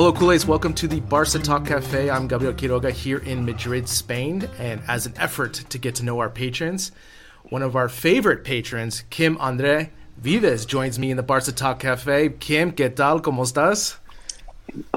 Hello, 0.00 0.14
Kool-Aids. 0.14 0.46
Welcome 0.46 0.72
to 0.76 0.88
the 0.88 0.98
Barca 0.98 1.38
Talk 1.38 1.66
Cafe. 1.66 2.08
I'm 2.08 2.26
Gabriel 2.26 2.54
Quiroga 2.54 2.90
here 2.90 3.18
in 3.18 3.44
Madrid, 3.44 3.86
Spain. 3.86 4.48
And 4.58 4.80
as 4.88 5.04
an 5.04 5.12
effort 5.18 5.52
to 5.68 5.76
get 5.76 5.96
to 5.96 6.04
know 6.06 6.20
our 6.20 6.30
patrons, 6.30 6.90
one 7.50 7.60
of 7.60 7.76
our 7.76 7.86
favorite 7.86 8.42
patrons, 8.42 9.04
Kim 9.10 9.36
Andre 9.36 9.90
Vives, 10.16 10.64
joins 10.64 10.98
me 10.98 11.10
in 11.10 11.18
the 11.18 11.22
Barca 11.22 11.52
Talk 11.52 11.80
Cafe. 11.80 12.30
Kim, 12.30 12.72
¿qué 12.72 12.88
tal? 12.88 13.20
¿Cómo 13.20 13.44
estás? 13.44 13.98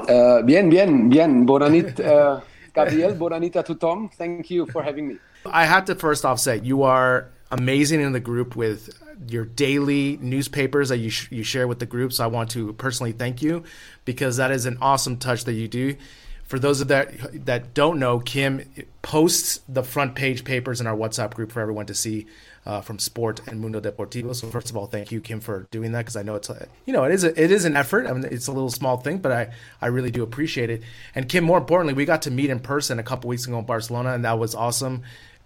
Uh, 0.08 0.40
bien, 0.40 0.70
bien, 0.70 1.10
bien. 1.10 1.44
Bonanit, 1.44 2.00
uh, 2.00 2.40
Gabriel. 2.72 3.14
Bonanit 3.14 3.62
to 3.62 3.74
Tom. 3.74 4.08
Thank 4.08 4.50
you 4.50 4.64
for 4.64 4.82
having 4.82 5.08
me. 5.08 5.16
I 5.44 5.66
have 5.66 5.84
to 5.84 5.94
first 5.96 6.24
off 6.24 6.40
say, 6.40 6.60
you 6.60 6.82
are 6.82 7.28
amazing 7.54 8.00
in 8.00 8.12
the 8.12 8.20
group 8.20 8.56
with 8.56 9.00
your 9.28 9.44
daily 9.44 10.18
newspapers 10.20 10.88
that 10.88 10.98
you, 10.98 11.08
sh- 11.08 11.30
you 11.30 11.44
share 11.44 11.68
with 11.68 11.78
the 11.78 11.86
group. 11.86 12.12
So 12.12 12.24
I 12.24 12.26
want 12.26 12.50
to 12.50 12.72
personally 12.74 13.12
thank 13.12 13.42
you 13.42 13.62
because 14.04 14.38
that 14.38 14.50
is 14.50 14.66
an 14.66 14.78
awesome 14.82 15.16
touch 15.18 15.44
that 15.44 15.52
you 15.52 15.68
do. 15.68 15.96
For 16.44 16.58
those 16.58 16.80
of 16.80 16.88
that 16.88 17.46
that 17.46 17.72
don't 17.72 17.98
know, 17.98 18.18
Kim 18.18 18.68
posts 19.00 19.60
the 19.66 19.82
front 19.82 20.14
page 20.14 20.44
papers 20.44 20.80
in 20.80 20.86
our 20.86 20.96
WhatsApp 20.96 21.32
group 21.32 21.50
for 21.52 21.60
everyone 21.60 21.86
to 21.86 21.94
see 21.94 22.26
uh, 22.66 22.82
from 22.82 22.98
Sport 22.98 23.40
and 23.46 23.60
Mundo 23.60 23.80
Deportivo. 23.80 24.34
So 24.34 24.48
first 24.48 24.68
of 24.68 24.76
all, 24.76 24.86
thank 24.86 25.10
you, 25.10 25.22
Kim, 25.22 25.40
for 25.40 25.66
doing 25.70 25.92
that 25.92 26.00
because 26.00 26.16
I 26.16 26.22
know 26.22 26.34
it's 26.34 26.50
a, 26.50 26.68
you 26.84 26.92
know 26.92 27.04
it 27.04 27.12
is 27.12 27.24
a, 27.24 27.42
it 27.42 27.50
is 27.50 27.64
an 27.64 27.76
effort. 27.76 28.06
I 28.06 28.12
mean, 28.12 28.24
it's 28.30 28.46
a 28.46 28.52
little 28.52 28.70
small 28.70 28.98
thing, 28.98 29.18
but 29.18 29.32
I 29.32 29.52
I 29.80 29.86
really 29.86 30.10
do 30.10 30.22
appreciate 30.22 30.68
it. 30.68 30.82
And 31.14 31.28
Kim, 31.30 31.44
more 31.44 31.56
importantly, 31.58 31.94
we 31.94 32.04
got 32.04 32.22
to 32.22 32.30
meet 32.30 32.50
in 32.50 32.60
person 32.60 32.98
a 32.98 33.02
couple 33.02 33.28
weeks 33.28 33.46
ago 33.46 33.58
in 33.58 33.64
Barcelona, 33.64 34.12
and 34.12 34.24
that 34.26 34.38
was 34.38 34.54
awesome. 34.54 35.02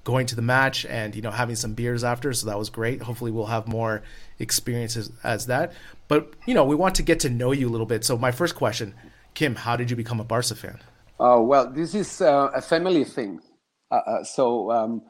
Going 0.09 0.27
to 0.33 0.37
the 0.37 0.49
match 0.57 0.87
and 0.87 1.15
you 1.15 1.21
know 1.21 1.31
having 1.31 1.55
some 1.55 1.75
beers 1.75 2.03
after, 2.03 2.33
so 2.33 2.47
that 2.47 2.59
was 2.59 2.71
great. 2.71 3.03
Hopefully, 3.03 3.31
we'll 3.31 3.53
have 3.57 3.69
more 3.69 4.03
experiences 4.39 5.13
as 5.23 5.45
that. 5.53 5.75
But 6.09 6.33
you 6.47 6.55
know, 6.55 6.65
we 6.65 6.77
want 6.77 6.95
to 6.95 7.03
get 7.03 7.21
to 7.21 7.29
know 7.29 7.53
you 7.53 7.69
a 7.69 7.73
little 7.75 7.91
bit. 7.95 8.07
So 8.07 8.17
my 8.17 8.33
first 8.33 8.55
question, 8.55 8.95
Kim, 9.35 9.55
how 9.55 9.77
did 9.77 9.91
you 9.91 9.97
become 9.97 10.19
a 10.19 10.25
Barca 10.25 10.55
fan? 10.55 10.79
Oh 11.21 11.43
well, 11.43 11.71
this 11.71 11.95
is 11.95 12.23
uh, 12.23 12.49
a 12.55 12.63
family 12.63 13.05
thing. 13.05 13.41
Uh, 13.91 13.97
uh, 13.97 14.25
so 14.25 14.73
um, 14.73 15.03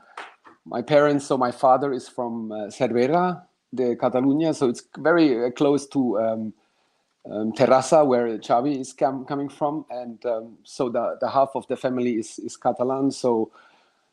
my 0.66 0.82
parents, 0.82 1.26
so 1.26 1.38
my 1.38 1.52
father 1.52 1.92
is 1.92 2.08
from 2.08 2.50
uh, 2.50 2.56
Cervera, 2.66 3.42
de 3.72 3.94
Catalunya, 3.94 4.52
so 4.52 4.68
it's 4.68 4.82
very 4.98 5.44
uh, 5.44 5.50
close 5.52 5.86
to 5.94 6.18
um, 6.18 6.52
um, 7.30 7.52
Terrassa, 7.52 8.04
where 8.04 8.36
Xavi 8.38 8.80
is 8.80 8.92
com- 8.92 9.24
coming 9.26 9.48
from, 9.48 9.84
and 9.90 10.18
um, 10.26 10.58
so 10.64 10.88
the, 10.88 11.16
the 11.20 11.30
half 11.30 11.50
of 11.54 11.68
the 11.68 11.76
family 11.76 12.14
is, 12.14 12.40
is 12.40 12.56
Catalan. 12.56 13.12
So 13.12 13.52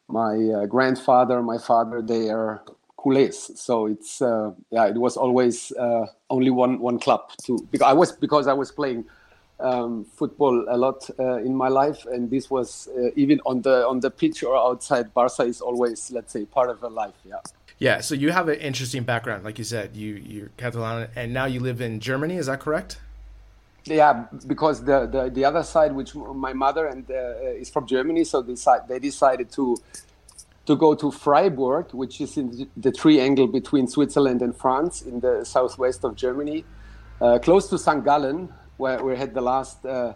my 0.07 0.35
uh, 0.35 0.65
grandfather, 0.65 1.41
my 1.41 1.57
father, 1.57 2.01
they 2.01 2.29
are 2.29 2.61
culés. 2.97 3.57
So 3.57 3.85
it's 3.87 4.21
uh, 4.21 4.51
yeah, 4.71 4.87
it 4.87 4.97
was 4.97 5.17
always 5.17 5.71
uh, 5.73 6.05
only 6.29 6.49
one 6.51 6.79
one 6.79 6.99
club 6.99 7.21
to 7.45 7.59
because 7.71 7.85
I 7.85 7.93
was 7.93 8.11
because 8.11 8.47
I 8.47 8.53
was 8.53 8.71
playing 8.71 9.05
um, 9.59 10.05
football 10.05 10.65
a 10.67 10.77
lot 10.77 11.09
uh, 11.19 11.37
in 11.37 11.55
my 11.55 11.69
life, 11.69 12.05
and 12.05 12.29
this 12.29 12.49
was 12.49 12.89
uh, 12.97 13.09
even 13.15 13.39
on 13.45 13.61
the 13.61 13.87
on 13.87 13.99
the 13.99 14.11
pitch 14.11 14.43
or 14.43 14.55
outside. 14.55 15.13
Barca 15.13 15.43
is 15.43 15.61
always, 15.61 16.11
let's 16.11 16.33
say, 16.33 16.45
part 16.45 16.69
of 16.69 16.83
a 16.83 16.87
life. 16.87 17.15
Yeah. 17.23 17.35
Yeah. 17.77 18.01
So 18.01 18.15
you 18.15 18.31
have 18.31 18.47
an 18.47 18.59
interesting 18.59 19.03
background, 19.03 19.43
like 19.43 19.57
you 19.57 19.65
said. 19.65 19.95
You 19.95 20.15
you're 20.15 20.49
Catalan, 20.57 21.09
and 21.15 21.33
now 21.33 21.45
you 21.45 21.59
live 21.59 21.81
in 21.81 21.99
Germany. 21.99 22.37
Is 22.37 22.47
that 22.47 22.59
correct? 22.59 22.99
Yeah, 23.85 24.25
because 24.47 24.83
the 24.83 25.05
the, 25.05 25.29
the 25.29 25.45
other 25.45 25.63
side, 25.63 25.93
which 25.93 26.15
my 26.15 26.53
mother 26.53 26.87
and 26.87 27.09
uh, 27.09 27.61
is 27.61 27.69
from 27.69 27.85
Germany, 27.85 28.23
so 28.23 28.41
they 28.41 28.55
they 28.87 28.99
decided 28.99 29.51
to 29.51 29.77
to 30.65 30.75
go 30.75 30.95
to 30.95 31.11
Freiburg, 31.11 31.93
which 31.93 32.19
is 32.19 32.37
in 32.37 32.67
the 32.75 32.91
triangle 32.91 33.47
between 33.47 33.87
Switzerland 33.87 34.41
and 34.41 34.55
France 34.55 35.03
in 35.03 35.19
the 35.19 35.45
southwest 35.45 36.03
of 36.03 36.15
Germany, 36.15 36.65
uh, 37.21 37.37
close 37.37 37.69
to 37.69 37.77
St. 37.77 38.03
Gallen, 38.03 38.49
where 38.77 39.03
we 39.03 39.15
had 39.15 39.35
the 39.35 39.41
last 39.41 39.85
uh, 39.85 40.13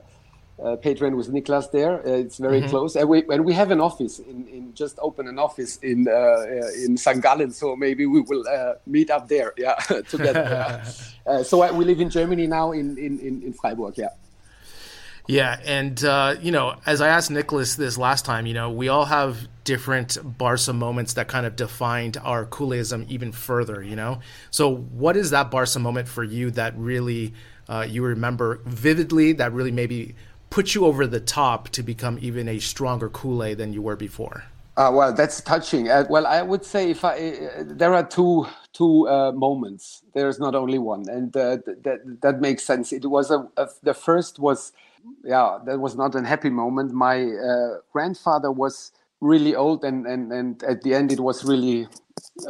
uh, 0.63 0.75
patron 0.75 1.15
was 1.15 1.29
Niklas 1.29 1.71
there. 1.71 2.05
Uh, 2.05 2.11
it's 2.11 2.37
very 2.37 2.61
mm-hmm. 2.61 2.69
close, 2.69 2.95
and 2.95 3.07
we 3.07 3.23
and 3.29 3.45
we 3.45 3.53
have 3.53 3.71
an 3.71 3.79
office 3.79 4.19
in, 4.19 4.47
in 4.47 4.73
just 4.73 4.99
open 5.01 5.27
an 5.27 5.39
office 5.39 5.77
in 5.77 6.07
uh, 6.07 6.11
uh 6.11 6.85
in 6.85 6.97
St. 6.97 7.21
Gallen. 7.21 7.51
So 7.51 7.75
maybe 7.75 8.05
we 8.05 8.21
will 8.21 8.45
uh, 8.47 8.73
meet 8.85 9.09
up 9.09 9.27
there, 9.27 9.53
yeah, 9.57 9.75
together. 10.09 10.83
uh, 11.25 11.43
so 11.43 11.71
we 11.73 11.85
live 11.85 12.01
in 12.01 12.09
Germany 12.09 12.47
now 12.47 12.71
in 12.71 12.97
in 12.97 13.19
in, 13.19 13.41
in 13.43 13.53
Freiburg, 13.53 13.97
yeah. 13.97 14.09
Yeah, 15.27 15.59
and 15.63 16.03
uh, 16.03 16.37
you 16.41 16.51
know, 16.51 16.75
as 16.87 17.01
I 17.01 17.09
asked 17.09 17.29
Nicholas 17.29 17.75
this 17.75 17.99
last 17.99 18.25
time, 18.25 18.47
you 18.47 18.55
know, 18.55 18.71
we 18.71 18.87
all 18.89 19.05
have 19.05 19.47
different 19.63 20.17
Barca 20.23 20.73
moments 20.73 21.13
that 21.13 21.27
kind 21.27 21.45
of 21.45 21.55
defined 21.55 22.17
our 22.17 22.47
Kulism 22.47 23.07
even 23.09 23.31
further. 23.31 23.83
You 23.83 23.95
know, 23.95 24.21
so 24.49 24.75
what 24.75 25.15
is 25.15 25.29
that 25.29 25.51
Barca 25.51 25.77
moment 25.77 26.07
for 26.07 26.23
you 26.23 26.49
that 26.51 26.75
really 26.75 27.35
uh, 27.69 27.85
you 27.87 28.03
remember 28.03 28.61
vividly 28.65 29.33
that 29.33 29.53
really 29.53 29.71
maybe 29.71 30.15
put 30.49 30.75
you 30.75 30.85
over 30.85 31.05
the 31.07 31.19
top 31.19 31.69
to 31.69 31.83
become 31.83 32.17
even 32.21 32.47
a 32.47 32.59
stronger 32.59 33.09
Kool 33.09 33.43
Aid 33.43 33.57
than 33.57 33.73
you 33.73 33.81
were 33.81 33.95
before? 33.95 34.43
Uh, 34.77 34.89
well, 34.93 35.13
that's 35.13 35.41
touching. 35.41 35.89
Uh, 35.89 36.05
well, 36.09 36.25
I 36.25 36.41
would 36.41 36.63
say 36.63 36.89
if 36.89 37.03
I, 37.03 37.15
uh, 37.17 37.63
there 37.65 37.93
are 37.93 38.05
two 38.05 38.47
two 38.71 39.09
uh, 39.09 39.31
moments. 39.33 40.03
There's 40.13 40.39
not 40.39 40.55
only 40.55 40.79
one, 40.79 41.09
and 41.09 41.35
uh, 41.35 41.57
that 41.83 41.99
that 42.21 42.39
makes 42.39 42.63
sense. 42.63 42.93
It 42.93 43.05
was 43.05 43.29
a, 43.29 43.45
a, 43.57 43.67
the 43.83 43.93
first 43.93 44.39
was, 44.39 44.71
yeah, 45.23 45.59
that 45.65 45.79
was 45.79 45.97
not 45.97 46.15
a 46.15 46.23
happy 46.23 46.49
moment. 46.49 46.93
My 46.93 47.23
uh, 47.23 47.79
grandfather 47.91 48.51
was 48.51 48.93
really 49.19 49.53
old, 49.53 49.83
and 49.83 50.07
and 50.07 50.31
and 50.31 50.63
at 50.63 50.83
the 50.83 50.93
end, 50.93 51.11
it 51.11 51.19
was 51.19 51.43
really 51.43 51.87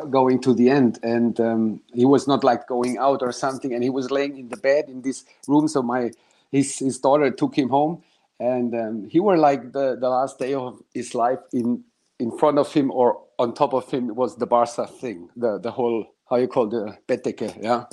going 0.09 0.39
to 0.41 0.53
the 0.53 0.69
end 0.69 0.99
and 1.03 1.39
um, 1.39 1.81
he 1.93 2.05
was 2.05 2.27
not 2.27 2.43
like 2.43 2.67
going 2.67 2.97
out 2.97 3.21
or 3.21 3.31
something 3.31 3.73
and 3.73 3.83
he 3.83 3.89
was 3.89 4.11
laying 4.11 4.38
in 4.38 4.49
the 4.49 4.57
bed 4.57 4.85
in 4.88 5.01
this 5.01 5.25
room 5.47 5.67
so 5.67 5.81
my 5.81 6.11
his 6.51 6.79
his 6.79 6.99
daughter 6.99 7.31
took 7.31 7.55
him 7.55 7.69
home 7.69 8.01
and 8.39 8.73
um, 8.75 9.05
he 9.09 9.19
were 9.19 9.37
like 9.37 9.71
the 9.73 9.97
the 9.99 10.09
last 10.09 10.39
day 10.39 10.53
of 10.53 10.81
his 10.93 11.13
life 11.13 11.39
in 11.53 11.83
in 12.19 12.37
front 12.37 12.57
of 12.57 12.71
him 12.73 12.91
or 12.91 13.21
on 13.37 13.53
top 13.53 13.73
of 13.73 13.89
him 13.91 14.15
was 14.15 14.35
the 14.38 14.47
barca 14.47 14.88
thing 14.88 15.29
the 15.35 15.59
the 15.59 15.71
whole 15.71 16.06
how 16.29 16.35
you 16.35 16.47
call 16.47 16.67
the 16.67 16.95
peteke, 17.07 17.57
yeah, 17.61 17.85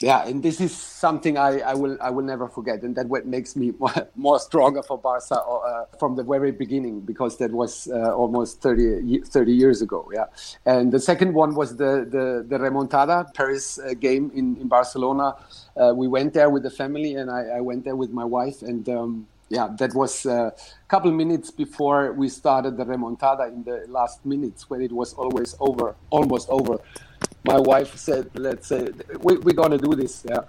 yeah. 0.00 0.26
And 0.26 0.42
this 0.42 0.60
is 0.60 0.74
something 0.74 1.36
I, 1.36 1.60
I 1.60 1.74
will 1.74 1.98
I 2.00 2.08
will 2.10 2.24
never 2.24 2.48
forget, 2.48 2.82
and 2.82 2.96
that 2.96 3.08
what 3.08 3.26
makes 3.26 3.56
me 3.56 3.72
more, 3.78 4.08
more 4.16 4.38
stronger 4.38 4.82
for 4.82 4.98
Barca 4.98 5.34
uh, 5.34 5.84
from 5.98 6.16
the 6.16 6.24
very 6.24 6.50
beginning 6.50 7.00
because 7.00 7.36
that 7.38 7.52
was 7.52 7.88
uh, 7.88 8.14
almost 8.14 8.62
30, 8.62 9.20
30, 9.20 9.52
years 9.52 9.82
ago, 9.82 10.10
yeah. 10.14 10.24
And 10.64 10.92
the 10.92 11.00
second 11.00 11.34
one 11.34 11.54
was 11.54 11.76
the 11.76 12.06
the, 12.10 12.44
the 12.48 12.58
remontada 12.58 13.32
Paris 13.34 13.78
uh, 13.78 13.92
game 13.94 14.30
in 14.34 14.56
in 14.56 14.68
Barcelona. 14.68 15.34
Uh, 15.76 15.92
we 15.94 16.08
went 16.08 16.32
there 16.32 16.48
with 16.48 16.62
the 16.62 16.70
family, 16.70 17.14
and 17.16 17.30
I, 17.30 17.58
I 17.58 17.60
went 17.60 17.84
there 17.84 17.96
with 17.96 18.10
my 18.10 18.24
wife, 18.24 18.62
and. 18.62 18.88
Um, 18.88 19.26
yeah, 19.50 19.68
that 19.78 19.94
was 19.94 20.24
a 20.24 20.54
couple 20.88 21.12
minutes 21.12 21.50
before 21.50 22.14
we 22.14 22.30
started 22.30 22.78
the 22.78 22.84
remontada 22.84 23.46
in 23.52 23.62
the 23.62 23.84
last 23.88 24.24
minutes 24.24 24.70
when 24.70 24.80
it 24.80 24.90
was 24.90 25.12
always 25.12 25.54
over, 25.60 25.94
almost 26.10 26.48
over 26.48 26.80
my 27.44 27.58
wife 27.58 27.96
said, 27.96 28.30
"Let's 28.34 28.66
say 28.68 28.88
we, 29.20 29.36
we're 29.38 29.54
gonna 29.54 29.78
do 29.78 29.94
this." 29.94 30.24
Yeah, 30.28 30.40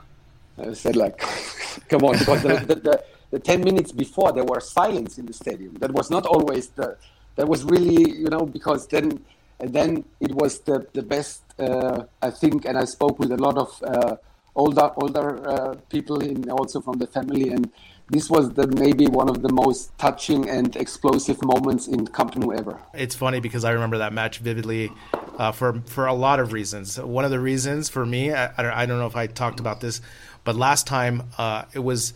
I 0.58 0.74
said, 0.74 0.96
"Like, 0.96 1.18
come 1.90 2.04
on," 2.04 2.18
because 2.18 2.42
the, 2.42 2.56
the, 2.68 2.76
the, 2.76 3.04
the, 3.32 3.40
ten 3.40 3.62
minutes 3.62 3.92
before 3.92 4.32
there 4.32 4.46
was 4.46 4.70
silence 4.72 5.18
in 5.18 5.26
the 5.26 5.34
stadium. 5.34 5.76
That 5.76 5.92
was 5.92 6.10
not 6.10 6.26
always 6.26 6.70
the 6.70 6.98
that 7.36 7.48
was 7.48 7.64
really 7.64 8.12
you 8.12 8.30
know 8.30 8.46
because 8.46 8.88
then 8.88 9.24
and 9.60 9.74
then 9.74 10.06
it 10.20 10.34
was 10.34 10.60
the 10.60 10.88
the 10.94 11.04
best 11.04 11.42
uh, 11.60 12.04
I 12.22 12.30
think, 12.32 12.66
and 12.66 12.78
I 12.78 12.86
spoke 12.86 13.20
with 13.20 13.32
a 13.32 13.38
lot 13.38 13.58
of 13.58 13.84
uh, 13.84 14.16
older 14.56 14.92
older 14.98 15.48
uh, 15.48 15.76
people 15.90 16.20
in 16.22 16.50
also 16.50 16.82
from 16.82 16.98
the 16.98 17.08
family 17.08 17.50
and 17.50 17.72
this 18.10 18.30
was 18.30 18.52
the 18.54 18.68
maybe 18.68 19.08
one 19.08 19.30
of 19.30 19.42
the 19.42 19.52
most 19.52 19.98
touching 19.98 20.50
and 20.50 20.76
explosive 20.76 21.44
moments 21.44 21.88
in 21.88 22.06
Camp 22.08 22.36
Nou 22.36 22.54
ever. 22.54 22.80
It's 22.94 23.16
funny 23.16 23.40
because 23.40 23.66
I 23.66 23.72
remember 23.72 23.98
that 24.00 24.14
match 24.14 24.40
vividly 24.40 24.92
uh, 25.38 25.52
for 25.52 25.82
for 25.86 26.06
a 26.06 26.14
lot 26.14 26.40
of 26.40 26.54
reasons. 26.54 27.00
One 27.00 27.26
of 27.26 27.32
the 27.32 27.40
reasons 27.40 27.90
for 27.90 28.06
me, 28.06 28.32
I, 28.32 28.84
I 28.84 28.86
don't 28.86 29.00
know 29.00 29.08
if 29.08 29.16
I 29.16 29.28
talked 29.28 29.60
about 29.60 29.82
this, 29.82 30.02
but 30.44 30.56
last 30.56 30.86
time 30.88 31.24
uh, 31.38 31.66
it 31.74 31.80
was 31.80 32.14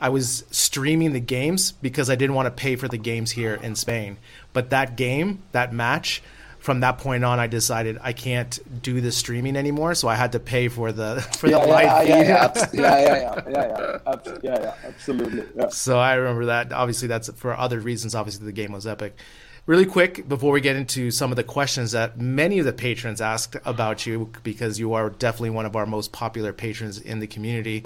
I 0.00 0.08
was 0.08 0.44
streaming 0.50 1.12
the 1.12 1.20
games 1.20 1.72
because 1.72 2.10
I 2.10 2.16
didn't 2.16 2.34
want 2.34 2.46
to 2.46 2.50
pay 2.50 2.76
for 2.76 2.88
the 2.88 2.98
games 2.98 3.32
here 3.32 3.54
in 3.54 3.76
Spain. 3.76 4.18
But 4.52 4.70
that 4.70 4.96
game, 4.96 5.42
that 5.52 5.72
match, 5.72 6.22
from 6.62 6.78
that 6.80 6.98
point 6.98 7.24
on, 7.24 7.40
I 7.40 7.48
decided 7.48 7.98
I 8.00 8.12
can't 8.12 8.56
do 8.82 9.00
the 9.00 9.10
streaming 9.10 9.56
anymore, 9.56 9.96
so 9.96 10.06
I 10.06 10.14
had 10.14 10.30
to 10.32 10.38
pay 10.38 10.68
for 10.68 10.92
the 10.92 11.20
for 11.36 11.48
yeah, 11.48 11.58
the 11.58 11.66
yeah, 11.66 11.72
live 11.72 12.08
yeah, 12.08 12.16
feed. 12.16 12.28
Yeah, 12.28 12.44
abs- 12.44 12.68
yeah, 12.74 13.00
yeah, 13.00 13.16
yeah, 13.16 13.50
yeah, 13.50 14.16
yeah, 14.42 14.60
yeah, 14.60 14.74
absolutely. 14.84 15.44
Yeah. 15.56 15.68
So 15.70 15.98
I 15.98 16.14
remember 16.14 16.46
that. 16.46 16.72
Obviously, 16.72 17.08
that's 17.08 17.28
for 17.32 17.52
other 17.56 17.80
reasons. 17.80 18.14
Obviously, 18.14 18.46
the 18.46 18.52
game 18.52 18.70
was 18.70 18.86
epic. 18.86 19.18
Really 19.66 19.86
quick 19.86 20.28
before 20.28 20.52
we 20.52 20.60
get 20.60 20.76
into 20.76 21.10
some 21.10 21.32
of 21.32 21.36
the 21.36 21.44
questions 21.44 21.92
that 21.92 22.20
many 22.20 22.60
of 22.60 22.64
the 22.64 22.72
patrons 22.72 23.20
asked 23.20 23.56
about 23.64 24.06
you, 24.06 24.30
because 24.44 24.78
you 24.78 24.92
are 24.92 25.10
definitely 25.10 25.50
one 25.50 25.66
of 25.66 25.74
our 25.74 25.86
most 25.86 26.12
popular 26.12 26.52
patrons 26.52 27.00
in 27.00 27.18
the 27.18 27.26
community. 27.26 27.82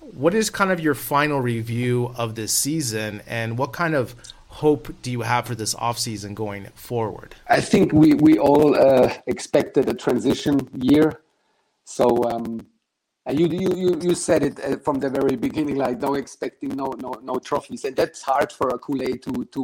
What 0.00 0.32
is 0.32 0.48
kind 0.48 0.70
of 0.70 0.80
your 0.80 0.94
final 0.94 1.40
review 1.42 2.14
of 2.16 2.36
this 2.36 2.54
season, 2.54 3.20
and 3.26 3.58
what 3.58 3.74
kind 3.74 3.94
of 3.94 4.14
hope 4.52 4.94
do 5.02 5.10
you 5.10 5.22
have 5.22 5.46
for 5.46 5.54
this 5.54 5.74
offseason 5.74 6.34
going 6.34 6.66
forward? 6.74 7.34
I 7.48 7.60
think 7.60 7.92
we 7.92 8.14
we 8.14 8.38
all 8.38 8.74
uh, 8.74 9.12
expected 9.26 9.88
a 9.88 9.94
transition 9.94 10.68
year, 10.74 11.22
so 11.84 12.06
um, 12.30 12.66
you 13.30 13.46
you 13.48 13.98
you 14.00 14.14
said 14.14 14.42
it 14.42 14.60
uh, 14.60 14.76
from 14.84 15.00
the 15.00 15.08
very 15.08 15.36
beginning, 15.36 15.76
like 15.76 16.00
no 16.00 16.14
expecting 16.14 16.70
no 16.76 16.88
no 17.00 17.12
no 17.22 17.38
trophies, 17.38 17.84
and 17.84 17.96
that's 17.96 18.20
hard 18.22 18.52
for 18.52 18.68
a 18.68 18.78
Kool-Aid 18.78 19.22
to 19.22 19.32
to 19.54 19.62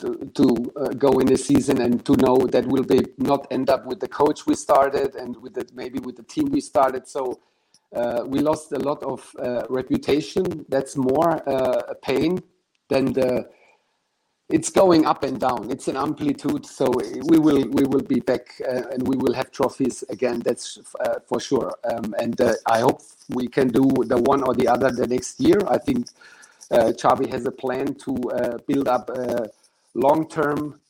to, 0.00 0.08
to 0.38 0.72
uh, 0.76 0.88
go 1.06 1.10
in 1.20 1.26
the 1.26 1.36
season 1.36 1.80
and 1.80 2.04
to 2.04 2.16
know 2.16 2.36
that 2.54 2.64
we'll 2.66 2.90
be 2.96 3.00
not 3.18 3.46
end 3.50 3.68
up 3.68 3.84
with 3.84 4.00
the 4.00 4.08
coach 4.08 4.46
we 4.46 4.54
started 4.54 5.14
and 5.16 5.36
with 5.42 5.54
the, 5.54 5.64
maybe 5.74 5.98
with 5.98 6.16
the 6.16 6.24
team 6.34 6.46
we 6.50 6.60
started. 6.60 7.06
So. 7.08 7.40
Uh, 7.94 8.24
we 8.24 8.38
lost 8.38 8.72
a 8.72 8.78
lot 8.78 9.02
of 9.02 9.20
uh, 9.38 9.64
reputation. 9.68 10.64
That's 10.70 10.96
more 10.96 11.46
uh, 11.46 11.82
a 11.90 11.94
pain 11.94 12.42
than 12.88 13.12
the 13.12 13.50
it's 14.52 14.70
going 14.70 15.06
up 15.06 15.22
and 15.24 15.40
down. 15.40 15.70
It's 15.70 15.88
an 15.88 15.96
amplitude, 15.96 16.66
so 16.66 16.86
we 17.30 17.38
will 17.38 17.66
we 17.78 17.84
will 17.84 18.06
be 18.14 18.20
back 18.20 18.46
uh, 18.68 18.82
and 18.92 19.08
we 19.08 19.16
will 19.16 19.32
have 19.32 19.50
trophies 19.50 20.04
again. 20.10 20.40
That's 20.40 20.78
uh, 21.00 21.20
for 21.26 21.40
sure. 21.40 21.72
Um, 21.90 22.14
and 22.18 22.40
uh, 22.40 22.52
I 22.66 22.80
hope 22.80 23.00
we 23.30 23.48
can 23.48 23.68
do 23.68 23.86
the 24.04 24.18
one 24.18 24.42
or 24.42 24.54
the 24.54 24.68
other 24.68 24.90
the 24.90 25.06
next 25.06 25.40
year. 25.40 25.58
I 25.66 25.78
think 25.78 26.06
uh, 26.70 26.92
Xavi 27.02 27.30
has 27.32 27.46
a 27.46 27.50
plan 27.50 27.94
to 28.04 28.14
uh, 28.14 28.58
build 28.68 28.88
up 28.88 29.10
long 29.94 30.28
term. 30.28 30.80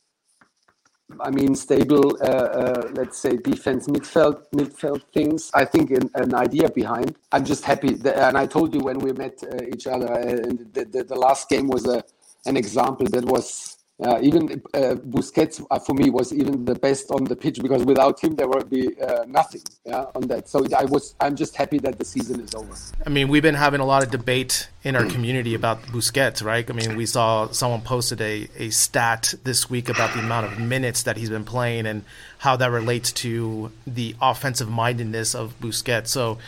I 1.19 1.29
mean, 1.29 1.53
stable, 1.55 2.17
uh, 2.21 2.25
uh, 2.25 2.91
let's 2.93 3.19
say, 3.19 3.37
defense 3.37 3.87
midfield 3.87 4.43
midfield 4.55 5.03
things. 5.13 5.51
I 5.53 5.65
think 5.65 5.91
an, 5.91 6.09
an 6.15 6.33
idea 6.33 6.69
behind. 6.69 7.15
I'm 7.31 7.45
just 7.45 7.63
happy, 7.63 7.93
that, 7.95 8.17
and 8.17 8.37
I 8.37 8.45
told 8.47 8.73
you 8.73 8.81
when 8.81 8.99
we 8.99 9.11
met 9.13 9.43
uh, 9.43 9.63
each 9.73 9.85
other, 9.85 10.11
and 10.11 10.73
the, 10.73 10.85
the, 10.85 11.03
the 11.03 11.15
last 11.15 11.49
game 11.49 11.67
was 11.67 11.85
a 11.85 12.03
an 12.45 12.57
example 12.57 13.07
that 13.07 13.25
was 13.25 13.77
uh, 14.03 14.19
even 14.21 14.61
uh, 14.73 14.95
Busquets 14.95 15.63
uh, 15.69 15.79
for 15.79 15.93
me 15.93 16.09
was 16.09 16.33
even 16.33 16.65
the 16.65 16.75
best 16.75 17.11
on 17.11 17.23
the 17.25 17.35
pitch 17.35 17.61
because 17.61 17.85
without 17.85 18.21
him 18.21 18.35
there 18.35 18.47
would 18.47 18.69
be 18.69 18.99
uh, 18.99 19.23
nothing 19.27 19.61
yeah, 19.85 20.05
on 20.15 20.23
that. 20.27 20.49
So 20.49 20.65
I 20.75 20.85
was 20.85 21.15
I'm 21.19 21.35
just 21.35 21.55
happy 21.55 21.77
that 21.79 21.99
the 21.99 22.05
season 22.05 22.41
is 22.41 22.55
over. 22.55 22.73
I 23.05 23.09
mean, 23.09 23.27
we've 23.27 23.43
been 23.43 23.55
having 23.55 23.81
a 23.81 23.85
lot 23.85 24.03
of 24.03 24.09
debate 24.09 24.67
in 24.83 24.95
our 24.95 25.05
community 25.05 25.53
about 25.53 25.83
Busquets, 25.83 26.43
right? 26.43 26.67
I 26.69 26.73
mean, 26.73 26.97
we 26.97 27.05
saw 27.05 27.49
someone 27.51 27.81
posted 27.81 28.19
a, 28.19 28.49
a 28.57 28.71
stat 28.71 29.35
this 29.43 29.69
week 29.69 29.89
about 29.89 30.13
the 30.13 30.19
amount 30.19 30.51
of 30.51 30.59
minutes 30.59 31.03
that 31.03 31.15
he's 31.15 31.29
been 31.29 31.45
playing 31.45 31.85
and 31.85 32.03
how 32.39 32.55
that 32.57 32.71
relates 32.71 33.11
to 33.11 33.71
the 33.85 34.15
offensive 34.21 34.69
mindedness 34.69 35.35
of 35.35 35.57
Busquets. 35.61 36.07
So 36.07 36.39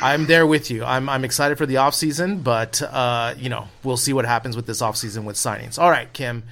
I'm 0.00 0.26
there 0.26 0.46
with 0.46 0.70
you. 0.70 0.84
I'm 0.84 1.08
I'm 1.08 1.24
excited 1.24 1.58
for 1.58 1.66
the 1.66 1.76
offseason, 1.76 2.42
but 2.42 2.82
uh, 2.82 3.34
you 3.36 3.48
know, 3.48 3.68
we'll 3.82 3.96
see 3.96 4.12
what 4.12 4.24
happens 4.24 4.56
with 4.56 4.66
this 4.66 4.80
offseason 4.80 5.24
with 5.24 5.36
signings. 5.36 5.78
All 5.78 5.90
right, 5.90 6.12
Kim, 6.12 6.42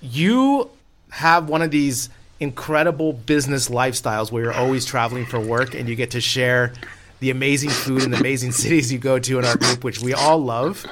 you 0.00 0.70
have 1.10 1.48
one 1.48 1.62
of 1.62 1.70
these 1.70 2.08
incredible 2.38 3.12
business 3.12 3.68
lifestyles 3.68 4.32
where 4.32 4.44
you're 4.44 4.52
always 4.52 4.84
traveling 4.84 5.26
for 5.26 5.38
work 5.38 5.74
and 5.74 5.88
you 5.88 5.94
get 5.94 6.12
to 6.12 6.20
share 6.20 6.72
the 7.20 7.30
amazing 7.30 7.70
food 7.70 8.02
and 8.02 8.12
the 8.12 8.18
amazing 8.18 8.52
cities 8.62 8.92
you 8.92 8.98
go 8.98 9.18
to 9.18 9.38
in 9.38 9.44
our 9.44 9.56
group, 9.56 9.84
which 9.84 10.00
we 10.00 10.14
all 10.14 10.38
love. 10.38 10.84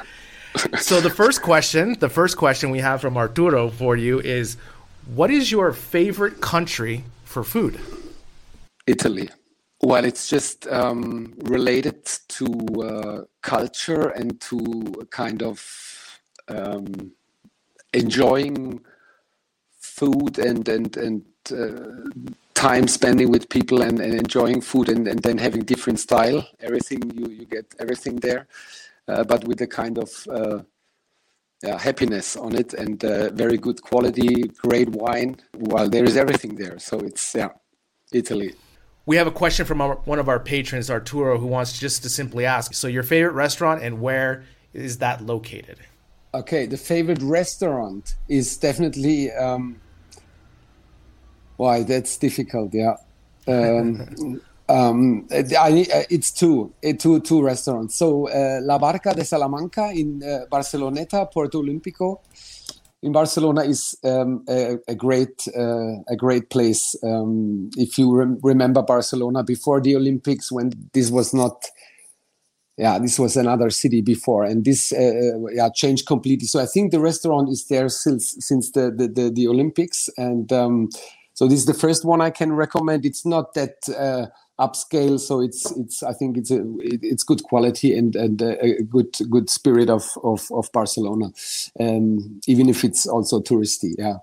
So 0.80 1.00
the 1.00 1.10
first 1.10 1.42
question, 1.42 1.96
the 1.98 2.08
first 2.08 2.36
question 2.36 2.70
we 2.70 2.80
have 2.80 3.00
from 3.00 3.16
Arturo 3.16 3.70
for 3.70 3.96
you 3.96 4.20
is 4.20 4.56
what 5.14 5.30
is 5.30 5.50
your 5.50 5.72
favorite 5.72 6.40
country 6.40 7.04
for 7.24 7.44
food? 7.44 7.80
Italy. 8.86 9.28
Well, 9.80 10.04
it's 10.04 10.28
just 10.28 10.66
um, 10.66 11.34
related 11.44 12.04
to 12.04 12.46
uh, 12.82 13.24
culture 13.42 14.08
and 14.08 14.40
to 14.40 15.06
kind 15.10 15.42
of 15.42 16.20
um, 16.48 17.12
enjoying 17.92 18.80
food 19.78 20.38
and 20.38 20.68
and 20.68 20.96
and 20.96 21.24
uh, 21.52 22.10
time 22.54 22.88
spending 22.88 23.30
with 23.30 23.48
people 23.48 23.82
and, 23.82 24.00
and 24.00 24.14
enjoying 24.14 24.60
food 24.60 24.88
and, 24.88 25.06
and 25.06 25.20
then 25.22 25.38
having 25.38 25.62
different 25.62 26.00
style. 26.00 26.46
Everything 26.60 27.00
you 27.14 27.28
you 27.28 27.46
get 27.46 27.66
everything 27.78 28.16
there, 28.16 28.48
uh, 29.06 29.22
but 29.22 29.44
with 29.44 29.60
a 29.60 29.66
kind 29.66 29.96
of 29.98 30.10
uh, 30.28 30.58
yeah, 31.62 31.78
happiness 31.78 32.36
on 32.36 32.54
it 32.54 32.74
and 32.74 33.04
uh, 33.04 33.30
very 33.30 33.58
good 33.58 33.80
quality, 33.82 34.42
great 34.58 34.88
wine. 34.88 35.36
Well, 35.54 35.88
there 35.88 36.04
is 36.04 36.16
everything 36.16 36.56
there, 36.56 36.78
so 36.80 36.98
it's 36.98 37.34
yeah, 37.34 37.50
Italy. 38.12 38.54
We 39.08 39.16
have 39.16 39.26
a 39.26 39.30
question 39.30 39.64
from 39.64 39.80
our, 39.80 39.94
one 40.04 40.18
of 40.18 40.28
our 40.28 40.38
patrons, 40.38 40.90
Arturo, 40.90 41.38
who 41.38 41.46
wants 41.46 41.78
just 41.78 42.02
to 42.02 42.10
simply 42.10 42.44
ask 42.44 42.74
so, 42.74 42.88
your 42.88 43.02
favorite 43.02 43.32
restaurant 43.32 43.82
and 43.82 44.02
where 44.02 44.44
is 44.74 44.98
that 44.98 45.24
located? 45.24 45.78
Okay, 46.34 46.66
the 46.66 46.76
favorite 46.76 47.22
restaurant 47.22 48.16
is 48.28 48.58
definitely. 48.58 49.32
Um, 49.32 49.80
why 51.56 51.84
that's 51.84 52.18
difficult, 52.18 52.74
yeah. 52.74 52.96
Um, 53.46 54.42
um, 54.68 55.26
I, 55.32 55.86
it's 56.10 56.30
two, 56.30 56.74
two, 56.98 57.20
two 57.20 57.42
restaurants. 57.42 57.94
So 57.94 58.28
uh, 58.28 58.60
La 58.60 58.76
Barca 58.76 59.14
de 59.14 59.24
Salamanca 59.24 59.90
in 59.90 60.22
uh, 60.22 60.44
Barceloneta, 60.52 61.32
Puerto 61.32 61.62
Olímpico, 61.62 62.20
in 63.02 63.12
Barcelona 63.12 63.62
is 63.62 63.96
um, 64.04 64.44
a, 64.48 64.76
a, 64.88 64.94
great 64.94 65.46
uh, 65.56 66.00
a 66.08 66.16
great 66.16 66.50
place. 66.50 66.96
Um, 67.02 67.70
if 67.76 67.96
you 67.98 68.14
rem- 68.14 68.38
remember 68.42 68.82
Barcelona 68.82 69.44
before 69.44 69.80
the 69.80 69.94
Olympics, 69.96 70.50
when 70.50 70.72
this 70.92 71.10
was 71.10 71.32
not, 71.32 71.64
yeah, 72.76 72.98
this 72.98 73.18
was 73.18 73.36
another 73.36 73.70
city 73.70 74.00
before, 74.00 74.44
and 74.44 74.64
this 74.64 74.92
uh, 74.92 74.96
uh, 74.96 75.46
yeah 75.52 75.68
changed 75.74 76.06
completely. 76.06 76.46
So 76.46 76.60
I 76.60 76.66
think 76.66 76.90
the 76.90 77.00
restaurant 77.00 77.50
is 77.50 77.66
there 77.68 77.88
since 77.88 78.36
since 78.40 78.72
the 78.72 78.90
the, 78.90 79.08
the, 79.08 79.30
the 79.30 79.48
Olympics, 79.48 80.08
and 80.16 80.52
um, 80.52 80.88
so 81.34 81.46
this 81.46 81.60
is 81.60 81.66
the 81.66 81.74
first 81.74 82.04
one 82.04 82.20
I 82.20 82.30
can 82.30 82.52
recommend. 82.52 83.06
It's 83.06 83.24
not 83.24 83.54
that 83.54 83.76
uh, 83.96 84.26
upscale 84.58 85.20
so 85.20 85.40
it's 85.40 85.70
it's 85.72 86.02
i 86.02 86.12
think 86.12 86.36
it's 86.36 86.50
a 86.50 86.64
it's 86.80 87.22
good 87.22 87.42
quality 87.44 87.96
and 87.96 88.16
and 88.16 88.42
a 88.42 88.82
good 88.82 89.16
good 89.30 89.48
spirit 89.48 89.88
of 89.88 90.04
of, 90.24 90.48
of 90.52 90.70
barcelona 90.72 91.26
um, 91.80 92.40
even 92.46 92.68
if 92.68 92.84
it's 92.84 93.06
also 93.06 93.40
touristy 93.40 93.94
yeah. 93.98 94.18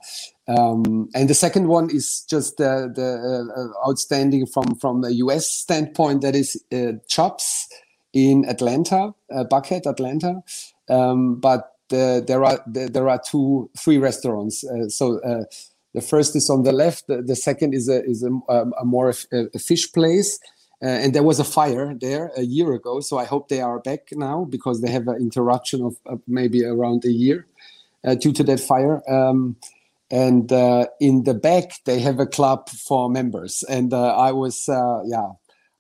Um, 0.48 1.10
and 1.16 1.28
the 1.28 1.34
second 1.34 1.70
one 1.70 1.90
is 1.90 2.22
just 2.30 2.58
the 2.58 2.92
the 2.94 3.74
uh, 3.74 3.90
outstanding 3.90 4.46
from 4.46 4.76
from 4.76 5.02
the 5.02 5.12
us 5.14 5.50
standpoint 5.50 6.22
that 6.22 6.36
is 6.36 6.62
uh, 6.72 6.94
chops 7.08 7.68
in 8.14 8.46
atlanta 8.48 9.14
uh, 9.34 9.44
Buckhead 9.46 9.88
atlanta. 9.88 10.44
Um, 10.88 11.40
but 11.40 11.72
uh, 11.92 12.22
there 12.22 12.44
are 12.44 12.60
there 12.68 13.10
are 13.10 13.20
two 13.20 13.70
three 13.78 13.98
restaurants 13.98 14.64
uh, 14.64 14.88
so 14.88 15.20
uh, 15.22 15.46
the 15.96 16.02
first 16.02 16.36
is 16.36 16.50
on 16.50 16.64
the 16.64 16.72
left. 16.72 17.08
The, 17.08 17.22
the 17.22 17.36
second 17.36 17.74
is 17.74 17.90
a 17.90 18.04
is 18.04 18.24
a, 18.24 18.32
um, 18.54 18.74
a 18.80 18.86
more 18.86 19.14
a, 19.32 19.60
fish 19.60 19.92
place. 19.92 20.40
Uh, 20.84 20.88
and 20.88 21.16
there 21.16 21.24
was 21.24 21.40
a 21.40 21.46
fire 21.46 21.96
there 21.96 22.32
a 22.36 22.42
year 22.42 22.74
ago, 22.74 23.00
so 23.00 23.18
I 23.18 23.24
hope 23.24 23.48
they 23.48 23.62
are 23.62 23.80
back 23.80 24.10
now 24.12 24.44
because 24.44 24.82
they 24.82 24.92
have 24.92 25.08
an 25.08 25.16
interruption 25.16 25.82
of, 25.82 25.96
of 26.06 26.20
maybe 26.28 26.66
around 26.66 27.06
a 27.06 27.12
year 27.12 27.48
uh, 28.04 28.16
due 28.16 28.34
to 28.34 28.44
that 28.44 28.60
fire. 28.60 29.02
Um, 29.10 29.56
and 30.12 30.52
uh, 30.52 30.88
in 31.00 31.24
the 31.24 31.34
back, 31.34 31.80
they 31.86 32.00
have 32.02 32.20
a 32.20 32.26
club 32.26 32.70
for 32.70 33.10
members, 33.10 33.64
and 33.70 33.94
uh, 33.94 34.16
I 34.16 34.34
was 34.34 34.68
uh, 34.68 35.02
yeah 35.06 35.30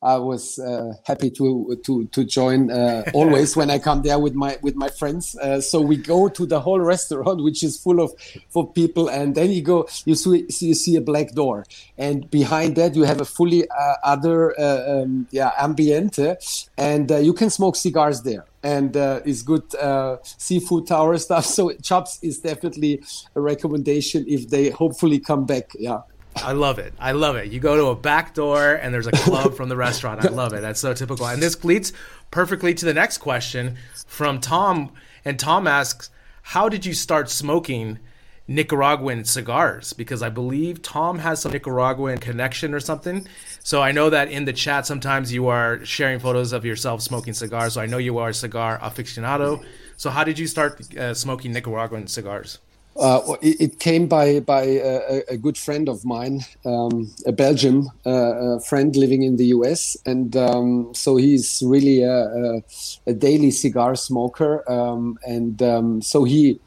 I 0.05 0.17
was 0.17 0.59
uh, 0.59 0.93
happy 1.03 1.31
to 1.31 1.81
to 1.83 2.05
to 2.05 2.23
join 2.23 2.69
uh, 2.69 3.03
always 3.13 3.57
when 3.57 3.71
I 3.71 3.79
come 3.79 4.03
there 4.03 4.19
with 4.19 4.35
my 4.35 4.59
with 4.61 4.75
my 4.75 4.89
friends. 4.89 5.35
Uh, 5.35 5.59
so 5.59 5.81
we 5.81 5.97
go 5.97 6.29
to 6.29 6.45
the 6.45 6.59
whole 6.59 6.79
restaurant, 6.79 7.43
which 7.43 7.63
is 7.63 7.79
full 7.79 7.99
of 7.99 8.13
for 8.49 8.71
people, 8.71 9.09
and 9.09 9.33
then 9.33 9.51
you 9.51 9.63
go, 9.63 9.87
you 10.05 10.13
see 10.13 10.45
you 10.59 10.75
see 10.75 10.95
a 10.95 11.01
black 11.01 11.31
door, 11.31 11.65
and 11.97 12.29
behind 12.29 12.75
that 12.75 12.95
you 12.95 13.03
have 13.03 13.19
a 13.19 13.25
fully 13.25 13.67
uh, 13.67 13.95
other 14.03 14.57
uh, 14.59 15.01
um, 15.01 15.27
yeah 15.31 15.51
ambiente, 15.59 16.37
and 16.77 17.11
uh, 17.11 17.17
you 17.17 17.33
can 17.33 17.49
smoke 17.49 17.75
cigars 17.75 18.21
there 18.21 18.45
and 18.61 18.97
uh, 18.97 19.21
is 19.25 19.43
good 19.43 19.75
uh, 19.75 20.17
seafood 20.23 20.87
tower 20.87 21.17
stuff. 21.25 21.45
So 21.45 21.71
Chops 21.81 22.19
is 22.21 22.39
definitely 22.39 23.03
a 23.35 23.41
recommendation 23.41 24.25
if 24.27 24.49
they 24.49 24.69
hopefully 24.69 25.19
come 25.19 25.45
back. 25.45 25.71
Yeah. 25.79 26.01
I 26.35 26.51
love 26.51 26.79
it. 26.79 26.93
I 26.99 27.13
love 27.13 27.37
it. 27.37 27.51
You 27.51 27.59
go 27.59 27.77
to 27.77 27.85
a 27.87 27.95
back 27.95 28.33
door 28.33 28.73
and 28.73 28.93
there's 28.93 29.07
a 29.07 29.11
club 29.11 29.55
from 29.55 29.69
the 29.69 29.77
restaurant. 29.77 30.23
I 30.25 30.29
love 30.29 30.53
it. 30.53 30.61
That's 30.61 30.79
so 30.79 30.93
typical. 30.93 31.25
And 31.27 31.41
this 31.41 31.63
leads 31.63 31.93
perfectly 32.29 32.73
to 32.73 32.85
the 32.85 32.93
next 32.93 33.19
question 33.19 33.77
from 34.05 34.39
Tom. 34.39 34.91
And 35.23 35.39
Tom 35.39 35.65
asks, 35.65 36.09
How 36.41 36.67
did 36.67 36.85
you 36.85 36.93
start 36.93 37.29
smoking 37.29 37.99
Nicaraguan 38.47 39.23
cigars? 39.23 39.93
Because 39.93 40.21
I 40.21 40.29
believe 40.29 40.81
Tom 40.81 41.19
has 41.19 41.41
some 41.41 41.53
Nicaraguan 41.53 42.17
connection 42.17 42.73
or 42.73 42.79
something. 42.79 43.27
So 43.63 43.81
I 43.81 43.91
know 43.91 44.09
that 44.09 44.29
in 44.29 44.45
the 44.45 44.53
chat 44.53 44.85
sometimes 44.85 45.31
you 45.31 45.47
are 45.47 45.83
sharing 45.85 46.19
photos 46.19 46.51
of 46.51 46.65
yourself 46.65 47.01
smoking 47.01 47.33
cigars. 47.33 47.73
So 47.73 47.81
I 47.81 47.85
know 47.85 47.97
you 47.97 48.17
are 48.17 48.29
a 48.29 48.33
cigar 48.33 48.77
aficionado. 48.79 49.63
So 49.97 50.09
how 50.09 50.25
did 50.25 50.37
you 50.37 50.47
start 50.47 50.95
uh, 50.95 51.13
smoking 51.13 51.53
Nicaraguan 51.53 52.07
cigars? 52.07 52.59
Uh, 52.97 53.35
it, 53.41 53.59
it, 53.59 53.79
came 53.79 54.07
by 54.07 54.39
by 54.39 54.63
a, 54.63 55.21
a, 55.27 55.37
good 55.37 55.57
friend 55.57 55.89
of 55.89 56.05
mine, 56.05 56.39
um, 56.63 57.13
a 57.25 57.33
Belgian 57.33 57.89
uh, 58.05 58.55
a 58.55 58.59
friend 58.61 58.95
living 58.95 59.23
in 59.23 59.35
the 59.35 59.47
U.S., 59.47 59.97
and 60.05 60.37
um, 60.37 60.93
so 60.93 61.17
he's 61.17 61.61
really 61.65 62.03
a, 62.03 62.63
a 63.05 63.13
daily 63.13 63.51
cigar 63.51 63.95
smoker, 63.95 64.63
um, 64.71 65.19
and 65.25 65.61
um, 65.61 66.01
so 66.01 66.23
he 66.23 66.57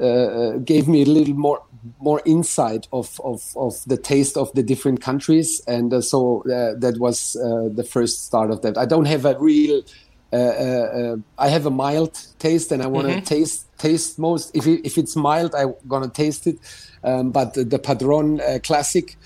uh, 0.00 0.04
uh, 0.04 0.56
gave 0.58 0.88
me 0.88 1.02
a 1.02 1.06
little 1.06 1.34
more 1.34 1.62
more 2.00 2.20
insight 2.24 2.88
of, 2.92 3.20
of, 3.22 3.42
of 3.56 3.74
the 3.86 3.96
taste 3.96 4.36
of 4.36 4.52
the 4.54 4.62
different 4.62 5.00
countries, 5.00 5.60
and 5.68 5.94
uh, 5.94 6.00
so 6.00 6.42
uh, 6.44 6.74
that 6.78 6.96
was 6.98 7.34
the 7.34 7.86
first 7.88 8.26
start 8.26 8.50
of 8.50 8.62
that. 8.62 8.76
I 8.76 8.86
don't 8.86 9.04
have 9.04 9.24
a 9.24 9.38
real 9.38 9.82
uh, 10.34 10.38
uh, 10.38 11.16
I 11.38 11.48
have 11.48 11.66
a 11.66 11.70
mild 11.70 12.18
taste 12.38 12.72
and 12.72 12.82
I 12.82 12.86
want 12.86 13.06
to 13.06 13.14
mm-hmm. 13.14 13.24
taste 13.24 13.66
taste 13.78 14.18
most. 14.18 14.54
If 14.54 14.66
it, 14.66 14.80
if 14.84 14.98
it's 14.98 15.14
mild, 15.16 15.54
I'm 15.54 15.74
gonna 15.86 16.08
taste 16.08 16.46
it. 16.46 16.58
Um, 17.02 17.30
but 17.30 17.54
the, 17.54 17.64
the 17.64 17.78
Padron 17.78 18.40
uh, 18.40 18.58
Classic 18.62 19.16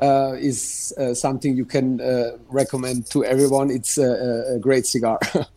uh, 0.00 0.34
is 0.38 0.92
uh, 0.98 1.14
something 1.14 1.56
you 1.56 1.64
can 1.64 2.00
uh, 2.00 2.36
recommend 2.48 3.06
to 3.10 3.24
everyone. 3.24 3.70
It's 3.70 3.98
a, 3.98 4.54
a 4.56 4.58
great 4.58 4.86
cigar. 4.86 5.18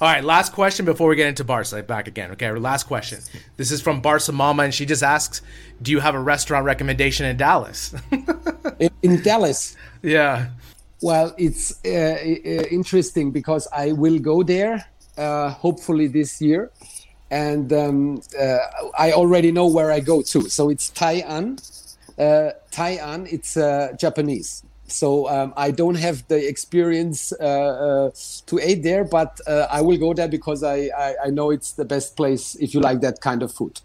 All 0.00 0.08
right, 0.08 0.22
last 0.22 0.52
question 0.52 0.84
before 0.84 1.08
we 1.08 1.16
get 1.16 1.26
into 1.26 1.42
Barca. 1.42 1.82
Back 1.82 2.06
again. 2.06 2.30
Okay, 2.32 2.50
last 2.52 2.84
question. 2.84 3.18
This 3.56 3.72
is 3.72 3.80
from 3.80 4.00
Barca 4.00 4.30
Mama, 4.30 4.62
and 4.62 4.74
she 4.74 4.86
just 4.86 5.02
asks, 5.02 5.42
"Do 5.80 5.90
you 5.90 6.00
have 6.00 6.14
a 6.14 6.20
restaurant 6.20 6.64
recommendation 6.64 7.26
in 7.26 7.36
Dallas?" 7.36 7.94
in, 8.78 8.90
in 9.02 9.22
Dallas. 9.22 9.76
Yeah. 10.02 10.50
Well, 11.02 11.34
it's 11.36 11.84
uh, 11.84 11.88
uh, 11.88 12.64
interesting 12.70 13.32
because 13.32 13.66
I 13.72 13.90
will 13.90 14.20
go 14.20 14.44
there 14.44 14.84
uh, 15.18 15.50
hopefully 15.50 16.06
this 16.06 16.40
year, 16.40 16.70
and 17.28 17.72
um, 17.72 18.22
uh, 18.40 18.58
I 18.96 19.10
already 19.10 19.50
know 19.50 19.66
where 19.66 19.90
I 19.90 19.98
go 19.98 20.22
to. 20.22 20.48
So 20.48 20.70
it's 20.70 20.90
Tei-An. 20.90 21.58
Uh, 22.16 22.50
Tei-An, 22.70 23.26
it's 23.26 23.56
uh, 23.56 23.94
Japanese. 23.98 24.62
So 24.86 25.28
um, 25.28 25.52
I 25.56 25.72
don't 25.72 25.96
have 25.96 26.28
the 26.28 26.46
experience 26.46 27.30
to 27.30 28.58
aid 28.60 28.84
there, 28.84 29.02
but 29.02 29.40
I 29.48 29.80
will 29.80 29.98
go 29.98 30.14
there 30.14 30.28
because 30.28 30.62
I, 30.62 30.88
I, 30.96 31.14
I 31.24 31.30
know 31.30 31.50
it's 31.50 31.72
the 31.72 31.84
best 31.84 32.14
place 32.14 32.54
if 32.56 32.74
you 32.74 32.80
like 32.80 33.00
that 33.00 33.20
kind 33.20 33.42
of 33.42 33.50
food. 33.50 33.80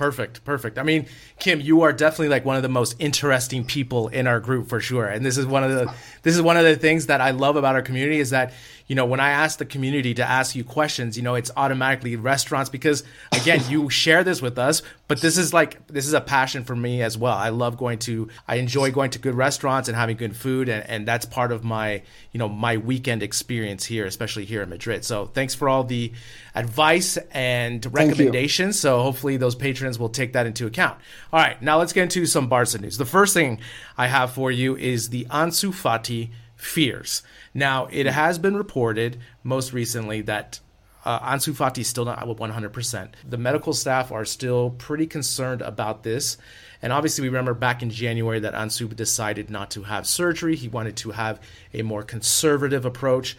Perfect, 0.00 0.42
perfect. 0.46 0.78
I 0.78 0.82
mean, 0.82 1.04
Kim, 1.38 1.60
you 1.60 1.82
are 1.82 1.92
definitely 1.92 2.30
like 2.30 2.46
one 2.46 2.56
of 2.56 2.62
the 2.62 2.70
most 2.70 2.96
interesting 2.98 3.66
people 3.66 4.08
in 4.08 4.26
our 4.26 4.40
group 4.40 4.66
for 4.66 4.80
sure. 4.80 5.04
And 5.04 5.26
this 5.26 5.36
is 5.36 5.44
one 5.44 5.62
of 5.62 5.72
the 5.72 5.92
this 6.22 6.34
is 6.34 6.40
one 6.40 6.56
of 6.56 6.64
the 6.64 6.74
things 6.74 7.04
that 7.08 7.20
I 7.20 7.32
love 7.32 7.56
about 7.56 7.74
our 7.74 7.82
community 7.82 8.18
is 8.18 8.30
that 8.30 8.54
you 8.86 8.96
know, 8.96 9.04
when 9.04 9.20
I 9.20 9.30
ask 9.30 9.58
the 9.58 9.66
community 9.66 10.14
to 10.14 10.24
ask 10.24 10.56
you 10.56 10.64
questions, 10.64 11.18
you 11.18 11.22
know, 11.22 11.34
it's 11.34 11.50
automatically 11.54 12.16
restaurants 12.16 12.70
because 12.70 13.04
again, 13.30 13.60
you 13.68 13.90
share 13.90 14.24
this 14.24 14.40
with 14.40 14.58
us, 14.58 14.82
but 15.10 15.20
this 15.20 15.36
is 15.36 15.52
like 15.52 15.84
this 15.88 16.06
is 16.06 16.12
a 16.12 16.20
passion 16.20 16.62
for 16.62 16.76
me 16.76 17.02
as 17.02 17.18
well. 17.18 17.36
I 17.36 17.48
love 17.48 17.76
going 17.76 17.98
to 18.00 18.28
I 18.46 18.56
enjoy 18.56 18.92
going 18.92 19.10
to 19.10 19.18
good 19.18 19.34
restaurants 19.34 19.88
and 19.88 19.96
having 19.96 20.16
good 20.16 20.36
food 20.36 20.68
and, 20.68 20.88
and 20.88 21.06
that's 21.06 21.26
part 21.26 21.50
of 21.50 21.64
my, 21.64 22.02
you 22.30 22.38
know, 22.38 22.48
my 22.48 22.76
weekend 22.76 23.24
experience 23.24 23.84
here, 23.84 24.06
especially 24.06 24.44
here 24.44 24.62
in 24.62 24.68
Madrid. 24.68 25.04
So 25.04 25.26
thanks 25.26 25.52
for 25.52 25.68
all 25.68 25.82
the 25.82 26.12
advice 26.54 27.16
and 27.32 27.84
recommendations. 27.92 28.78
So 28.78 29.02
hopefully 29.02 29.36
those 29.36 29.56
patrons 29.56 29.98
will 29.98 30.10
take 30.10 30.34
that 30.34 30.46
into 30.46 30.66
account. 30.66 31.00
All 31.32 31.40
right, 31.40 31.60
now 31.60 31.80
let's 31.80 31.92
get 31.92 32.04
into 32.04 32.24
some 32.24 32.48
Barca 32.48 32.78
news. 32.78 32.96
The 32.96 33.04
first 33.04 33.34
thing 33.34 33.58
I 33.98 34.06
have 34.06 34.30
for 34.30 34.52
you 34.52 34.76
is 34.76 35.08
the 35.08 35.26
Ansu 35.28 35.70
Fati 35.70 36.30
fears. 36.54 37.24
Now, 37.52 37.86
it 37.86 38.06
hmm. 38.06 38.12
has 38.12 38.38
been 38.38 38.56
reported 38.56 39.18
most 39.42 39.72
recently 39.72 40.20
that 40.22 40.60
uh, 41.04 41.20
Ansu 41.20 41.54
Fati 41.54 41.78
is 41.78 41.88
still 41.88 42.04
not 42.04 42.18
at 42.18 42.28
100%. 42.28 43.08
The 43.28 43.38
medical 43.38 43.72
staff 43.72 44.12
are 44.12 44.24
still 44.24 44.70
pretty 44.70 45.06
concerned 45.06 45.62
about 45.62 46.02
this. 46.02 46.36
And 46.82 46.92
obviously, 46.92 47.22
we 47.22 47.28
remember 47.28 47.54
back 47.54 47.82
in 47.82 47.90
January 47.90 48.40
that 48.40 48.54
Ansu 48.54 48.94
decided 48.94 49.50
not 49.50 49.70
to 49.72 49.82
have 49.84 50.06
surgery. 50.06 50.56
He 50.56 50.68
wanted 50.68 50.96
to 50.98 51.12
have 51.12 51.40
a 51.72 51.82
more 51.82 52.02
conservative 52.02 52.84
approach. 52.84 53.36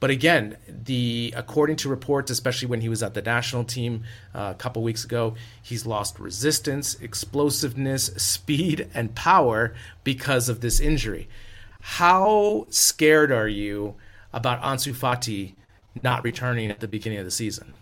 But 0.00 0.10
again, 0.10 0.56
the 0.66 1.32
according 1.36 1.76
to 1.76 1.88
reports, 1.88 2.30
especially 2.30 2.66
when 2.66 2.80
he 2.80 2.88
was 2.88 3.04
at 3.04 3.14
the 3.14 3.22
national 3.22 3.64
team 3.64 4.02
uh, 4.34 4.48
a 4.50 4.54
couple 4.54 4.82
weeks 4.82 5.04
ago, 5.04 5.36
he's 5.62 5.86
lost 5.86 6.18
resistance, 6.18 6.96
explosiveness, 6.96 8.06
speed, 8.16 8.88
and 8.94 9.14
power 9.14 9.74
because 10.02 10.48
of 10.48 10.60
this 10.60 10.80
injury. 10.80 11.28
How 11.80 12.66
scared 12.68 13.30
are 13.30 13.46
you 13.46 13.94
about 14.32 14.60
Ansu 14.62 14.92
Fati 14.92 15.54
not 16.02 16.24
returning 16.24 16.70
at 16.70 16.80
the 16.80 16.88
beginning 16.88 17.18
of 17.18 17.24
the 17.24 17.30
season? 17.30 17.74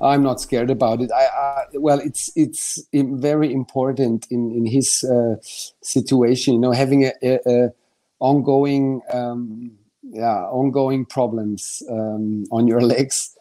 I'm 0.00 0.22
not 0.22 0.40
scared 0.40 0.70
about 0.70 1.00
it. 1.00 1.10
I, 1.10 1.24
I 1.24 1.64
well, 1.74 1.98
it's 1.98 2.30
it's 2.36 2.80
very 2.92 3.52
important 3.52 4.26
in 4.30 4.52
in 4.52 4.66
his 4.66 5.04
uh, 5.04 5.36
situation. 5.82 6.54
You 6.54 6.60
know, 6.60 6.72
having 6.72 7.04
a, 7.04 7.12
a, 7.22 7.38
a 7.46 7.72
ongoing 8.20 9.00
um, 9.12 9.72
yeah 10.02 10.44
ongoing 10.44 11.04
problems 11.04 11.82
um, 11.90 12.44
on 12.52 12.68
your 12.68 12.80
legs. 12.94 13.34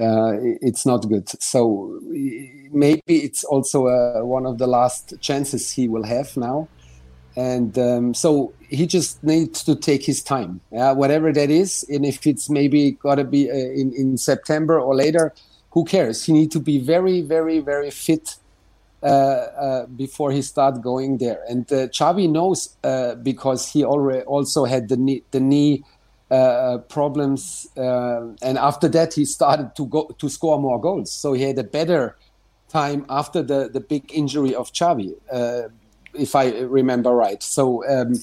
Uh, 0.00 0.32
it's 0.62 0.86
not 0.86 1.06
good. 1.08 1.28
So 1.42 2.00
maybe 2.02 3.02
it's 3.06 3.44
also 3.44 3.88
uh, 3.88 4.24
one 4.24 4.46
of 4.46 4.56
the 4.56 4.66
last 4.66 5.12
chances 5.20 5.70
he 5.70 5.88
will 5.88 6.04
have 6.04 6.34
now 6.38 6.68
and 7.36 7.78
um, 7.78 8.14
so 8.14 8.52
he 8.68 8.86
just 8.86 9.22
needs 9.22 9.62
to 9.64 9.74
take 9.74 10.04
his 10.04 10.22
time. 10.22 10.60
Yeah, 10.72 10.92
whatever 10.92 11.32
that 11.32 11.50
is 11.50 11.84
and 11.88 12.04
if 12.04 12.26
it's 12.26 12.50
maybe 12.50 12.92
got 12.92 13.16
to 13.16 13.24
be 13.24 13.50
uh, 13.50 13.54
in, 13.54 13.92
in 13.96 14.16
september 14.16 14.80
or 14.80 14.94
later 14.94 15.32
who 15.70 15.84
cares? 15.84 16.24
He 16.24 16.32
need 16.32 16.50
to 16.52 16.60
be 16.60 16.78
very 16.78 17.22
very 17.22 17.60
very 17.60 17.90
fit 17.90 18.36
uh, 19.02 19.06
uh, 19.06 19.86
before 19.86 20.30
he 20.30 20.42
start 20.42 20.82
going 20.82 21.16
there. 21.16 21.42
And 21.48 21.64
uh, 21.72 21.88
Xavi 21.88 22.30
knows 22.30 22.76
uh, 22.84 23.14
because 23.14 23.66
he 23.66 23.82
already 23.82 24.22
also 24.24 24.66
had 24.66 24.90
the 24.90 24.98
knee, 24.98 25.22
the 25.30 25.40
knee 25.40 25.84
uh, 26.30 26.78
problems 26.90 27.66
and 27.76 28.58
after 28.58 28.88
that 28.88 29.14
he 29.14 29.24
started 29.24 29.74
to 29.76 29.86
go 29.86 30.14
to 30.18 30.28
score 30.28 30.60
more 30.60 30.78
goals. 30.78 31.10
So 31.10 31.32
he 31.32 31.44
had 31.44 31.58
a 31.58 31.64
better 31.64 32.14
time 32.68 33.06
after 33.08 33.42
the, 33.42 33.70
the 33.72 33.80
big 33.80 34.12
injury 34.12 34.54
of 34.54 34.70
Xavi 34.70 35.14
if 36.14 36.34
I 36.34 36.50
remember 36.60 37.10
right. 37.10 37.42
So 37.42 37.86
um, 37.88 38.14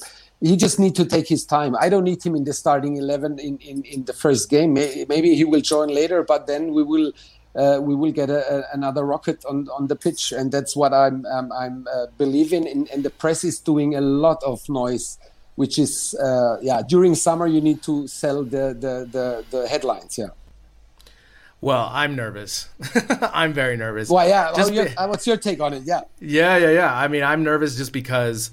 he 0.41 0.55
just 0.55 0.79
need 0.79 0.95
to 0.95 1.05
take 1.05 1.27
his 1.27 1.45
time. 1.45 1.75
I 1.79 1.89
don't 1.89 2.03
need 2.03 2.23
him 2.23 2.35
in 2.35 2.43
the 2.43 2.53
starting 2.53 2.97
eleven 2.97 3.39
in, 3.39 3.57
in, 3.57 3.83
in 3.83 4.05
the 4.05 4.13
first 4.13 4.49
game. 4.49 4.73
Maybe 4.73 5.35
he 5.35 5.43
will 5.43 5.61
join 5.61 5.89
later, 5.89 6.23
but 6.23 6.47
then 6.47 6.73
we 6.73 6.83
will 6.83 7.11
uh, 7.55 7.79
we 7.81 7.95
will 7.95 8.11
get 8.11 8.29
a, 8.29 8.57
a, 8.57 8.63
another 8.73 9.03
rocket 9.03 9.43
on, 9.45 9.67
on 9.69 9.87
the 9.87 9.95
pitch, 9.95 10.31
and 10.31 10.51
that's 10.51 10.75
what 10.75 10.93
I'm 10.93 11.25
I'm 11.25 11.87
uh, 11.91 12.05
believing. 12.17 12.67
In, 12.67 12.87
and 12.93 13.03
the 13.03 13.09
press 13.09 13.43
is 13.43 13.59
doing 13.59 13.95
a 13.95 14.01
lot 14.01 14.43
of 14.43 14.67
noise, 14.69 15.17
which 15.55 15.79
is 15.79 16.13
uh, 16.15 16.57
yeah. 16.61 16.81
During 16.87 17.15
summer, 17.15 17.47
you 17.47 17.61
need 17.61 17.81
to 17.83 18.07
sell 18.07 18.43
the 18.43 18.77
the 18.77 19.07
the, 19.11 19.45
the 19.49 19.67
headlines. 19.67 20.17
Yeah. 20.17 20.27
Well, 21.59 21.89
I'm 21.91 22.15
nervous. 22.15 22.69
I'm 23.33 23.53
very 23.53 23.77
nervous. 23.77 24.09
Well, 24.09 24.27
yeah. 24.27 24.53
Just 24.55 24.71
well, 24.71 24.85
be- 24.85 24.95
uh, 24.95 25.07
what's 25.07 25.25
your 25.25 25.37
take 25.37 25.59
on 25.59 25.73
it? 25.73 25.83
Yeah. 25.83 26.01
Yeah, 26.19 26.57
yeah, 26.57 26.71
yeah. 26.71 26.95
I 26.95 27.07
mean, 27.07 27.23
I'm 27.23 27.43
nervous 27.43 27.75
just 27.75 27.91
because, 27.91 28.51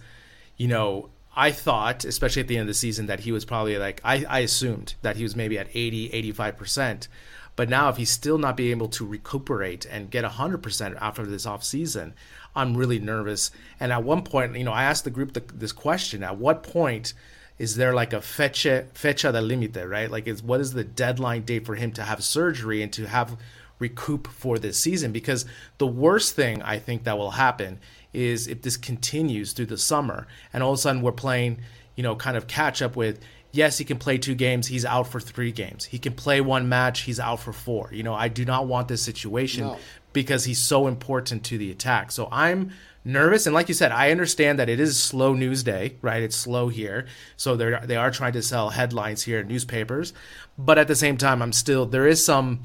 you 0.57 0.69
know, 0.69 1.11
I 1.37 1.51
thought, 1.51 2.05
especially 2.05 2.41
at 2.41 2.49
the 2.49 2.57
end 2.57 2.63
of 2.63 2.69
the 2.69 2.75
season, 2.75 3.07
that 3.07 3.21
he 3.21 3.33
was 3.33 3.45
probably 3.45 3.77
like, 3.77 4.01
I, 4.05 4.25
I 4.29 4.39
assumed 4.41 4.95
that 5.03 5.17
he 5.17 5.23
was 5.23 5.37
maybe 5.37 5.59
at 5.59 5.69
80, 5.75 6.33
85%. 6.33 7.09
But 7.57 7.69
now, 7.69 7.89
if 7.89 7.99
he's 7.99 8.11
still 8.11 8.39
not 8.39 8.57
being 8.57 8.73
able 8.73 8.89
to 8.89 9.07
recuperate 9.07 9.87
and 9.87 10.11
get 10.11 10.25
100% 10.25 10.97
after 11.01 11.25
this 11.25 11.47
off 11.47 11.63
season, 11.63 12.15
I'm 12.57 12.77
really 12.77 12.99
nervous. 12.99 13.51
And 13.79 13.93
at 13.93 14.03
one 14.03 14.23
point, 14.23 14.57
you 14.57 14.65
know, 14.65 14.73
I 14.73 14.85
asked 14.85 15.05
the 15.05 15.11
group 15.11 15.35
the, 15.35 15.43
this 15.53 15.73
question: 15.73 16.23
At 16.25 16.37
what 16.37 16.63
point 16.63 17.15
is 17.59 17.77
there 17.77 17.95
like 17.95 18.13
a 18.13 18.21
fecha 18.21 18.87
fecha 18.95 19.33
de 19.33 19.41
limite, 19.41 19.89
right? 19.89 20.11
Like, 20.11 20.27
is 20.27 20.43
what 20.43 20.61
is 20.61 20.73
the 20.73 20.85
deadline 20.85 21.43
date 21.43 21.67
for 21.67 21.77
him 21.77 21.93
to 21.93 22.03
have 22.03 22.25
surgery 22.25 22.83
and 22.83 22.93
to 22.95 23.07
have 23.07 23.37
recoup 23.79 24.27
for 24.29 24.59
this 24.59 24.79
season? 24.79 25.13
Because 25.13 25.47
the 25.79 25.87
worst 25.87 26.35
thing 26.35 26.63
I 26.63 26.79
think 26.79 27.05
that 27.05 27.17
will 27.17 27.33
happen 27.33 27.79
is 28.13 28.47
if 28.49 28.63
this 28.63 28.77
continues 28.77 29.53
through 29.53 29.67
the 29.67 29.79
summer 29.79 30.27
and 30.53 30.63
all 30.63 30.73
of 30.73 30.79
a 30.79 30.81
sudden 30.83 31.03
we're 31.03 31.13
playing, 31.13 31.59
you 31.97 32.03
know, 32.03 32.17
kind 32.17 32.37
of 32.37 32.47
catch 32.47 32.83
up 32.83 32.97
with 32.97 33.21
yes, 33.55 33.79
he 33.79 33.85
can 33.85 33.99
play 33.99 34.19
two 34.19 34.35
games, 34.35 34.67
he's 34.67 34.85
out 34.85 35.07
for 35.07 35.21
three 35.21 35.53
games. 35.53 35.85
He 35.85 35.99
can 35.99 36.13
play 36.13 36.41
one 36.41 36.69
match, 36.69 37.03
he's 37.03 37.21
out 37.21 37.41
for 37.41 37.53
four. 37.53 37.89
You 37.93 38.03
know, 38.03 38.15
I 38.15 38.29
do 38.29 38.45
not 38.45 38.67
want 38.67 38.89
this 38.89 39.03
situation 39.03 39.65
no. 39.65 39.79
because 40.13 40.45
he's 40.45 40.59
so 40.59 40.89
important 40.89 41.45
to 41.45 41.59
the 41.59 41.71
attack. 41.71 42.11
So 42.11 42.29
I'm 42.31 42.73
nervous 43.05 43.47
and 43.47 43.55
like 43.55 43.69
you 43.69 43.75
said, 43.75 43.93
I 43.93 44.11
understand 44.11 44.59
that 44.59 44.69
it 44.69 44.81
is 44.81 45.01
slow 45.01 45.35
news 45.35 45.63
day, 45.63 45.97
right? 46.03 46.23
It's 46.23 46.37
slow 46.37 46.69
here. 46.69 47.07
So 47.37 47.57
they 47.57 47.79
they 47.85 47.97
are 47.97 48.11
trying 48.11 48.33
to 48.33 48.43
sell 48.43 48.71
headlines 48.71 49.23
here 49.23 49.41
in 49.41 49.49
newspapers, 49.49 50.13
but 50.59 50.79
at 50.79 50.89
the 50.89 50.97
same 50.97 51.17
time 51.17 51.43
I'm 51.43 51.53
still 51.53 51.87
there 51.87 52.07
is 52.07 52.25
some 52.25 52.63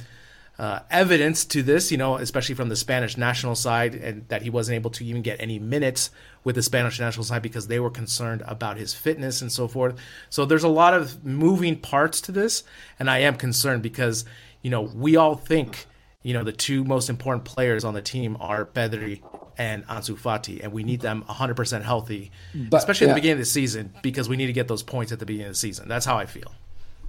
uh, 0.59 0.81
evidence 0.91 1.45
to 1.45 1.63
this, 1.63 1.89
you 1.89 1.97
know, 1.97 2.17
especially 2.17 2.53
from 2.53 2.67
the 2.67 2.75
Spanish 2.75 3.15
national 3.15 3.55
side, 3.55 3.95
and 3.95 4.27
that 4.27 4.41
he 4.41 4.49
wasn't 4.49 4.75
able 4.75 4.91
to 4.91 5.05
even 5.05 5.21
get 5.21 5.39
any 5.39 5.57
minutes 5.57 6.11
with 6.43 6.55
the 6.55 6.61
Spanish 6.61 6.99
national 6.99 7.23
side 7.23 7.41
because 7.41 7.67
they 7.67 7.79
were 7.79 7.89
concerned 7.89 8.43
about 8.45 8.75
his 8.75 8.93
fitness 8.93 9.41
and 9.41 9.49
so 9.49 9.69
forth. 9.69 9.97
So 10.29 10.45
there's 10.45 10.65
a 10.65 10.69
lot 10.69 10.93
of 10.93 11.23
moving 11.23 11.77
parts 11.77 12.19
to 12.21 12.33
this, 12.33 12.63
and 12.99 13.09
I 13.09 13.19
am 13.19 13.35
concerned 13.35 13.81
because, 13.81 14.25
you 14.61 14.69
know, 14.69 14.81
we 14.81 15.15
all 15.15 15.35
think, 15.35 15.85
you 16.23 16.33
know, 16.33 16.43
the 16.43 16.51
two 16.51 16.83
most 16.83 17.09
important 17.09 17.45
players 17.45 17.85
on 17.85 17.93
the 17.93 18.01
team 18.01 18.35
are 18.41 18.65
Pedri 18.65 19.21
and 19.59 19.85
Ansu 19.87 20.17
Fati, 20.17 20.63
and 20.63 20.71
we 20.71 20.83
need 20.83 21.01
them 21.01 21.23
100% 21.29 21.83
healthy, 21.83 22.31
but, 22.55 22.77
especially 22.77 23.05
yeah. 23.05 23.11
at 23.11 23.15
the 23.15 23.21
beginning 23.21 23.33
of 23.33 23.39
the 23.39 23.45
season 23.45 23.93
because 24.01 24.29
we 24.29 24.37
need 24.37 24.47
to 24.47 24.53
get 24.53 24.69
those 24.69 24.81
points 24.81 25.11
at 25.11 25.19
the 25.19 25.25
beginning 25.25 25.47
of 25.47 25.53
the 25.53 25.59
season. 25.59 25.89
That's 25.89 26.05
how 26.05 26.17
I 26.17 26.25
feel. 26.25 26.51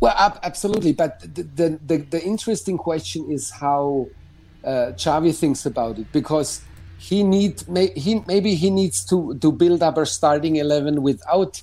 Well, 0.01 0.15
absolutely. 0.43 0.93
But 0.93 1.21
the, 1.21 1.79
the, 1.87 1.99
the, 1.99 2.23
interesting 2.23 2.77
question 2.77 3.31
is 3.31 3.51
how 3.51 4.09
uh, 4.65 4.93
Xavi 4.97 5.35
thinks 5.35 5.65
about 5.65 5.99
it 5.99 6.11
because 6.11 6.63
he 6.99 7.23
need 7.23 7.69
may, 7.69 7.93
he 7.95 8.23
maybe 8.27 8.55
he 8.55 8.71
needs 8.71 9.05
to 9.07 9.35
to 9.39 9.53
build 9.53 9.83
up 9.83 9.97
a 9.99 10.05
starting 10.05 10.57
eleven 10.57 11.03
without 11.03 11.63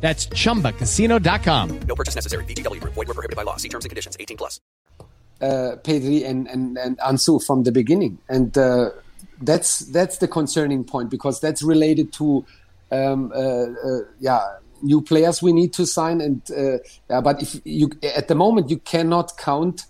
That's 0.00 0.26
ChumbaCasino.com. 0.28 1.80
No 1.86 1.94
purchase 1.94 2.14
necessary. 2.14 2.44
VGW. 2.44 2.80
Void 2.80 2.96
were 2.96 3.04
prohibited 3.14 3.36
by 3.36 3.42
law. 3.42 3.56
See 3.56 3.68
terms 3.68 3.84
and 3.84 3.90
conditions. 3.90 4.16
18 4.18 4.36
plus. 4.36 4.60
Uh, 5.42 5.76
Pedri 5.84 6.26
and, 6.26 6.48
and, 6.48 6.78
and 6.78 6.98
Ansu 6.98 7.44
from 7.44 7.64
the 7.64 7.72
beginning. 7.72 8.18
And 8.28 8.56
uh, 8.56 8.90
that's 9.40 9.80
that's 9.80 10.18
the 10.18 10.28
concerning 10.28 10.84
point 10.84 11.10
because 11.10 11.40
that's 11.40 11.62
related 11.62 12.12
to 12.12 12.44
um, 12.92 13.32
uh, 13.34 13.38
uh 13.38 14.00
yeah 14.18 14.40
new 14.82 15.00
players 15.00 15.42
we 15.42 15.52
need 15.52 15.72
to 15.72 15.86
sign 15.86 16.20
and 16.20 16.42
uh, 16.50 16.78
yeah, 17.08 17.20
but 17.20 17.42
if 17.42 17.60
you 17.64 17.90
at 18.14 18.28
the 18.28 18.34
moment 18.34 18.70
you 18.70 18.78
cannot 18.78 19.36
count 19.36 19.86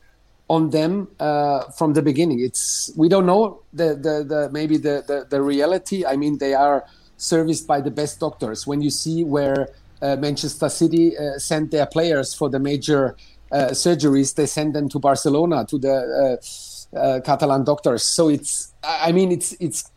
on 0.48 0.70
them 0.70 1.08
uh, 1.20 1.62
from 1.70 1.94
the 1.94 2.02
beginning 2.02 2.40
it's 2.40 2.92
we 2.96 3.08
don't 3.08 3.26
know 3.26 3.60
the 3.72 3.94
the, 3.94 4.24
the 4.24 4.48
maybe 4.52 4.76
the, 4.76 5.04
the 5.06 5.26
the 5.30 5.40
reality 5.40 6.04
i 6.04 6.16
mean 6.16 6.38
they 6.38 6.54
are 6.54 6.84
serviced 7.16 7.66
by 7.66 7.80
the 7.80 7.90
best 7.90 8.18
doctors 8.18 8.66
when 8.66 8.80
you 8.80 8.90
see 8.90 9.22
where 9.22 9.68
Manchester 10.02 10.68
City 10.68 11.16
uh, 11.16 11.38
sent 11.38 11.70
their 11.70 11.86
players 11.86 12.34
for 12.34 12.48
the 12.48 12.58
major 12.58 13.16
uh, 13.52 13.70
surgeries. 13.70 14.34
They 14.34 14.46
send 14.46 14.74
them 14.74 14.88
to 14.90 14.98
Barcelona 14.98 15.66
to 15.66 15.78
the 15.78 17.20
Catalan 17.24 17.64
doctors. 17.64 18.02
So 18.02 18.28
it's, 18.28 18.72
I 18.82 19.12
mean, 19.12 19.32
it's 19.32 19.52
it's 19.60 19.90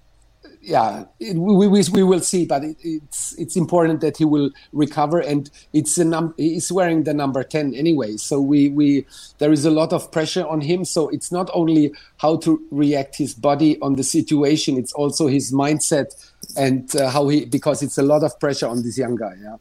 yeah, 0.63 1.03
it, 1.19 1.35
we, 1.35 1.67
we, 1.67 1.83
we 1.91 2.03
will 2.03 2.21
see, 2.21 2.45
but 2.45 2.63
it, 2.63 2.77
it's 2.81 3.37
it's 3.37 3.55
important 3.55 3.99
that 4.01 4.17
he 4.17 4.25
will 4.25 4.49
recover, 4.71 5.19
and 5.19 5.49
it's 5.73 5.97
a 5.97 6.05
num- 6.05 6.33
he's 6.37 6.71
wearing 6.71 7.03
the 7.03 7.13
number 7.13 7.43
ten 7.43 7.73
anyway. 7.73 8.15
So 8.17 8.39
we 8.39 8.69
we 8.69 9.05
there 9.39 9.51
is 9.51 9.65
a 9.65 9.71
lot 9.71 9.91
of 9.91 10.11
pressure 10.11 10.47
on 10.47 10.61
him. 10.61 10.85
So 10.85 11.09
it's 11.09 11.31
not 11.31 11.49
only 11.53 11.93
how 12.17 12.37
to 12.37 12.61
react 12.71 13.17
his 13.17 13.33
body 13.33 13.79
on 13.81 13.95
the 13.95 14.03
situation; 14.03 14.77
it's 14.77 14.93
also 14.93 15.27
his 15.27 15.51
mindset 15.51 16.07
and 16.55 16.95
uh, 16.95 17.09
how 17.09 17.27
he 17.27 17.45
because 17.45 17.83
it's 17.83 17.97
a 17.97 18.03
lot 18.03 18.23
of 18.23 18.39
pressure 18.39 18.67
on 18.67 18.83
this 18.83 18.97
young 18.97 19.15
guy. 19.15 19.35
Yeah. 19.41 19.57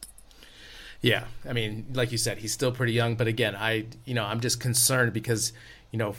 Yeah, 1.03 1.25
I 1.47 1.51
mean, 1.51 1.85
like 1.93 2.13
you 2.13 2.17
said, 2.17 2.37
he's 2.37 2.53
still 2.53 2.71
pretty 2.71 2.93
young, 2.93 3.15
but 3.15 3.27
again, 3.27 3.57
I 3.57 3.85
you 4.05 4.13
know 4.13 4.23
I'm 4.23 4.39
just 4.39 4.61
concerned 4.61 5.11
because 5.11 5.51
you 5.91 5.99
know 5.99 6.15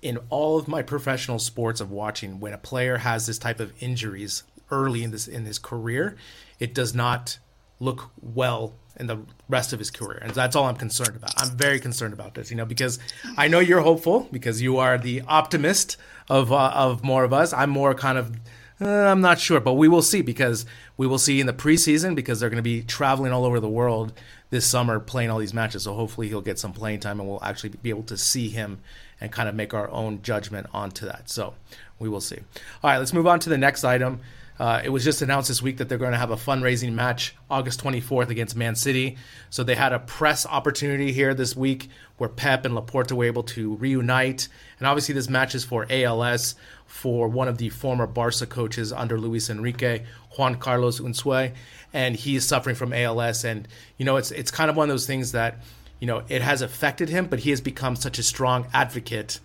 in 0.00 0.18
all 0.30 0.58
of 0.58 0.66
my 0.66 0.82
professional 0.82 1.38
sports 1.38 1.78
of 1.78 1.90
watching, 1.90 2.40
when 2.40 2.54
a 2.54 2.58
player 2.58 2.96
has 2.96 3.26
this 3.26 3.38
type 3.38 3.60
of 3.60 3.70
injuries 3.82 4.42
early 4.70 5.02
in 5.02 5.10
this 5.10 5.28
in 5.28 5.44
his 5.44 5.58
career, 5.58 6.16
it 6.58 6.74
does 6.74 6.94
not 6.94 7.38
look 7.78 8.10
well 8.22 8.72
in 8.98 9.08
the 9.08 9.18
rest 9.50 9.74
of 9.74 9.78
his 9.78 9.90
career, 9.90 10.20
and 10.22 10.32
that's 10.32 10.56
all 10.56 10.64
I'm 10.64 10.76
concerned 10.76 11.16
about. 11.16 11.34
I'm 11.36 11.54
very 11.54 11.78
concerned 11.78 12.14
about 12.14 12.32
this, 12.32 12.50
you 12.50 12.56
know, 12.56 12.64
because 12.64 12.98
I 13.36 13.48
know 13.48 13.58
you're 13.58 13.82
hopeful 13.82 14.26
because 14.32 14.62
you 14.62 14.78
are 14.78 14.96
the 14.96 15.20
optimist 15.28 15.98
of 16.30 16.50
uh, 16.50 16.70
of 16.74 17.04
more 17.04 17.24
of 17.24 17.34
us. 17.34 17.52
I'm 17.52 17.68
more 17.68 17.94
kind 17.94 18.16
of 18.16 18.34
uh, 18.80 18.88
I'm 18.88 19.20
not 19.20 19.38
sure, 19.38 19.60
but 19.60 19.74
we 19.74 19.88
will 19.88 20.02
see 20.02 20.22
because 20.22 20.66
we 20.96 21.06
will 21.06 21.18
see 21.18 21.40
in 21.40 21.46
the 21.46 21.52
preseason 21.52 22.14
because 22.14 22.40
they're 22.40 22.50
going 22.50 22.56
to 22.56 22.62
be 22.62 22.82
traveling 22.82 23.32
all 23.32 23.44
over 23.44 23.60
the 23.60 23.68
world 23.68 24.12
this 24.50 24.66
summer 24.66 25.00
playing 25.00 25.30
all 25.30 25.38
these 25.38 25.54
matches. 25.54 25.82
So 25.84 25.94
hopefully 25.94 26.28
he'll 26.28 26.40
get 26.40 26.58
some 26.58 26.72
playing 26.72 27.00
time 27.00 27.18
and 27.18 27.28
we'll 27.28 27.42
actually 27.42 27.70
be 27.70 27.90
able 27.90 28.04
to 28.04 28.16
see 28.16 28.48
him 28.48 28.80
and 29.20 29.32
kind 29.32 29.48
of 29.48 29.54
make 29.54 29.74
our 29.74 29.90
own 29.90 30.22
judgment 30.22 30.66
onto 30.72 31.06
that. 31.06 31.28
So 31.28 31.54
we 31.98 32.08
will 32.08 32.20
see. 32.20 32.38
All 32.82 32.90
right, 32.90 32.98
let's 32.98 33.12
move 33.12 33.26
on 33.26 33.40
to 33.40 33.48
the 33.48 33.58
next 33.58 33.84
item. 33.84 34.20
Uh, 34.58 34.80
it 34.84 34.88
was 34.88 35.02
just 35.02 35.20
announced 35.20 35.48
this 35.48 35.60
week 35.60 35.78
that 35.78 35.88
they're 35.88 35.98
going 35.98 36.12
to 36.12 36.18
have 36.18 36.30
a 36.30 36.36
fundraising 36.36 36.92
match 36.92 37.34
August 37.50 37.82
24th 37.82 38.28
against 38.28 38.54
Man 38.54 38.76
City. 38.76 39.16
So 39.50 39.64
they 39.64 39.74
had 39.74 39.92
a 39.92 39.98
press 39.98 40.46
opportunity 40.46 41.12
here 41.12 41.34
this 41.34 41.56
week 41.56 41.88
where 42.18 42.28
Pep 42.28 42.64
and 42.64 42.74
Laporta 42.74 43.12
were 43.12 43.24
able 43.24 43.42
to 43.42 43.74
reunite. 43.74 44.46
And 44.78 44.86
obviously, 44.86 45.12
this 45.12 45.28
match 45.28 45.56
is 45.56 45.64
for 45.64 45.86
ALS 45.90 46.54
for 46.86 47.26
one 47.26 47.48
of 47.48 47.58
the 47.58 47.70
former 47.70 48.06
Barca 48.06 48.46
coaches 48.46 48.92
under 48.92 49.18
Luis 49.18 49.50
Enrique, 49.50 50.04
Juan 50.36 50.56
Carlos 50.56 51.00
Unzué, 51.00 51.54
and 51.92 52.16
he 52.16 52.36
is 52.36 52.46
suffering 52.46 52.76
from 52.76 52.92
ALS. 52.92 53.44
And 53.44 53.68
you 53.98 54.04
know, 54.04 54.16
it's 54.16 54.30
it's 54.30 54.50
kind 54.50 54.70
of 54.70 54.76
one 54.76 54.88
of 54.88 54.92
those 54.92 55.06
things 55.06 55.32
that 55.32 55.58
you 56.00 56.06
know 56.06 56.22
it 56.28 56.42
has 56.42 56.62
affected 56.62 57.08
him, 57.08 57.26
but 57.26 57.40
he 57.40 57.50
has 57.50 57.60
become 57.60 57.96
such 57.96 58.18
a 58.18 58.22
strong 58.22 58.66
advocate 58.72 59.40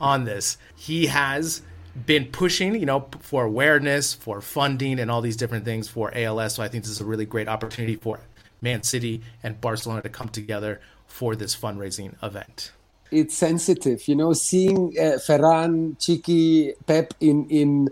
on 0.00 0.24
this. 0.24 0.58
He 0.76 1.06
has 1.06 1.62
been 2.06 2.26
pushing, 2.26 2.74
you 2.74 2.86
know, 2.86 3.08
for 3.20 3.44
awareness, 3.44 4.14
for 4.14 4.40
funding, 4.40 5.00
and 5.00 5.10
all 5.10 5.20
these 5.20 5.36
different 5.36 5.64
things 5.64 5.88
for 5.88 6.12
ALS. 6.14 6.54
So 6.54 6.62
I 6.62 6.68
think 6.68 6.84
this 6.84 6.92
is 6.92 7.00
a 7.00 7.04
really 7.04 7.26
great 7.26 7.48
opportunity 7.48 7.96
for 7.96 8.20
Man 8.60 8.82
City 8.82 9.22
and 9.42 9.60
Barcelona 9.60 10.02
to 10.02 10.08
come 10.08 10.28
together 10.28 10.80
for 11.06 11.34
this 11.34 11.56
fundraising 11.56 12.14
event 12.22 12.72
it's 13.10 13.36
sensitive. 13.36 14.06
You 14.06 14.16
know, 14.16 14.32
seeing 14.32 14.94
uh, 14.98 15.18
Ferran, 15.18 15.96
Txiki, 15.98 16.74
Pep 16.86 17.14
in 17.20 17.48
in 17.48 17.88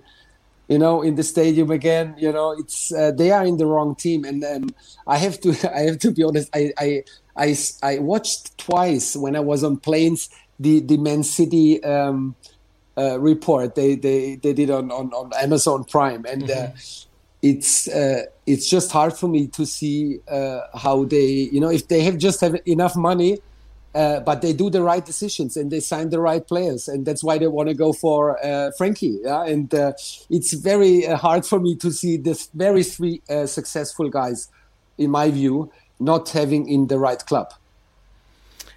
you 0.68 0.78
know 0.78 1.02
in 1.02 1.14
the 1.14 1.22
stadium 1.22 1.70
again. 1.70 2.14
You 2.18 2.32
know, 2.32 2.52
it's 2.52 2.92
uh, 2.92 3.12
they 3.12 3.30
are 3.30 3.44
in 3.44 3.56
the 3.56 3.66
wrong 3.66 3.94
team, 3.94 4.24
and 4.24 4.44
um, 4.44 4.70
I 5.06 5.18
have 5.18 5.40
to 5.40 5.50
I 5.74 5.80
have 5.80 5.98
to 6.00 6.10
be 6.10 6.22
honest. 6.22 6.50
I, 6.54 6.72
I 6.78 7.04
I 7.36 7.56
I 7.82 7.98
watched 7.98 8.58
twice 8.58 9.16
when 9.16 9.36
I 9.36 9.40
was 9.40 9.64
on 9.64 9.78
planes 9.78 10.30
the 10.58 10.80
the 10.80 10.96
Man 10.96 11.22
City. 11.22 11.82
Um, 11.82 12.36
uh, 12.98 13.20
report 13.20 13.74
they, 13.74 13.94
they 13.94 14.36
they 14.36 14.54
did 14.54 14.70
on, 14.70 14.90
on, 14.90 15.12
on 15.12 15.30
Amazon 15.38 15.84
Prime, 15.84 16.24
and 16.24 16.44
uh, 16.44 16.54
mm-hmm. 16.54 17.08
it's 17.42 17.88
uh, 17.88 18.22
it's 18.46 18.70
just 18.70 18.90
hard 18.90 19.12
for 19.12 19.28
me 19.28 19.48
to 19.48 19.66
see 19.66 20.20
uh, 20.28 20.60
how 20.74 21.04
they 21.04 21.26
you 21.26 21.60
know 21.60 21.70
if 21.70 21.88
they 21.88 22.00
have 22.00 22.16
just 22.16 22.40
have 22.40 22.56
enough 22.66 22.96
money 22.96 23.38
uh, 23.96 24.20
but 24.20 24.42
they 24.42 24.52
do 24.52 24.68
the 24.68 24.82
right 24.82 25.04
decisions 25.06 25.56
and 25.56 25.70
they 25.70 25.80
sign 25.80 26.10
the 26.10 26.20
right 26.20 26.46
players, 26.46 26.86
and 26.86 27.06
that's 27.06 27.24
why 27.24 27.38
they 27.38 27.46
want 27.46 27.68
to 27.68 27.74
go 27.74 27.94
for 27.94 28.38
uh, 28.44 28.70
Frenkie. 28.78 29.18
Yeah? 29.22 29.44
And 29.44 29.74
uh, 29.74 29.92
it's 30.28 30.52
very 30.52 31.06
uh, 31.06 31.16
hard 31.16 31.46
for 31.46 31.58
me 31.58 31.74
to 31.76 31.90
see 31.90 32.18
this 32.18 32.50
very 32.52 32.82
three 32.82 33.22
uh, 33.30 33.46
successful 33.46 34.10
guys, 34.10 34.48
in 34.98 35.10
my 35.10 35.30
view, 35.30 35.72
not 35.98 36.28
having 36.28 36.68
in 36.68 36.88
the 36.88 36.98
right 36.98 37.24
club. 37.24 37.54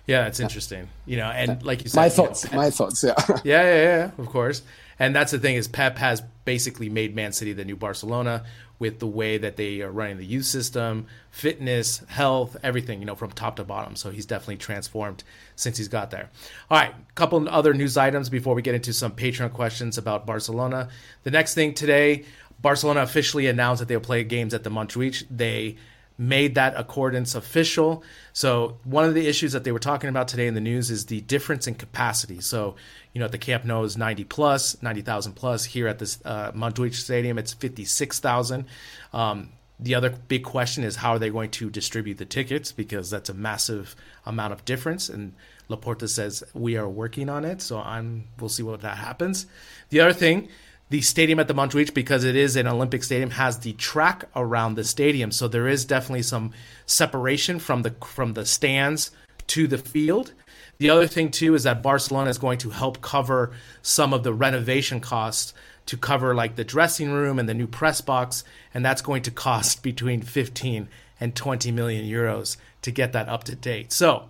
Yeah, 0.07 0.25
it's 0.25 0.39
interesting. 0.39 0.89
You 1.05 1.17
know, 1.17 1.29
and 1.29 1.61
like 1.63 1.83
you 1.83 1.89
said, 1.89 1.99
my 1.99 2.09
thoughts, 2.09 2.45
you 2.45 2.51
know, 2.51 2.57
my 2.57 2.69
thoughts. 2.71 3.03
Yeah. 3.03 3.13
yeah, 3.27 3.63
yeah, 3.63 3.83
yeah. 3.83 4.11
Of 4.17 4.27
course. 4.27 4.61
And 4.99 5.15
that's 5.15 5.31
the 5.31 5.39
thing 5.39 5.55
is 5.55 5.67
Pep 5.67 5.97
has 5.97 6.21
basically 6.45 6.89
made 6.89 7.15
Man 7.15 7.31
City 7.31 7.53
the 7.53 7.65
new 7.65 7.77
Barcelona 7.77 8.43
with 8.79 8.99
the 8.99 9.07
way 9.07 9.37
that 9.37 9.57
they 9.57 9.81
are 9.81 9.91
running 9.91 10.17
the 10.17 10.25
youth 10.25 10.45
system, 10.45 11.05
fitness, 11.31 11.99
health, 12.07 12.55
everything, 12.63 12.99
you 12.99 13.05
know, 13.05 13.15
from 13.15 13.31
top 13.31 13.57
to 13.57 13.63
bottom. 13.63 13.95
So 13.95 14.09
he's 14.09 14.25
definitely 14.25 14.57
transformed 14.57 15.23
since 15.55 15.77
he's 15.77 15.89
got 15.89 16.11
there. 16.11 16.29
All 16.69 16.77
right, 16.77 16.91
a 16.91 17.13
couple 17.13 17.47
other 17.49 17.73
news 17.73 17.97
items 17.97 18.29
before 18.29 18.55
we 18.55 18.61
get 18.61 18.75
into 18.75 18.93
some 18.93 19.11
Patreon 19.11 19.53
questions 19.53 19.97
about 19.97 20.25
Barcelona. 20.25 20.89
The 21.23 21.31
next 21.31 21.55
thing 21.55 21.73
today, 21.73 22.25
Barcelona 22.61 23.01
officially 23.01 23.47
announced 23.47 23.79
that 23.79 23.87
they'll 23.87 23.99
play 23.99 24.23
games 24.23 24.53
at 24.53 24.63
the 24.63 24.69
Montjuic. 24.69 25.25
They 25.29 25.77
made 26.19 26.55
that 26.55 26.73
accordance 26.75 27.33
official. 27.33 28.03
So 28.33 28.77
one 28.83 29.05
of 29.05 29.13
the 29.13 29.25
issues 29.25 29.53
that 29.53 29.63
they 29.63 29.71
were 29.71 29.79
talking 29.79 30.09
about 30.09 30.27
today 30.27 30.47
in 30.47 30.53
the 30.53 30.61
news 30.61 30.91
is 30.91 31.05
the 31.05 31.21
difference 31.21 31.65
in 31.65 31.75
capacity. 31.75 32.41
So 32.41 32.75
you 33.13 33.19
know 33.19 33.25
at 33.25 33.31
the 33.31 33.37
Camp 33.37 33.63
Nou 33.63 33.83
is 33.83 33.97
90 33.97 34.25
plus, 34.25 34.81
90,000 34.83 35.33
plus. 35.33 35.63
Here 35.63 35.87
at 35.87 35.97
this 35.97 36.19
uh, 36.25 36.51
Montjuic 36.51 36.93
Stadium, 36.93 37.37
it's 37.39 37.53
56,000. 37.53 38.65
Um, 39.13 39.49
the 39.79 39.95
other 39.95 40.09
big 40.09 40.43
question 40.43 40.83
is 40.83 40.97
how 40.97 41.11
are 41.11 41.19
they 41.19 41.29
going 41.29 41.51
to 41.51 41.69
distribute 41.69 42.17
the 42.17 42.25
tickets 42.25 42.73
because 42.73 43.09
that's 43.09 43.29
a 43.29 43.33
massive 43.33 43.95
amount 44.25 44.51
of 44.51 44.65
difference 44.65 45.07
and 45.07 45.33
Laporta 45.69 46.09
says 46.09 46.43
we 46.53 46.75
are 46.75 46.89
working 46.89 47.29
on 47.29 47.45
it 47.45 47.61
so 47.61 47.79
I'm 47.79 48.25
we'll 48.37 48.49
see 48.49 48.63
what 48.63 48.81
that 48.81 48.97
happens. 48.97 49.45
The 49.89 50.01
other 50.01 50.11
thing 50.11 50.49
the 50.89 51.01
stadium 51.01 51.39
at 51.39 51.47
the 51.47 51.53
Montjuic, 51.53 51.93
because 51.93 52.23
it 52.23 52.35
is 52.35 52.55
an 52.55 52.67
Olympic 52.67 53.03
stadium, 53.03 53.31
has 53.31 53.59
the 53.59 53.73
track 53.73 54.25
around 54.35 54.75
the 54.75 54.83
stadium, 54.83 55.31
so 55.31 55.47
there 55.47 55.67
is 55.67 55.85
definitely 55.85 56.23
some 56.23 56.51
separation 56.85 57.59
from 57.59 57.83
the 57.83 57.91
from 58.03 58.33
the 58.33 58.45
stands 58.45 59.11
to 59.47 59.67
the 59.67 59.77
field. 59.77 60.33
The 60.79 60.89
other 60.89 61.07
thing 61.07 61.29
too 61.29 61.53
is 61.53 61.63
that 61.63 61.83
Barcelona 61.83 62.29
is 62.29 62.37
going 62.37 62.57
to 62.59 62.71
help 62.71 63.01
cover 63.01 63.51
some 63.81 64.13
of 64.13 64.23
the 64.23 64.33
renovation 64.33 64.99
costs 64.99 65.53
to 65.85 65.97
cover 65.97 66.33
like 66.33 66.55
the 66.55 66.63
dressing 66.63 67.11
room 67.11 67.37
and 67.37 67.47
the 67.47 67.53
new 67.53 67.67
press 67.67 68.01
box, 68.01 68.43
and 68.73 68.83
that's 68.83 69.01
going 69.01 69.21
to 69.23 69.31
cost 69.31 69.83
between 69.83 70.21
15 70.21 70.89
and 71.19 71.35
20 71.35 71.71
million 71.71 72.05
euros 72.05 72.57
to 72.81 72.91
get 72.91 73.13
that 73.13 73.29
up 73.29 73.43
to 73.43 73.55
date. 73.55 73.91
So, 73.91 74.29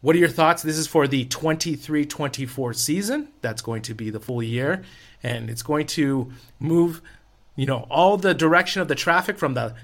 what 0.00 0.14
are 0.14 0.18
your 0.18 0.28
thoughts? 0.28 0.62
This 0.62 0.78
is 0.78 0.86
for 0.86 1.08
the 1.08 1.24
23-24 1.24 2.76
season. 2.76 3.28
That's 3.40 3.62
going 3.62 3.82
to 3.82 3.94
be 3.94 4.10
the 4.10 4.20
full 4.20 4.42
year 4.42 4.84
and 5.22 5.50
it's 5.50 5.62
going 5.62 5.86
to 5.86 6.32
move, 6.58 7.02
you 7.56 7.66
know, 7.66 7.86
all 7.90 8.16
the 8.16 8.34
direction 8.34 8.82
of 8.82 8.88
the 8.88 8.94
traffic 8.94 9.38
from 9.38 9.54
the 9.54 9.74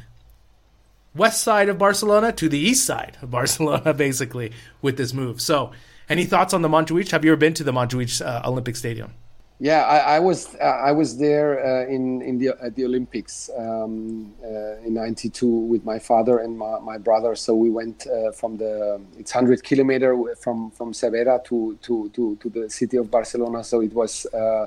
west 1.14 1.42
side 1.42 1.68
of 1.68 1.79
Barcelona 1.79 2.33
to 2.33 2.49
the 2.49 2.59
east 2.59 2.85
side 2.85 3.16
of 3.23 3.31
Barcelona, 3.38 3.94
basically, 3.94 4.53
with 4.83 4.97
this 4.97 5.12
move. 5.12 5.40
So, 5.40 5.73
any 6.09 6.25
thoughts 6.27 6.53
on 6.53 6.61
the 6.61 6.68
Montjuic? 6.68 7.11
Have 7.12 7.25
you 7.25 7.33
ever 7.33 7.38
been 7.38 7.55
to 7.55 7.64
the 7.64 7.73
Montjuic 7.73 8.20
uh, 8.25 8.42
Olympic 8.44 8.77
Stadium? 8.77 9.14
Yeah, 9.61 9.85
I, 9.85 10.16
I 10.16 10.18
was 10.18 10.57
uh, 10.57 10.64
I 10.64 10.90
was 10.90 11.16
there 11.16 11.64
uh, 11.64 11.87
in 11.87 12.20
in 12.23 12.38
the 12.38 12.49
at 12.61 12.75
the 12.75 12.85
Olympics 12.85 13.49
um, 13.57 14.35
uh, 14.42 14.85
in 14.85 14.94
'92 14.94 15.47
with 15.47 15.85
my 15.85 15.99
father 15.99 16.40
and 16.40 16.59
my, 16.59 16.81
my 16.81 16.99
brother. 16.99 17.37
So 17.37 17.55
we 17.55 17.70
went 17.70 18.07
uh, 18.09 18.33
from 18.33 18.57
the 18.57 19.01
it's 19.16 19.33
100 19.33 19.62
kilometer 19.62 20.35
from 20.35 20.73
from 20.73 20.92
Cervera 20.92 21.42
to 21.44 21.79
to 21.83 22.11
to 22.11 22.37
to 22.37 22.49
the 22.51 22.68
city 22.68 22.97
of 22.97 23.11
Barcelona. 23.11 23.62
So 23.62 23.81
it 23.81 23.92
was 23.92 24.27
uh, 24.35 24.66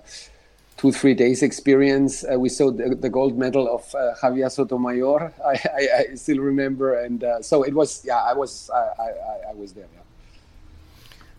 two 0.77 0.91
three 0.91 1.13
days 1.13 1.43
experience. 1.43 2.23
Uh, 2.23 2.39
we 2.39 2.49
saw 2.49 2.71
the, 2.71 2.95
the, 2.95 3.09
gold 3.09 3.37
medal 3.37 3.67
of 3.67 3.93
uh, 3.95 4.13
Javier 4.21 4.51
Sotomayor. 4.51 5.33
I, 5.45 5.51
I, 5.51 5.89
I, 6.11 6.15
still 6.15 6.39
remember, 6.39 6.99
and 6.99 7.23
uh, 7.23 7.41
so 7.41 7.63
it 7.63 7.73
was. 7.73 8.03
Yeah, 8.05 8.17
I 8.17 8.33
was. 8.33 8.69
I, 8.73 8.77
I, 8.77 9.49
I 9.49 9.53
was 9.53 9.73
there. 9.73 9.87
Yeah. 9.93 10.01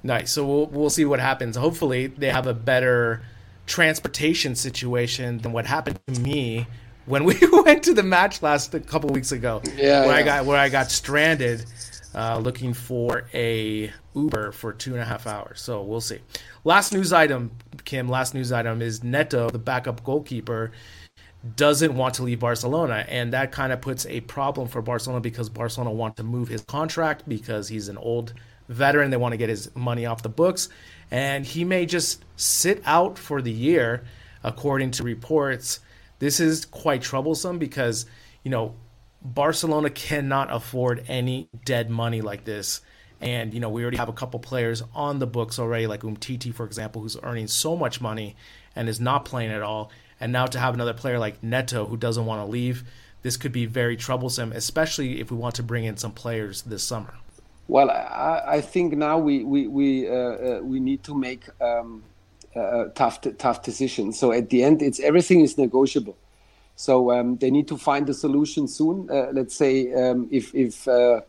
Nice. 0.03 0.33
So 0.33 0.46
we'll 0.46 0.66
we'll 0.66 0.90
see 0.90 1.05
what 1.05 1.20
happens. 1.20 1.57
Hopefully, 1.57 2.09
they 2.09 2.31
have 2.31 2.46
a 2.46 2.55
better 2.55 3.22
transportation 3.66 4.55
situation 4.55 5.38
than 5.38 5.53
what 5.53 5.66
happened 5.66 6.01
to 6.07 6.20
me 6.20 6.66
when 7.07 7.24
we 7.24 7.38
went 7.64 7.83
to 7.85 7.94
the 7.94 8.03
match 8.03 8.42
last 8.42 8.74
a 8.74 8.81
couple 8.81 9.11
weeks 9.11 9.33
ago. 9.33 9.62
Yeah. 9.77 10.07
Where 10.07 10.11
yeah. 10.11 10.16
I 10.16 10.22
got 10.22 10.44
where 10.46 10.59
I 10.59 10.68
got 10.68 10.90
stranded. 10.90 11.64
Uh, 12.14 12.38
looking 12.38 12.72
for 12.72 13.28
a 13.34 13.92
Uber 14.14 14.50
for 14.52 14.72
two 14.72 14.94
and 14.94 15.02
a 15.02 15.04
half 15.04 15.26
hours. 15.26 15.60
So 15.60 15.82
we'll 15.82 16.00
see. 16.00 16.18
Last 16.64 16.92
news 16.92 17.12
item, 17.12 17.50
Kim. 17.84 18.08
Last 18.08 18.34
news 18.34 18.50
item 18.50 18.80
is 18.80 19.04
Neto, 19.04 19.50
the 19.50 19.58
backup 19.58 20.02
goalkeeper, 20.04 20.72
doesn't 21.56 21.94
want 21.94 22.14
to 22.14 22.22
leave 22.22 22.40
Barcelona, 22.40 23.04
and 23.08 23.32
that 23.32 23.52
kind 23.52 23.72
of 23.72 23.80
puts 23.80 24.06
a 24.06 24.20
problem 24.22 24.68
for 24.68 24.82
Barcelona 24.82 25.20
because 25.20 25.48
Barcelona 25.48 25.92
want 25.92 26.16
to 26.16 26.22
move 26.22 26.48
his 26.48 26.62
contract 26.62 27.28
because 27.28 27.68
he's 27.68 27.88
an 27.88 27.96
old 27.98 28.32
veteran. 28.68 29.10
They 29.10 29.16
want 29.16 29.32
to 29.32 29.36
get 29.36 29.48
his 29.48 29.74
money 29.76 30.06
off 30.06 30.22
the 30.22 30.28
books, 30.28 30.68
and 31.10 31.44
he 31.44 31.64
may 31.64 31.86
just 31.86 32.24
sit 32.36 32.82
out 32.84 33.18
for 33.18 33.40
the 33.40 33.52
year, 33.52 34.04
according 34.42 34.92
to 34.92 35.02
reports. 35.02 35.80
This 36.18 36.40
is 36.40 36.64
quite 36.64 37.02
troublesome 37.02 37.58
because 37.58 38.06
you 38.42 38.50
know 38.50 38.74
Barcelona 39.22 39.90
cannot 39.90 40.52
afford 40.52 41.04
any 41.09 41.48
dead 41.64 41.90
money 41.90 42.20
like 42.20 42.44
this 42.44 42.81
and 43.20 43.52
you 43.52 43.61
know, 43.61 43.68
we 43.68 43.83
already 43.83 43.96
have 43.96 44.09
a 44.09 44.12
couple 44.12 44.38
players 44.40 44.83
on 44.94 45.18
the 45.18 45.26
books 45.26 45.59
already, 45.59 45.87
like 45.87 46.02
Umtiti, 46.02 46.54
for 46.54 46.64
example, 46.64 47.02
who's 47.02 47.16
earning 47.22 47.48
so 47.48 47.76
much 47.76 48.00
money 48.00 48.37
and 48.76 48.88
is 48.88 49.00
not 49.00 49.24
playing 49.24 49.50
at 49.50 49.62
all. 49.62 49.90
And 50.20 50.33
now 50.33 50.46
to 50.46 50.59
have 50.59 50.74
another 50.74 50.94
player 50.94 51.18
like 51.18 51.42
Neto 51.42 51.87
who 51.87 51.96
doesn't 51.96 52.26
want 52.26 52.40
to 52.40 52.50
leave, 52.50 52.85
this 53.22 53.37
could 53.37 53.52
be 53.52 53.66
very 53.66 53.96
troublesome, 53.96 54.52
especially 54.52 55.20
if 55.20 55.31
we 55.31 55.37
want 55.37 55.57
to 55.57 55.62
bring 55.62 55.85
in 55.85 55.96
some 55.96 56.12
players 56.12 56.62
this 56.62 56.83
summer. 56.85 57.14
Well, 57.66 57.90
I, 57.90 58.42
I 58.46 58.61
think 58.61 58.96
now 58.96 59.18
we 59.18 59.44
we 59.44 59.66
we 59.66 60.09
uh, 60.09 60.12
uh, 60.12 60.61
we 60.62 60.81
need 60.81 61.02
to 61.04 61.14
make 61.14 61.44
um, 61.61 62.02
uh, 62.57 62.85
tough 62.94 63.20
tough 63.37 63.62
decisions. 63.62 64.18
So 64.18 64.33
at 64.33 64.48
the 64.48 64.62
end, 64.62 64.81
it's 64.81 65.00
everything 65.00 65.40
is 65.40 65.59
negotiable. 65.59 66.16
So 66.78 67.10
um, 67.10 67.36
they 67.38 67.50
need 67.50 67.66
to 67.68 67.76
find 67.76 68.08
a 68.08 68.14
solution 68.14 68.68
soon. 68.68 69.10
Uh, 69.10 69.30
let's 69.32 69.56
say 69.56 69.92
um, 69.92 70.28
if 70.30 70.54
if 70.54 70.86
uh, 70.86 71.22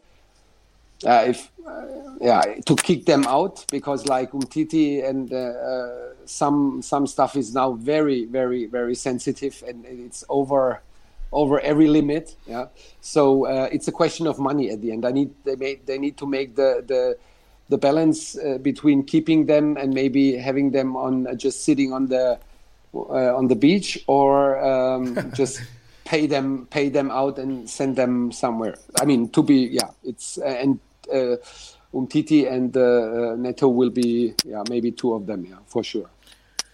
uh, 1.07 1.23
if 1.27 1.49
uh, 1.67 1.87
yeah 2.21 2.41
to 2.67 2.75
kick 2.75 3.07
them 3.07 3.25
out 3.25 3.65
because 3.71 4.05
like 4.05 4.31
Umtiti 4.31 5.03
and 5.03 5.33
uh, 5.33 5.37
uh, 5.37 6.09
some 6.25 6.83
some 6.83 7.07
stuff 7.07 7.35
is 7.35 7.51
now 7.51 7.71
very 7.73 8.25
very 8.25 8.67
very 8.67 8.93
sensitive 8.93 9.63
and 9.67 9.85
it's 9.87 10.23
over 10.29 10.83
over 11.31 11.59
every 11.61 11.87
limit 11.87 12.35
yeah 12.45 12.65
so 13.01 13.45
it's 13.45 13.87
a 13.87 13.91
question 13.91 14.27
of 14.27 14.39
money 14.39 14.71
at 14.71 14.81
the 14.81 14.91
end 14.91 15.05
i 15.05 15.11
need 15.11 15.29
they 15.45 15.55
may, 15.55 15.75
they 15.85 15.97
need 15.99 16.17
to 16.17 16.25
make 16.25 16.55
the 16.55 16.83
the 16.87 17.15
the 17.69 17.77
balance 17.77 18.35
between 18.63 19.03
keeping 19.03 19.45
them 19.45 19.77
and 19.77 19.93
maybe 19.93 20.35
having 20.35 20.71
them 20.71 20.97
on 20.97 21.27
just 21.37 21.63
sitting 21.63 21.93
on 21.93 22.07
the 22.07 22.39
on 22.93 23.47
the 23.47 23.55
beach 23.55 24.03
or 24.07 24.59
um, 24.63 25.31
just 25.35 25.61
pay 26.05 26.25
them 26.25 26.67
pay 26.71 26.89
them 26.89 27.11
out 27.11 27.37
and 27.37 27.69
send 27.69 27.95
them 27.95 28.31
somewhere. 28.31 28.75
I 28.99 29.05
mean 29.05 29.29
to 29.29 29.43
be 29.43 29.69
yeah 29.71 29.89
it's 30.03 30.37
and 30.37 30.79
uh, 31.13 31.37
Umtiti 31.93 32.51
and 32.51 32.75
uh, 32.75 32.81
uh, 32.81 33.35
Neto 33.35 33.67
will 33.67 33.89
be 33.89 34.33
yeah 34.45 34.63
maybe 34.69 34.91
two 34.91 35.13
of 35.13 35.25
them 35.27 35.45
yeah 35.45 35.57
for 35.67 35.83
sure. 35.83 36.09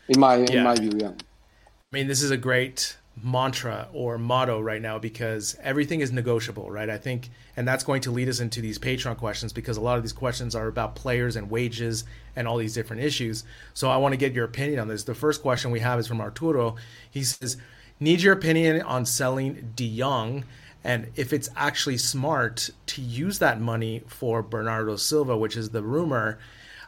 In 0.07 0.19
my 0.19 0.35
in 0.35 0.63
my 0.63 0.75
view 0.75 0.93
yeah. 0.95 1.11
I 1.11 1.91
mean 1.91 2.07
this 2.07 2.21
is 2.21 2.31
a 2.31 2.37
great 2.37 2.97
mantra 3.23 3.87
or 3.93 4.17
motto 4.17 4.59
right 4.59 4.81
now 4.81 4.99
because 4.99 5.55
everything 5.61 6.01
is 6.01 6.11
negotiable, 6.11 6.69
right? 6.69 6.89
I 6.89 6.97
think, 6.97 7.29
and 7.55 7.67
that's 7.67 7.83
going 7.83 8.01
to 8.01 8.11
lead 8.11 8.27
us 8.27 8.39
into 8.39 8.61
these 8.61 8.77
Patreon 8.77 9.17
questions 9.17 9.53
because 9.53 9.77
a 9.77 9.81
lot 9.81 9.97
of 9.97 10.03
these 10.03 10.13
questions 10.13 10.55
are 10.55 10.67
about 10.67 10.95
players 10.95 11.35
and 11.35 11.49
wages 11.49 12.03
and 12.35 12.47
all 12.47 12.57
these 12.57 12.73
different 12.73 13.03
issues. 13.03 13.43
So 13.73 13.89
I 13.89 13.97
want 13.97 14.13
to 14.13 14.17
get 14.17 14.33
your 14.33 14.45
opinion 14.45 14.79
on 14.79 14.87
this. 14.87 15.03
The 15.03 15.15
first 15.15 15.41
question 15.41 15.71
we 15.71 15.79
have 15.79 15.99
is 15.99 16.07
from 16.07 16.19
Arturo. 16.19 16.75
He 17.09 17.23
says, 17.23 17.57
"Need 17.99 18.21
your 18.21 18.33
opinion 18.33 18.81
on 18.81 19.05
selling 19.05 19.71
De 19.75 19.97
Jong 19.97 20.43
and 20.85 21.07
if 21.15 21.33
it's 21.33 21.49
actually 21.55 21.97
smart 21.97 22.69
to 22.85 23.01
use 23.01 23.39
that 23.39 23.59
money 23.59 24.03
for 24.05 24.43
Bernardo 24.43 24.95
Silva, 24.97 25.35
which 25.35 25.57
is 25.57 25.71
the 25.71 25.81
rumor. 25.81 26.37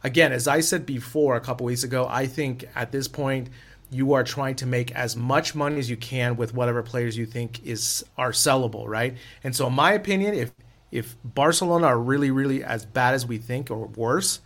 Again, 0.03 0.31
as 0.31 0.47
I 0.47 0.59
said 0.59 0.85
before 0.85 1.35
a 1.35 1.41
couple 1.41 1.65
weeks 1.65 1.83
ago, 1.83 2.05
I 2.07 2.27
think 2.27 2.63
at 2.75 2.91
this 2.91 3.07
point 3.07 3.49
you 3.89 4.13
are 4.13 4.23
trying 4.23 4.55
to 4.55 4.65
make 4.65 4.91
as 4.91 5.15
much 5.15 5.55
money 5.55 5.79
as 5.79 5.89
you 5.89 5.97
can 5.97 6.35
with 6.35 6.53
whatever 6.53 6.83
players 6.83 7.17
you 7.17 7.25
think 7.25 7.65
is 7.65 8.03
are 8.17 8.31
sellable, 8.31 8.87
right? 8.87 9.15
And 9.43 9.55
so, 9.55 9.67
in 9.67 9.73
my 9.73 9.93
opinion, 9.93 10.33
if 10.33 10.51
if 10.91 11.15
Barcelona 11.23 11.87
are 11.87 11.99
really, 11.99 12.31
really 12.31 12.63
as 12.63 12.85
bad 12.85 13.13
as 13.13 13.25
we 13.25 13.37
think 13.37 13.69
or 13.69 13.87
worse, 13.87 14.39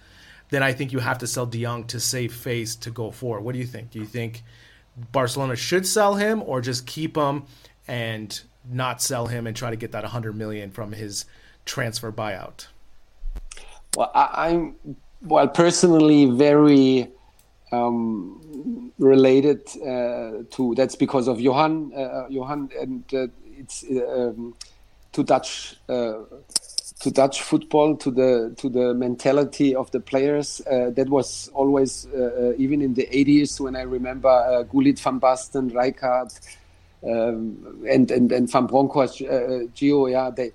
then 0.49 0.63
I 0.63 0.73
think 0.73 0.91
you 0.91 0.99
have 0.99 1.19
to 1.19 1.27
sell 1.27 1.45
De 1.45 1.61
Jong 1.61 1.85
to 1.85 1.99
save 1.99 2.33
face 2.33 2.75
to 2.77 2.91
go 2.91 3.11
forward. 3.11 3.41
What 3.41 3.53
do 3.53 3.59
you 3.59 3.65
think? 3.65 3.91
Do 3.91 3.99
you 3.99 4.05
think 4.05 4.43
Barcelona 5.11 5.55
should 5.55 5.87
sell 5.87 6.15
him 6.15 6.41
or 6.43 6.61
just 6.61 6.85
keep 6.85 7.15
him 7.15 7.43
and 7.87 8.39
not 8.69 9.01
sell 9.01 9.27
him 9.27 9.47
and 9.47 9.55
try 9.55 9.69
to 9.69 9.75
get 9.75 9.91
that 9.93 10.03
100 10.03 10.35
million 10.35 10.71
from 10.71 10.91
his 10.91 11.25
transfer 11.65 12.11
buyout? 12.11 12.67
Well, 13.95 14.11
I, 14.13 14.49
am 14.49 14.75
well 15.21 15.47
personally 15.47 16.25
very 16.25 17.09
um, 17.71 18.91
related 18.99 19.67
uh, 19.81 20.43
to 20.51 20.73
that's 20.75 20.95
because 20.95 21.27
of 21.27 21.39
Johan, 21.39 21.91
uh, 21.95 22.27
Johan, 22.29 22.69
and 22.79 23.03
uh, 23.13 23.27
it's 23.57 23.85
um, 23.89 24.55
to 25.13 25.23
Dutch 25.23 25.75
uh, 25.89 26.13
to 27.01 27.09
Dutch 27.09 27.41
football, 27.41 27.95
to 27.97 28.11
the 28.11 28.53
to 28.57 28.69
the 28.69 28.93
mentality 28.93 29.75
of 29.75 29.89
the 29.91 29.99
players. 29.99 30.61
Uh, 30.69 30.91
that 30.91 31.09
was 31.09 31.49
always, 31.53 32.07
uh, 32.15 32.19
uh 32.19 32.53
even 32.57 32.81
in 32.81 32.93
the 32.93 33.07
80s, 33.11 33.59
when 33.59 33.75
I 33.75 33.81
remember 33.81 34.29
uh, 34.29 34.63
Gullit 34.63 34.99
van 34.99 35.19
Basten, 35.19 35.71
Rijkaard, 35.71 36.31
um, 37.03 37.83
and, 37.89 38.11
and 38.11 38.31
and 38.31 38.51
Van 38.51 38.67
Bronckhorst, 38.67 39.21
uh, 39.21 39.25
uh, 39.25 39.59
Gio. 39.75 40.11
Yeah, 40.11 40.29
they. 40.29 40.51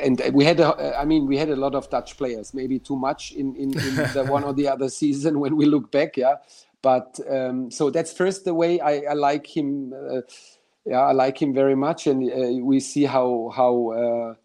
And 0.00 0.20
we 0.32 0.44
had, 0.44 0.60
a, 0.60 0.98
I 0.98 1.04
mean, 1.04 1.26
we 1.26 1.36
had 1.36 1.50
a 1.50 1.56
lot 1.56 1.74
of 1.74 1.88
Dutch 1.88 2.16
players. 2.16 2.52
Maybe 2.52 2.78
too 2.78 2.96
much 2.96 3.32
in, 3.32 3.54
in, 3.56 3.78
in 3.78 3.94
the 4.14 4.26
one 4.28 4.44
or 4.44 4.52
the 4.52 4.68
other 4.68 4.88
season 4.88 5.40
when 5.40 5.56
we 5.56 5.66
look 5.66 5.90
back. 5.90 6.16
Yeah, 6.16 6.36
but 6.82 7.18
um, 7.30 7.70
so 7.70 7.90
that's 7.90 8.12
first 8.12 8.44
the 8.44 8.54
way 8.54 8.80
I, 8.80 9.02
I 9.10 9.12
like 9.14 9.46
him. 9.46 9.92
yeah, 10.84 11.00
I 11.00 11.12
like 11.12 11.40
him 11.40 11.54
very 11.54 11.76
much, 11.76 12.06
and 12.06 12.64
we 12.64 12.80
see 12.80 13.04
how 13.04 13.52
how 13.54 14.36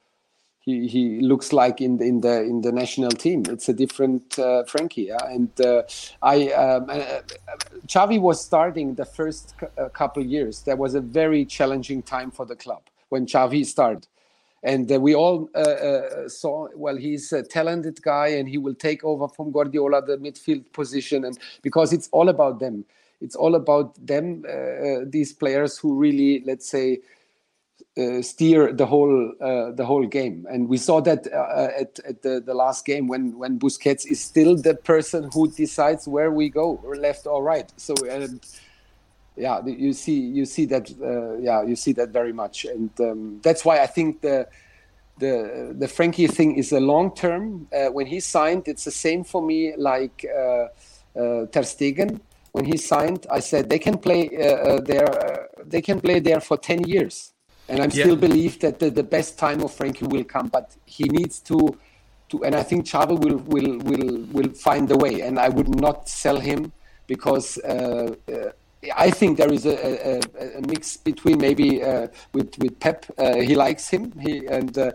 he, 0.63 0.87
he 0.87 1.19
looks 1.19 1.51
like 1.51 1.81
in 1.81 1.97
the, 1.97 2.05
in 2.05 2.21
the 2.21 2.41
in 2.41 2.61
the 2.61 2.71
national 2.71 3.11
team. 3.11 3.43
It's 3.49 3.67
a 3.67 3.73
different 3.73 4.39
uh, 4.39 4.63
Frenkie, 4.63 5.07
yeah? 5.07 5.17
and 5.25 5.49
uh, 5.61 5.83
I 6.21 6.51
um, 6.51 6.89
uh, 6.89 7.19
Xavi 7.87 8.19
was 8.19 8.43
starting 8.43 8.95
the 8.95 9.05
first 9.05 9.55
uh, 9.77 9.89
couple 9.89 10.23
years. 10.25 10.61
There 10.61 10.77
was 10.77 10.95
a 10.95 11.01
very 11.01 11.43
challenging 11.43 12.01
time 12.01 12.31
for 12.31 12.45
the 12.45 12.55
club 12.55 12.83
when 13.09 13.25
Xavi 13.25 13.65
started, 13.65 14.07
and 14.63 14.91
uh, 14.91 14.99
we 14.99 15.13
all 15.13 15.49
uh, 15.55 16.27
saw 16.27 16.67
well 16.75 16.97
he's 16.97 17.31
a 17.33 17.43
talented 17.43 18.01
guy 18.01 18.27
and 18.27 18.49
he 18.49 18.57
will 18.57 18.75
take 18.75 19.03
over 19.03 19.27
from 19.27 19.51
Guardiola 19.51 20.05
the 20.05 20.17
midfield 20.17 20.71
position, 20.73 21.25
and 21.25 21.37
because 21.61 21.93
it's 21.93 22.09
all 22.11 22.29
about 22.29 22.59
them. 22.59 22.85
It's 23.21 23.35
all 23.37 23.55
about 23.55 23.95
them, 24.05 24.43
these 25.07 25.31
players 25.31 25.77
who 25.77 25.95
really, 25.95 26.43
let's 26.45 26.67
say, 26.69 26.99
uh, 27.95 28.23
steer 28.23 28.73
the 28.73 28.85
whole 28.87 29.31
uh, 29.39 29.71
the 29.71 29.85
whole 29.85 30.05
game. 30.07 30.47
And 30.49 30.67
we 30.67 30.77
saw 30.77 30.99
that 31.01 31.27
uh, 31.31 31.69
at, 31.79 31.99
at 32.07 32.23
the, 32.23 32.41
the 32.43 32.53
last 32.53 32.85
game 32.85 33.07
when 33.07 33.37
when 33.37 33.59
Busquets 33.59 34.05
is 34.07 34.19
still 34.19 34.55
the 34.55 34.73
person 34.73 35.29
who 35.31 35.51
decides 35.51 36.07
where 36.07 36.31
we 36.31 36.49
go, 36.49 36.81
left 36.97 37.27
or 37.27 37.43
right. 37.43 37.71
So 37.77 37.93
yeah, 39.35 39.65
you 39.65 39.93
see 39.93 40.19
you 40.19 40.45
see 40.45 40.65
that 40.65 40.91
uh, 41.01 41.37
yeah 41.37 41.63
you 41.63 41.75
see 41.75 41.93
that 41.93 42.09
very 42.09 42.33
much, 42.33 42.65
and 42.65 42.89
um, 42.99 43.39
that's 43.43 43.65
why 43.65 43.79
I 43.79 43.87
think 43.87 44.21
the. 44.21 44.47
The, 45.19 45.75
the 45.77 45.85
Frenkie 45.85 46.27
thing 46.27 46.55
is 46.57 46.71
a 46.71 46.79
long 46.79 47.13
term. 47.13 47.67
Uh, 47.71 47.89
when 47.89 48.07
he 48.07 48.19
signed, 48.19 48.63
it's 48.65 48.83
the 48.83 48.89
same 48.89 49.23
for 49.23 49.43
me 49.43 49.75
like 49.77 50.25
uh, 50.25 50.69
Ter 51.13 51.61
Stegen 51.61 52.19
when 52.53 52.65
he 52.65 52.77
signed, 52.77 53.25
I 53.31 53.39
said 53.39 53.69
they 53.69 53.79
can 53.79 53.97
play 53.97 54.29
uh, 54.29 54.79
there. 54.81 55.09
Uh, 55.09 55.47
they 55.65 55.81
can 55.81 55.99
play 55.99 56.19
there 56.19 56.39
for 56.39 56.55
ten 56.55 56.83
years. 56.83 57.33
And 57.67 57.79
I 57.79 57.85
yeah. 57.85 58.03
still 58.03 58.15
believe 58.15 58.59
that 58.59 58.79
the, 58.79 58.89
the 58.91 59.03
best 59.03 59.39
time 59.39 59.61
of 59.61 59.71
Frenkie 59.71 60.07
will 60.07 60.23
come, 60.23 60.47
but 60.49 60.75
he 60.85 61.05
needs 61.05 61.39
to, 61.41 61.57
to 62.29 62.43
and 62.43 62.53
I 62.55 62.61
think 62.61 62.85
Xavi 62.85 63.17
will, 63.17 63.37
will, 63.37 63.77
will, 63.79 64.25
will 64.35 64.53
find 64.53 64.87
the 64.87 64.97
way. 64.97 65.21
And 65.21 65.39
I 65.39 65.49
would 65.49 65.69
not 65.69 66.09
sell 66.09 66.39
him 66.39 66.73
because 67.07 67.57
uh, 67.59 68.15
uh, 68.31 68.51
I 68.95 69.09
think 69.11 69.37
there 69.37 69.51
is 69.51 69.65
a, 69.65 70.17
a, 70.17 70.57
a 70.57 70.61
mix 70.67 70.97
between 70.97 71.39
maybe 71.39 71.83
uh, 71.83 72.07
with, 72.33 72.57
with 72.59 72.79
Pep. 72.79 73.05
Uh, 73.17 73.35
he 73.37 73.55
likes 73.55 73.89
him. 73.89 74.11
He, 74.19 74.45
and 74.47 74.77
uh, 74.77 74.91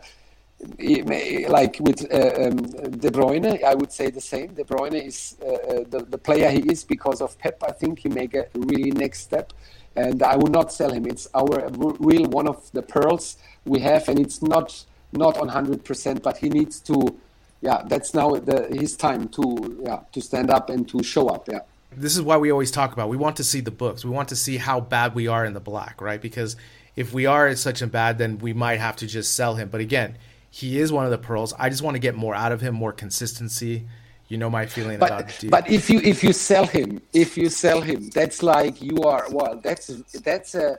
he 0.79 1.03
like 1.47 1.79
with 1.81 2.03
uh, 2.13 2.49
um, 2.49 2.57
De 2.57 3.11
Bruyne, 3.11 3.63
I 3.63 3.75
would 3.75 3.93
say 3.93 4.11
the 4.11 4.21
same. 4.21 4.55
De 4.55 4.65
Bruyne 4.65 5.07
is 5.07 5.37
the, 5.39 6.05
the 6.09 6.19
player 6.19 6.51
he 6.51 6.61
is 6.71 6.85
because 6.85 7.21
of 7.21 7.39
Pep. 7.39 7.63
I 7.63 7.73
think 7.73 8.01
he 8.01 8.09
make 8.09 8.35
a 8.35 8.47
really 8.55 8.91
next 8.91 9.21
step 9.21 9.53
and 9.99 10.23
I 10.23 10.37
would 10.37 10.53
not 10.53 10.73
sell 10.73 10.93
him. 10.93 11.07
It's 11.07 11.29
our 11.35 11.69
real 11.99 12.29
one 12.29 12.49
of 12.49 12.71
the 12.73 12.83
pearls 12.83 13.37
we 13.65 13.81
have, 13.81 14.09
and 14.09 14.19
it's 14.19 14.43
not 14.43 14.85
not 15.13 15.37
on 15.39 15.49
hundred 15.49 15.85
percent, 15.85 16.23
but 16.23 16.37
he 16.39 16.49
needs 16.49 16.81
to. 16.81 17.19
Yeah, 17.61 17.83
that's 17.87 18.15
now 18.15 18.31
the, 18.37 18.69
his 18.71 18.97
time 18.97 19.29
to 19.31 19.83
yeah 19.85 20.01
to 20.13 20.21
stand 20.21 20.51
up 20.51 20.71
and 20.71 20.89
to 20.89 21.03
show 21.03 21.29
up. 21.29 21.49
Yeah. 21.49 21.61
This 22.01 22.17
is 22.17 22.23
why 22.23 22.37
we 22.37 22.51
always 22.51 22.71
talk 22.71 22.93
about. 22.93 23.09
We 23.09 23.17
want 23.17 23.37
to 23.37 23.45
see 23.45 23.61
the 23.61 23.71
books. 23.71 24.05
We 24.05 24.11
want 24.11 24.29
to 24.31 24.37
see 24.37 24.57
how 24.57 24.81
bad 24.81 25.15
we 25.15 25.27
are 25.27 25.45
in 25.45 25.53
the 25.53 25.61
black, 25.61 26.01
right? 26.01 26.21
Because 26.21 26.57
if 26.97 27.13
we 27.13 27.27
are 27.27 27.55
such 27.57 27.83
a 27.83 27.87
bad, 27.87 28.19
then 28.19 28.39
we 28.39 28.53
might 28.53 28.81
have 28.81 28.97
to 28.97 29.07
just 29.07 29.35
sell 29.35 29.55
him. 29.55 29.69
But 29.69 29.81
again, 29.81 30.19
he 30.51 30.79
is 30.79 30.93
one 30.93 31.05
of 31.05 31.11
the 31.11 31.19
pearls. 31.19 31.55
I 31.59 31.69
just 31.69 31.83
want 31.83 31.95
to 31.95 32.01
get 32.01 32.15
more 32.15 32.35
out 32.35 32.53
of 32.53 32.61
him, 32.61 32.75
more 32.75 32.93
consistency 32.93 33.87
you 34.29 34.37
know 34.37 34.51
my 34.51 34.67
feeling 34.67 34.99
but, 34.99 35.11
about 35.11 35.45
But 35.49 35.71
if 35.71 35.89
you 35.91 36.01
if 36.01 36.23
you 36.23 36.33
sell 36.33 36.67
him, 36.67 37.01
if 37.13 37.37
you 37.37 37.49
sell 37.49 37.81
him, 37.81 38.11
that's 38.11 38.43
like 38.43 38.81
you 38.81 39.03
are 39.05 39.27
well. 39.31 39.59
That's 39.63 39.87
that's 40.23 40.55
a. 40.55 40.79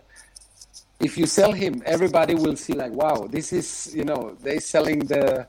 If 0.99 1.17
you 1.17 1.25
sell 1.25 1.53
him, 1.53 1.81
everybody 1.85 2.35
will 2.35 2.57
see 2.57 2.73
like, 2.73 2.91
wow, 2.91 3.27
this 3.29 3.51
is 3.53 3.93
you 3.95 4.05
know 4.05 4.37
they 4.41 4.59
selling 4.59 4.99
the. 4.99 5.47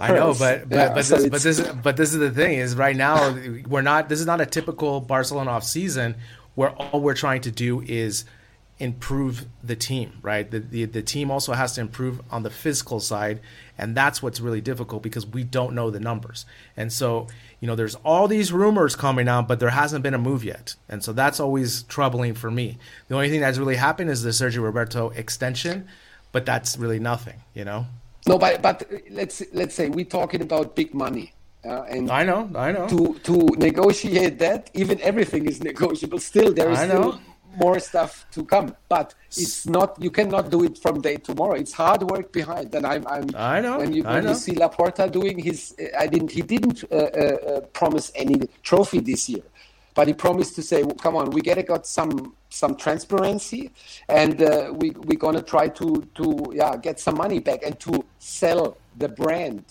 I 0.00 0.12
know, 0.12 0.34
but 0.38 0.68
but 0.68 0.76
yeah, 0.76 0.94
but, 0.94 1.04
so 1.04 1.16
this, 1.16 1.28
but 1.28 1.42
this 1.42 1.60
but 1.82 1.96
this 1.96 2.12
is 2.12 2.18
the 2.18 2.30
thing 2.30 2.58
is 2.58 2.74
right 2.74 2.96
now 2.96 3.36
we're 3.68 3.82
not. 3.82 4.08
This 4.08 4.20
is 4.20 4.26
not 4.26 4.40
a 4.40 4.46
typical 4.46 5.00
Barcelona 5.00 5.50
off 5.52 5.64
season 5.64 6.16
where 6.54 6.70
all 6.70 7.00
we're 7.00 7.14
trying 7.14 7.40
to 7.42 7.50
do 7.50 7.80
is 7.82 8.24
improve 8.80 9.46
the 9.62 9.74
team, 9.74 10.12
right? 10.22 10.50
The, 10.50 10.60
the, 10.60 10.84
the 10.84 11.02
team 11.02 11.30
also 11.30 11.52
has 11.52 11.74
to 11.74 11.80
improve 11.80 12.20
on 12.30 12.42
the 12.42 12.50
physical 12.50 13.00
side, 13.00 13.40
and 13.76 13.96
that's 13.96 14.22
what's 14.22 14.40
really 14.40 14.60
difficult 14.60 15.02
because 15.02 15.26
we 15.26 15.42
don't 15.44 15.74
know 15.74 15.90
the 15.90 16.00
numbers. 16.00 16.46
And 16.76 16.92
so, 16.92 17.26
you 17.60 17.66
know, 17.66 17.74
there's 17.74 17.96
all 17.96 18.28
these 18.28 18.52
rumors 18.52 18.94
coming 18.94 19.28
out, 19.28 19.48
but 19.48 19.58
there 19.60 19.70
hasn't 19.70 20.02
been 20.02 20.14
a 20.14 20.18
move 20.18 20.44
yet, 20.44 20.76
and 20.88 21.02
so 21.02 21.12
that's 21.12 21.40
always 21.40 21.82
troubling 21.84 22.34
for 22.34 22.50
me. 22.50 22.78
The 23.08 23.14
only 23.14 23.30
thing 23.30 23.40
that's 23.40 23.58
really 23.58 23.76
happened 23.76 24.10
is 24.10 24.22
the 24.22 24.30
Sergio 24.30 24.62
Roberto 24.62 25.10
extension, 25.10 25.88
but 26.30 26.46
that's 26.46 26.76
really 26.76 27.00
nothing, 27.00 27.42
you 27.54 27.64
know. 27.64 27.86
No, 28.28 28.36
but 28.38 28.60
but 28.60 28.78
let's 29.10 29.42
let's 29.52 29.74
say 29.74 29.88
we're 29.88 30.04
talking 30.04 30.42
about 30.42 30.76
big 30.76 30.92
money. 30.94 31.32
Uh, 31.64 31.82
and 31.94 32.10
I 32.10 32.22
know, 32.24 32.50
I 32.54 32.72
know. 32.72 32.86
To 32.88 33.18
to 33.28 33.34
negotiate 33.68 34.38
that, 34.38 34.70
even 34.74 35.00
everything 35.00 35.46
is 35.46 35.62
negotiable. 35.70 36.20
Still, 36.20 36.52
there 36.52 36.70
is 36.70 36.78
still 36.78 37.20
more 37.56 37.78
stuff 37.80 38.26
to 38.32 38.44
come. 38.44 38.76
But 38.88 39.14
it's 39.30 39.66
not 39.66 39.96
you 39.98 40.10
cannot 40.10 40.50
do 40.50 40.62
it 40.64 40.76
from 40.78 41.00
day 41.00 41.16
tomorrow. 41.16 41.54
It's 41.54 41.72
hard 41.72 42.02
work 42.02 42.32
behind. 42.32 42.74
And 42.74 42.86
I'm, 42.86 43.04
I'm 43.06 43.26
I 43.34 43.60
know. 43.60 43.78
When 43.78 43.92
you, 43.92 44.02
when 44.04 44.28
you 44.28 44.34
see 44.34 44.52
Laporta 44.52 45.10
doing 45.10 45.38
his, 45.38 45.74
I 45.98 46.06
didn't. 46.06 46.30
He 46.30 46.42
didn't 46.42 46.84
uh, 46.84 46.96
uh, 46.96 47.00
uh, 47.00 47.60
promise 47.80 48.12
any 48.14 48.36
trophy 48.62 49.00
this 49.00 49.28
year, 49.28 49.46
but 49.98 50.06
he 50.06 50.14
promised 50.14 50.54
to 50.54 50.62
say, 50.62 50.84
well, 50.84 50.94
"Come 50.94 51.16
on, 51.16 51.30
we 51.30 51.40
gotta 51.42 51.64
got 51.64 51.84
some 51.84 52.36
some 52.50 52.76
transparency, 52.76 53.72
and 54.08 54.40
uh, 54.40 54.72
we 54.80 54.90
we're 54.90 55.18
gonna 55.26 55.42
try 55.42 55.66
to 55.80 55.88
to 56.18 56.24
yeah 56.54 56.76
get 56.76 57.00
some 57.00 57.16
money 57.16 57.40
back 57.40 57.60
and 57.66 57.74
to 57.80 57.92
sell 58.20 58.78
the 59.02 59.08
brand 59.08 59.64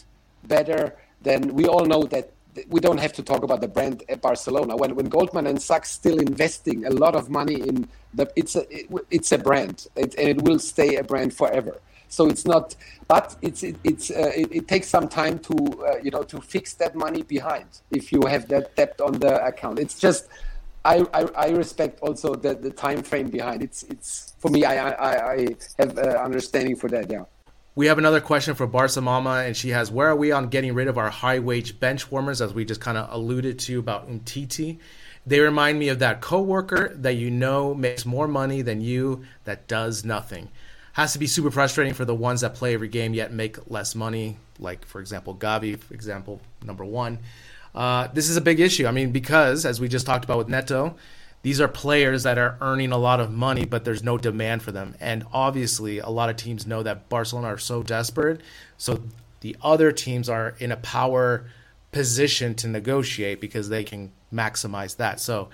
better." 0.44 0.82
Than 1.22 1.56
we 1.60 1.66
all 1.66 1.86
know 1.86 2.04
that 2.14 2.26
we 2.74 2.80
don't 2.82 3.00
have 3.06 3.14
to 3.14 3.24
talk 3.24 3.42
about 3.44 3.62
the 3.62 3.70
brand 3.70 4.04
at 4.10 4.20
Barcelona. 4.22 4.76
When 4.76 4.96
when 4.98 5.08
Goldman 5.18 5.48
and 5.48 5.62
Sachs 5.62 5.92
still 5.92 6.20
investing 6.20 6.86
a 6.86 6.90
lot 7.04 7.16
of 7.16 7.30
money 7.30 7.58
in 7.70 7.88
the, 8.14 8.30
it's 8.36 8.58
a 8.58 8.64
it, 8.70 8.86
it's 9.10 9.32
a 9.32 9.38
brand, 9.38 9.88
it, 9.96 10.14
and 10.20 10.28
it 10.28 10.42
will 10.42 10.60
stay 10.60 10.98
a 10.98 11.06
brand 11.06 11.34
forever. 11.42 11.80
So 12.10 12.28
it's 12.28 12.46
not, 12.46 12.76
but 13.08 13.36
it's 13.42 13.64
it, 13.64 13.76
it's 13.84 14.12
uh, 14.12 14.32
it, 14.36 14.52
it, 14.52 14.68
takes 14.68 14.88
some 14.88 15.08
time 15.08 15.40
to 15.40 15.54
uh, 15.54 15.98
you 16.02 16.12
know 16.12 16.24
to 16.24 16.42
fix 16.42 16.74
that 16.76 16.96
money 16.96 17.24
behind 17.24 17.66
if 17.92 18.12
you 18.12 18.22
have 18.26 18.48
that 18.48 18.76
debt 18.76 19.00
on 19.02 19.14
the 19.14 19.46
account. 19.46 19.80
It's 19.80 20.00
just. 20.00 20.28
I, 20.86 21.06
I, 21.14 21.24
I 21.36 21.50
respect 21.50 22.00
also 22.00 22.34
the, 22.36 22.54
the 22.56 22.70
time 22.70 23.04
frame 23.04 23.30
behind 23.30 23.62
it's 23.62 23.84
it's 23.84 24.36
for 24.40 24.50
me 24.50 24.64
I 24.64 24.90
I, 24.92 25.34
I 25.34 25.48
have 25.80 25.98
uh, 25.98 26.02
understanding 26.24 26.78
for 26.78 26.88
that 26.88 27.12
yeah 27.12 27.26
we 27.78 27.86
have 27.86 28.00
another 28.00 28.22
question 28.22 28.56
for 28.56 28.66
Barca 28.66 29.02
Mama, 29.02 29.44
and 29.46 29.56
she 29.56 29.70
has, 29.70 29.92
"Where 29.92 30.08
are 30.08 30.16
we 30.16 30.32
on 30.32 30.48
getting 30.48 30.74
rid 30.74 30.88
of 30.88 30.98
our 30.98 31.12
high 31.12 31.38
wage 31.38 31.80
bench 31.80 32.10
warmers?" 32.12 32.42
As 32.42 32.52
we 32.52 32.66
just 32.66 32.82
kind 32.82 32.98
of 32.98 33.08
alluded 33.14 33.60
to 33.60 33.78
about 33.78 34.10
Umtiti, 34.10 34.80
they 35.28 35.42
remind 35.42 35.78
me 35.78 35.90
of 35.90 36.00
that 36.00 36.20
coworker 36.20 36.92
that 36.96 37.18
you 37.18 37.30
know 37.30 37.76
makes 37.76 38.04
more 38.04 38.28
money 38.28 38.64
than 38.64 38.82
you 38.82 39.26
that 39.44 39.68
does 39.68 40.04
nothing. 40.04 40.50
Has 40.98 41.14
to 41.14 41.20
be 41.20 41.28
super 41.28 41.52
frustrating 41.52 41.94
for 41.94 42.06
the 42.06 42.16
ones 42.16 42.42
that 42.42 42.56
play 42.56 42.74
every 42.74 42.88
game 42.88 43.14
yet 43.14 43.32
make 43.32 43.70
less 43.70 43.94
money. 43.94 44.38
Like 44.58 44.84
for 44.84 45.00
example, 45.00 45.36
Gavi, 45.36 45.78
for 45.78 45.94
example, 45.94 46.42
number 46.64 46.84
one. 46.84 47.20
Uh, 47.76 48.08
this 48.16 48.30
is 48.30 48.36
a 48.36 48.42
big 48.42 48.60
issue. 48.60 48.88
I 48.88 48.92
mean, 48.92 49.12
because 49.12 49.64
as 49.64 49.80
we 49.80 49.90
just 49.90 50.08
talked 50.08 50.26
about 50.26 50.40
with 50.40 50.50
Neto, 50.50 50.96
these 51.44 51.62
are 51.62 51.68
players 51.68 52.24
that 52.24 52.40
are 52.40 52.58
earning 52.62 52.92
a 52.92 52.98
lot 52.98 53.20
of 53.20 53.32
money, 53.32 53.64
but 53.64 53.86
there's 53.86 54.02
no 54.02 54.18
demand 54.18 54.64
for 54.64 54.72
them. 54.72 54.96
And 55.00 55.24
obviously, 55.32 56.00
a 56.00 56.10
lot 56.10 56.32
of 56.32 56.36
teams 56.36 56.66
know 56.66 56.82
that 56.82 57.10
Barcelona 57.10 57.50
are 57.50 57.58
so 57.60 57.84
desperate. 57.84 58.42
So 58.80 59.04
the 59.42 59.56
other 59.62 59.92
teams 59.92 60.30
are 60.30 60.56
in 60.58 60.72
a 60.72 60.78
power 60.78 61.46
position 61.92 62.56
to 62.56 62.68
negotiate 62.68 63.40
because 63.40 63.70
they 63.70 63.84
can 63.84 64.12
maximize 64.34 64.98
that. 64.98 65.20
So 65.20 65.50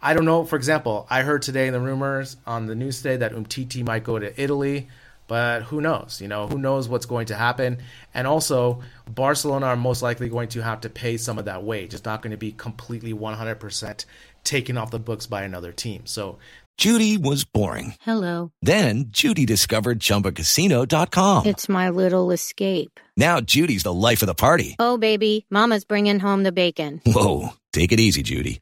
I 0.00 0.14
don't 0.14 0.24
know. 0.24 0.44
For 0.44 0.56
example, 0.56 1.06
I 1.10 1.22
heard 1.22 1.42
today 1.42 1.66
in 1.66 1.72
the 1.72 1.80
rumors 1.80 2.36
on 2.46 2.66
the 2.66 2.74
news 2.74 2.98
today 2.98 3.16
that 3.16 3.32
Umtiti 3.32 3.84
might 3.84 4.04
go 4.04 4.18
to 4.18 4.40
Italy, 4.40 4.88
but 5.26 5.62
who 5.62 5.80
knows? 5.80 6.20
You 6.20 6.28
know, 6.28 6.46
who 6.46 6.58
knows 6.58 6.88
what's 6.88 7.06
going 7.06 7.26
to 7.26 7.34
happen? 7.34 7.78
And 8.14 8.26
also, 8.26 8.82
Barcelona 9.08 9.66
are 9.66 9.76
most 9.76 10.02
likely 10.02 10.28
going 10.28 10.48
to 10.50 10.62
have 10.62 10.82
to 10.82 10.90
pay 10.90 11.16
some 11.16 11.38
of 11.38 11.46
that 11.46 11.64
wage. 11.64 11.94
It's 11.94 12.04
not 12.04 12.22
going 12.22 12.30
to 12.30 12.36
be 12.36 12.52
completely 12.52 13.12
100% 13.12 14.04
taken 14.44 14.78
off 14.78 14.90
the 14.90 14.98
books 14.98 15.26
by 15.26 15.42
another 15.42 15.72
team. 15.72 16.02
So 16.04 16.38
Judy 16.78 17.16
was 17.16 17.44
boring. 17.44 17.94
Hello. 18.02 18.52
Then 18.62 19.06
Judy 19.08 19.46
discovered 19.46 19.98
ChumbaCasino.com. 19.98 21.46
It's 21.46 21.68
my 21.68 21.88
little 21.88 22.30
escape. 22.30 23.00
Now 23.16 23.40
Judy's 23.40 23.82
the 23.82 23.94
life 23.94 24.22
of 24.22 24.26
the 24.26 24.34
party. 24.34 24.76
Oh, 24.78 24.98
baby, 24.98 25.46
Mama's 25.50 25.84
bringing 25.84 26.20
home 26.20 26.42
the 26.42 26.52
bacon. 26.52 27.00
Whoa, 27.06 27.54
take 27.72 27.92
it 27.92 27.98
easy, 27.98 28.22
Judy. 28.22 28.60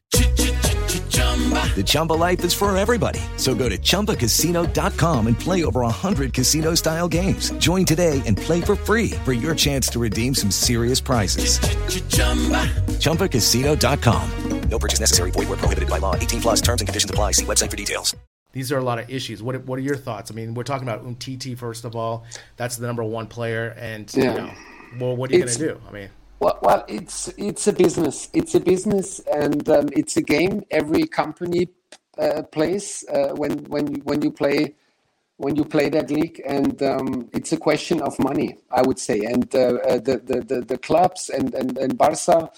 The 1.50 1.83
Chumba 1.85 2.12
life 2.12 2.44
is 2.44 2.54
for 2.54 2.74
everybody. 2.76 3.20
So 3.37 3.54
go 3.54 3.68
to 3.68 3.76
ChumbaCasino.com 3.76 5.26
and 5.26 5.38
play 5.38 5.64
over 5.64 5.80
100 5.80 6.33
casino 6.33 6.74
style 6.76 7.09
games. 7.09 7.50
Join 7.59 7.85
today 7.85 8.22
and 8.26 8.37
play 8.37 8.61
for 8.61 8.76
free 8.76 9.11
for 9.24 9.33
your 9.33 9.54
chance 9.57 9.88
to 9.88 9.98
redeem 9.98 10.35
some 10.37 10.50
serious 10.52 11.00
prizes. 11.00 11.59
ChumbaCasino.com. 13.00 14.30
No 14.70 14.78
purchase 14.78 15.00
necessary. 15.00 15.30
Void 15.33 15.48
where 15.48 15.59
prohibited 15.59 15.88
by 15.90 15.98
law. 15.98 16.14
18 16.16 16.40
plus 16.40 16.61
terms 16.61 16.80
and 16.80 16.88
conditions 16.88 17.11
apply. 17.11 17.33
See 17.33 17.44
website 17.44 17.70
for 17.70 17.76
details. 17.76 18.16
These 18.52 18.70
are 18.72 18.78
a 18.78 18.83
lot 18.85 18.98
of 19.00 19.11
issues. 19.11 19.42
What 19.42 19.62
What 19.66 19.78
are 19.78 19.83
your 19.83 19.96
thoughts? 19.96 20.30
I 20.30 20.35
mean, 20.35 20.54
we're 20.54 20.62
talking 20.62 20.87
about 20.88 21.04
Umtiti 21.04 21.59
first 21.59 21.85
of 21.85 21.94
all. 21.96 22.24
That's 22.57 22.76
the 22.76 22.87
number 22.87 23.02
one 23.04 23.26
player, 23.26 23.74
and 23.78 24.11
Yeah. 24.14 24.22
you 24.33 24.38
know, 24.40 24.50
well, 25.00 25.16
what 25.16 25.30
are 25.30 25.35
you 25.35 25.40
going 25.40 25.52
to 25.52 25.59
do? 25.59 25.80
I 25.88 25.92
mean, 25.92 26.09
Well, 26.40 26.59
well, 26.62 26.85
it's 26.88 27.29
it's 27.38 27.66
a 27.68 27.73
business. 27.73 28.29
It's 28.33 28.55
a 28.55 28.61
business, 28.61 29.20
and 29.33 29.68
um, 29.68 29.88
it's 29.92 30.16
a 30.16 30.23
game. 30.23 30.64
Every 30.70 31.07
company 31.07 31.68
uh, 32.18 32.42
plays 32.42 33.05
uh, 33.12 33.29
when 33.35 33.64
when 33.64 33.87
when 34.05 34.20
you 34.23 34.31
play 34.31 34.75
when 35.37 35.57
you 35.57 35.64
play 35.64 35.88
that 35.90 36.11
league, 36.11 36.42
and 36.47 36.83
um, 36.83 37.31
it's 37.33 37.53
a 37.53 37.57
question 37.57 38.01
of 38.03 38.18
money, 38.18 38.59
I 38.70 38.83
would 38.83 38.99
say. 38.99 39.20
And 39.25 39.53
uh, 39.55 39.59
uh, 39.59 39.99
the, 39.99 40.20
the 40.25 40.40
the 40.40 40.61
the 40.62 40.79
clubs 40.79 41.31
and 41.31 41.55
and 41.55 41.79
and 41.79 41.97
Barca, 41.97 42.51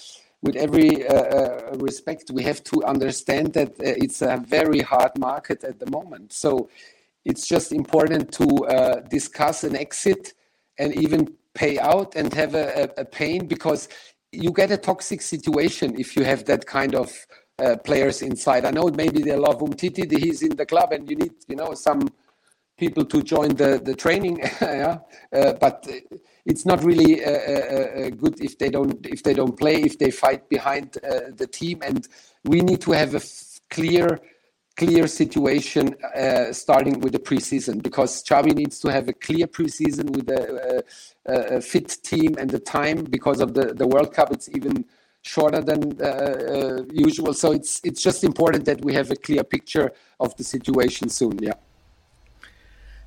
with 0.43 0.57
every 0.57 1.07
uh, 1.07 1.15
uh, 1.15 1.77
respect, 1.79 2.31
we 2.33 2.43
have 2.43 2.65
to 2.65 2.83
understand 2.85 3.53
that 3.55 3.75
it's 3.79 4.23
a 4.23 4.43
very 4.47 4.81
hard 4.81 5.12
market 5.19 5.65
at 5.65 5.79
the 5.79 5.91
moment. 5.91 6.33
So 6.33 6.69
it's 7.25 7.47
just 7.47 7.73
important 7.73 8.33
to 8.33 9.03
discuss 9.11 9.65
an 9.65 9.77
exit 9.77 10.33
and 10.79 10.95
even 10.95 11.35
pay 11.57 11.79
out 11.79 12.14
and 12.14 12.33
have 12.35 12.55
a, 12.55 12.90
a, 12.99 13.05
pain 13.05 13.47
because 13.47 13.88
you 14.31 14.53
get 14.53 14.71
a 14.71 14.77
toxic 14.77 15.23
situation 15.23 15.99
if 15.99 16.14
you 16.14 16.23
have 16.23 16.45
that 16.45 16.66
kind 16.66 16.95
of 16.95 17.09
uh, 17.59 17.77
players 17.88 18.23
inside. 18.23 18.66
I 18.66 18.71
know 18.71 18.88
maybe 18.88 19.23
they 19.23 19.35
love 19.35 19.59
Umtiti, 19.61 20.05
he's 20.25 20.42
in 20.42 20.55
the 20.57 20.66
club, 20.66 20.92
and 20.92 21.11
you 21.11 21.16
need 21.16 21.33
you 21.49 21.57
know 21.57 21.73
some 21.75 22.09
people 22.79 23.05
to 23.07 23.23
join 23.23 23.57
the 23.57 23.81
the 23.83 23.95
training. 23.95 24.37
yeah, 24.61 24.99
uh, 25.33 25.55
but 25.55 25.88
it's 26.45 26.66
not 26.66 26.85
really 26.85 27.25
uh, 27.25 28.11
good 28.11 28.38
if 28.40 28.59
they 28.59 28.69
don't 28.69 29.05
if 29.07 29.23
they 29.23 29.35
don't 29.35 29.59
play 29.59 29.77
if 29.90 29.99
they 29.99 30.11
fight 30.11 30.49
behind 30.51 30.99
uh, 31.03 31.33
the 31.35 31.47
team, 31.47 31.81
and 31.83 32.07
we 32.45 32.61
need 32.61 32.81
to 32.83 32.92
have 32.92 33.14
a 33.14 33.23
f- 33.31 33.61
clear 33.71 34.21
clear 34.77 35.07
situation 35.07 35.97
uh, 36.15 36.53
starting 36.53 37.01
with 37.01 37.12
the 37.12 37.19
preseason 37.19 37.83
because 37.83 38.23
Xavi 38.23 38.55
needs 38.55 38.79
to 38.81 38.89
have 38.89 39.09
a 39.09 39.12
clear 39.12 39.47
preseason 39.47 40.11
with 40.11 40.29
a, 40.29 40.85
a, 41.27 41.57
a 41.57 41.61
fit 41.61 41.97
team 42.03 42.37
and 42.39 42.51
the 42.51 42.59
time 42.59 43.05
because 43.05 43.41
of 43.41 43.55
the, 43.55 43.73
the 43.73 43.87
World 43.87 44.12
Cup. 44.12 44.33
It's 44.33 44.49
even 44.51 44.85
shorter 45.23 45.61
than 45.61 46.01
uh, 46.01 46.07
uh, 46.07 46.83
usual, 46.93 47.35
so 47.35 47.53
it's 47.53 47.81
it's 47.83 48.01
just 48.03 48.23
important 48.23 48.65
that 48.67 48.85
we 48.85 48.95
have 48.95 49.11
a 49.11 49.17
clear 49.17 49.43
picture 49.43 49.93
of 50.21 50.37
the 50.37 50.45
situation 50.45 51.09
soon. 51.09 51.39
Yeah. 51.43 51.55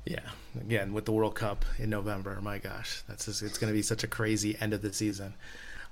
yeah. 0.04 0.26
Again, 0.60 0.92
with 0.92 1.04
the 1.04 1.12
World 1.12 1.36
Cup 1.36 1.64
in 1.78 1.90
November, 1.90 2.40
my 2.42 2.58
gosh, 2.58 3.02
that's 3.08 3.26
just, 3.26 3.42
it's 3.42 3.56
going 3.56 3.72
to 3.72 3.76
be 3.76 3.82
such 3.82 4.02
a 4.02 4.08
crazy 4.08 4.56
end 4.60 4.72
of 4.74 4.82
the 4.82 4.92
season, 4.92 5.34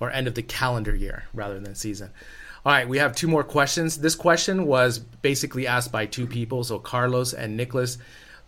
or 0.00 0.10
end 0.10 0.26
of 0.26 0.34
the 0.34 0.42
calendar 0.42 0.94
year 0.94 1.24
rather 1.32 1.60
than 1.60 1.74
season. 1.76 2.10
All 2.66 2.72
right, 2.72 2.88
we 2.88 2.98
have 2.98 3.14
two 3.14 3.28
more 3.28 3.44
questions. 3.44 3.98
This 3.98 4.14
question 4.14 4.66
was 4.66 4.98
basically 4.98 5.66
asked 5.66 5.92
by 5.92 6.06
two 6.06 6.26
people, 6.26 6.64
so 6.64 6.78
Carlos 6.78 7.32
and 7.32 7.56
Nicholas. 7.56 7.98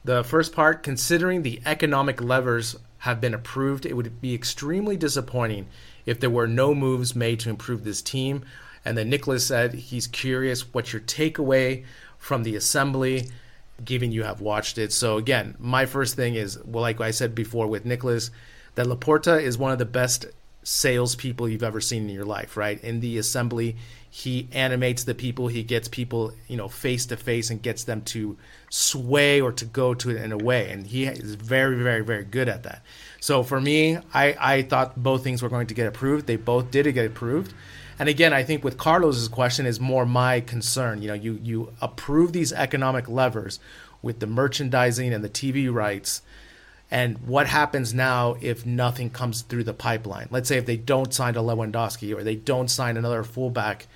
The 0.04 0.24
first 0.24 0.52
part, 0.52 0.82
considering 0.82 1.42
the 1.42 1.60
economic 1.64 2.20
levers 2.20 2.76
have 2.98 3.20
been 3.20 3.34
approved, 3.34 3.86
it 3.86 3.94
would 3.94 4.20
be 4.20 4.34
extremely 4.34 4.96
disappointing 4.96 5.68
if 6.06 6.18
there 6.18 6.30
were 6.30 6.48
no 6.48 6.74
moves 6.74 7.14
made 7.14 7.40
to 7.40 7.50
improve 7.50 7.84
this 7.84 8.02
team. 8.02 8.44
And 8.84 8.98
then 8.98 9.10
Nicholas 9.10 9.46
said 9.46 9.74
he's 9.74 10.06
curious 10.06 10.72
what 10.74 10.92
your 10.92 11.02
takeaway 11.02 11.84
from 12.18 12.42
the 12.42 12.56
assembly, 12.56 13.28
given 13.84 14.10
you 14.10 14.24
have 14.24 14.40
watched 14.40 14.76
it. 14.76 14.92
So 14.92 15.18
again, 15.18 15.54
my 15.58 15.86
first 15.86 16.16
thing 16.16 16.34
is, 16.34 16.58
well, 16.64 16.82
like 16.82 17.00
I 17.00 17.10
said 17.12 17.34
before 17.34 17.66
with 17.66 17.84
Nicholas, 17.84 18.30
that 18.74 18.86
Laporta 18.86 19.40
is 19.40 19.56
one 19.56 19.72
of 19.72 19.78
the 19.78 19.84
best 19.84 20.26
salespeople 20.62 21.48
you've 21.48 21.62
ever 21.62 21.80
seen 21.80 22.08
in 22.08 22.14
your 22.14 22.24
life, 22.24 22.56
right? 22.56 22.82
In 22.82 23.00
the 23.00 23.18
assembly, 23.18 23.76
he 24.10 24.48
animates 24.52 25.04
the 25.04 25.14
people, 25.14 25.48
he 25.48 25.62
gets 25.62 25.88
people, 25.88 26.32
you 26.48 26.56
know, 26.56 26.68
face 26.68 27.06
to 27.06 27.16
face 27.16 27.50
and 27.50 27.62
gets 27.62 27.84
them 27.84 28.02
to 28.02 28.36
sway 28.68 29.40
or 29.40 29.52
to 29.52 29.64
go 29.64 29.94
to 29.94 30.10
it 30.10 30.22
in 30.22 30.32
a 30.32 30.36
way. 30.36 30.70
And 30.70 30.86
he 30.86 31.04
is 31.04 31.36
very, 31.36 31.80
very, 31.82 32.02
very 32.02 32.24
good 32.24 32.48
at 32.48 32.64
that. 32.64 32.82
So 33.20 33.42
for 33.42 33.60
me, 33.60 33.98
I, 34.12 34.36
I 34.38 34.62
thought 34.62 35.00
both 35.00 35.22
things 35.22 35.42
were 35.42 35.48
going 35.48 35.68
to 35.68 35.74
get 35.74 35.86
approved. 35.86 36.26
They 36.26 36.36
both 36.36 36.70
did 36.70 36.92
get 36.92 37.06
approved. 37.06 37.54
And 38.00 38.08
again, 38.08 38.32
I 38.32 38.42
think 38.42 38.64
with 38.64 38.78
Carlos's 38.78 39.28
question 39.28 39.66
is 39.66 39.78
more 39.78 40.06
my 40.06 40.40
concern. 40.40 41.02
You 41.02 41.08
know, 41.08 41.14
you 41.14 41.38
you 41.42 41.74
approve 41.82 42.32
these 42.32 42.50
economic 42.50 43.08
levers 43.08 43.60
with 44.00 44.20
the 44.20 44.26
merchandising 44.26 45.12
and 45.12 45.22
the 45.22 45.28
TV 45.28 45.72
rights, 45.72 46.22
and 46.90 47.18
what 47.26 47.46
happens 47.46 47.94
now 47.94 48.36
if 48.40 48.66
nothing 48.66 49.10
comes 49.10 49.42
through 49.42 49.64
the 49.64 49.72
pipeline? 49.74 50.28
Let's 50.30 50.48
say 50.48 50.56
if 50.58 50.66
they 50.66 50.76
don't 50.76 51.14
sign 51.14 51.36
a 51.36 51.40
Lewandowski 51.42 52.16
or 52.16 52.24
they 52.24 52.34
don't 52.34 52.68
sign 52.68 52.96
another 52.96 53.22
fullback, 53.22 53.86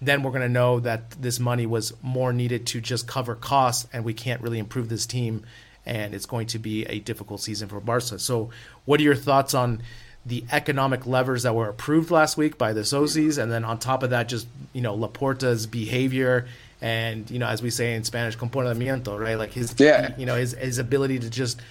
then 0.00 0.22
we're 0.22 0.30
going 0.30 0.42
to 0.42 0.48
know 0.48 0.78
that 0.80 1.10
this 1.20 1.40
money 1.40 1.66
was 1.66 1.92
more 2.02 2.32
needed 2.32 2.66
to 2.68 2.80
just 2.80 3.08
cover 3.08 3.34
costs, 3.34 3.88
and 3.92 4.04
we 4.04 4.14
can't 4.14 4.40
really 4.40 4.60
improve 4.60 4.88
this 4.88 5.06
team, 5.06 5.42
and 5.84 6.14
it's 6.14 6.26
going 6.26 6.46
to 6.48 6.58
be 6.60 6.84
a 6.84 7.00
difficult 7.00 7.40
season 7.40 7.68
for 7.68 7.80
Barca. 7.80 8.18
So, 8.20 8.50
what 8.84 9.00
are 9.00 9.04
your 9.04 9.16
thoughts 9.16 9.54
on? 9.54 9.82
the 10.26 10.44
economic 10.52 11.06
levers 11.06 11.44
that 11.44 11.54
were 11.54 11.70
approved 11.70 12.10
last 12.10 12.36
week 12.36 12.58
by 12.58 12.74
the 12.74 12.82
socios, 12.82 13.40
and 13.42 13.50
then 13.50 13.64
on 13.64 13.78
top 13.78 14.02
of 14.02 14.10
that, 14.10 14.28
just 14.28 14.46
you 14.74 14.82
know 14.82 14.94
Laporta's 14.94 15.66
behavior 15.66 16.46
and 16.82 17.30
you 17.30 17.38
know 17.38 17.46
as 17.46 17.62
we 17.62 17.70
say 17.70 17.94
in 17.94 18.04
Spanish, 18.04 18.36
comportamiento, 18.36 19.18
right? 19.18 19.38
Like 19.38 19.52
his, 19.52 19.74
Yeah. 19.78 20.14
you 20.18 20.26
know, 20.26 20.34
his 20.34 20.52
his 20.52 20.76
ability 20.78 21.20
to 21.20 21.30
just 21.30 21.62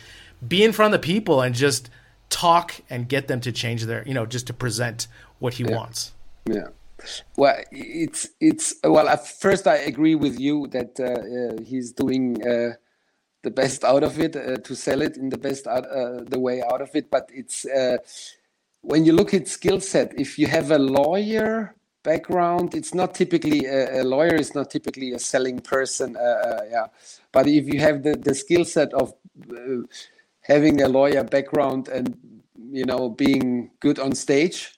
be 0.46 0.64
in 0.64 0.72
front 0.72 0.94
of 0.94 1.02
the 1.02 1.06
people 1.06 1.42
and 1.42 1.56
just 1.56 1.90
talk 2.30 2.82
and 2.90 3.08
get 3.08 3.28
them 3.28 3.40
to 3.42 3.52
change 3.52 3.86
their, 3.86 4.08
you 4.08 4.14
know, 4.14 4.26
just 4.26 4.48
to 4.48 4.54
present 4.54 5.08
what 5.40 5.56
he 5.56 5.64
wants. 5.64 6.14
Yeah. 6.46 6.68
Well, 7.36 7.56
it's 7.72 8.30
it's 8.40 8.74
well. 8.84 9.08
At 9.08 9.28
first, 9.28 9.68
I 9.68 9.76
agree 9.76 10.16
with 10.16 10.40
you 10.40 10.68
that 10.68 11.00
uh, 11.00 11.04
uh, 11.06 11.64
he's 11.64 11.92
doing 11.92 12.42
uh, 12.42 12.74
the 13.44 13.52
best 13.52 13.84
out 13.84 14.04
of 14.04 14.20
it 14.20 14.36
uh, 14.36 14.58
to 14.58 14.76
sell 14.76 15.02
it 15.04 15.16
in 15.16 15.30
the 15.30 15.38
best 15.38 15.68
out, 15.68 15.86
uh, 15.86 16.24
the 16.24 16.40
way 16.40 16.64
out 16.64 16.82
of 16.82 16.90
it. 16.96 17.12
But 17.12 17.30
it's 17.32 17.66
uh, 17.66 17.98
when 18.82 19.06
you 19.06 19.14
look 19.14 19.34
at 19.34 19.48
skill 19.48 19.80
set. 19.80 20.20
If 20.20 20.40
you 20.40 20.48
have 20.48 20.72
a 20.72 20.80
lawyer 20.80 21.76
background, 22.04 22.74
it's 22.74 22.94
not 22.94 23.14
typically 23.14 23.66
a, 23.66 24.02
a 24.02 24.04
lawyer 24.04 24.36
is 24.36 24.56
not 24.56 24.72
typically 24.72 25.12
a 25.12 25.20
selling 25.20 25.60
person. 25.60 26.16
Uh, 26.16 26.20
uh, 26.20 26.62
yeah, 26.72 26.88
but 27.32 27.48
if 27.48 27.68
you 27.72 27.80
have 27.80 28.02
the 28.04 28.14
the 28.18 28.34
skill 28.34 28.66
set 28.66 28.94
of 28.94 29.14
uh, 29.52 29.84
having 30.48 30.82
a 30.82 30.88
lawyer 30.88 31.24
background 31.24 31.88
and 31.90 32.18
you 32.72 32.86
know 32.86 33.10
being 33.10 33.72
good 33.80 34.00
on 34.00 34.14
stage 34.14 34.78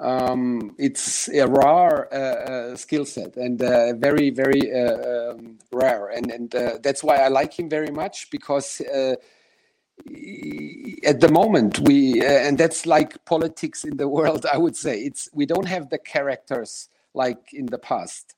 um, 0.00 0.74
it's 0.78 1.28
a 1.28 1.46
rare 1.46 2.12
uh, 2.12 2.16
uh, 2.16 2.76
skill 2.76 3.04
set 3.04 3.36
and 3.36 3.62
uh, 3.62 3.94
very 3.94 4.30
very 4.30 4.72
uh, 4.72 5.30
um, 5.32 5.58
rare. 5.72 6.08
And 6.08 6.30
and 6.30 6.54
uh, 6.54 6.78
that's 6.82 7.04
why 7.04 7.16
I 7.16 7.28
like 7.28 7.58
him 7.58 7.68
very 7.68 7.90
much 7.90 8.30
because 8.30 8.80
uh, 8.80 9.14
at 11.06 11.20
the 11.20 11.30
moment 11.30 11.78
we 11.80 12.24
and 12.24 12.58
that's 12.58 12.86
like 12.86 13.24
politics 13.24 13.84
in 13.84 13.96
the 13.96 14.08
world 14.16 14.46
I 14.52 14.58
would 14.58 14.76
say. 14.76 15.00
It's 15.00 15.28
we 15.32 15.46
don't 15.46 15.66
have 15.66 15.90
the 15.90 15.98
characters 15.98 16.88
like 17.14 17.52
in 17.52 17.66
the 17.66 17.78
past 17.78 18.34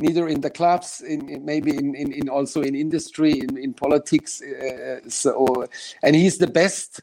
neither 0.00 0.28
in 0.28 0.40
the 0.40 0.50
clubs 0.50 1.00
in, 1.00 1.28
in 1.28 1.44
maybe 1.44 1.70
in, 1.70 1.94
in, 1.94 2.12
in 2.12 2.28
also 2.28 2.62
in 2.62 2.74
industry 2.74 3.32
in, 3.32 3.56
in 3.56 3.72
politics 3.72 4.42
uh, 4.42 5.00
so 5.08 5.66
and 6.02 6.16
he's 6.16 6.38
the 6.38 6.46
best 6.46 7.00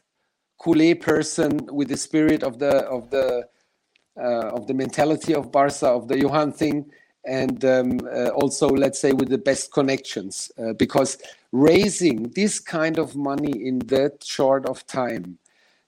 Kool 0.58 0.94
person 0.96 1.66
with 1.72 1.88
the 1.88 1.96
spirit 1.96 2.42
of 2.42 2.58
the 2.58 2.78
of 2.88 3.10
the 3.10 3.46
uh, 4.18 4.48
of 4.48 4.66
the 4.66 4.74
mentality 4.74 5.32
of 5.32 5.52
Barca, 5.52 5.86
of 5.86 6.08
the 6.08 6.18
Johan 6.18 6.52
thing, 6.52 6.90
and 7.24 7.64
um, 7.64 8.00
uh, 8.12 8.30
also, 8.30 8.68
let's 8.68 9.00
say, 9.00 9.12
with 9.12 9.28
the 9.28 9.38
best 9.38 9.72
connections. 9.72 10.50
Uh, 10.58 10.72
because 10.72 11.18
raising 11.52 12.24
this 12.30 12.58
kind 12.58 12.98
of 12.98 13.14
money 13.14 13.64
in 13.64 13.78
that 13.86 14.24
short 14.24 14.66
of 14.66 14.84
time, 14.88 15.38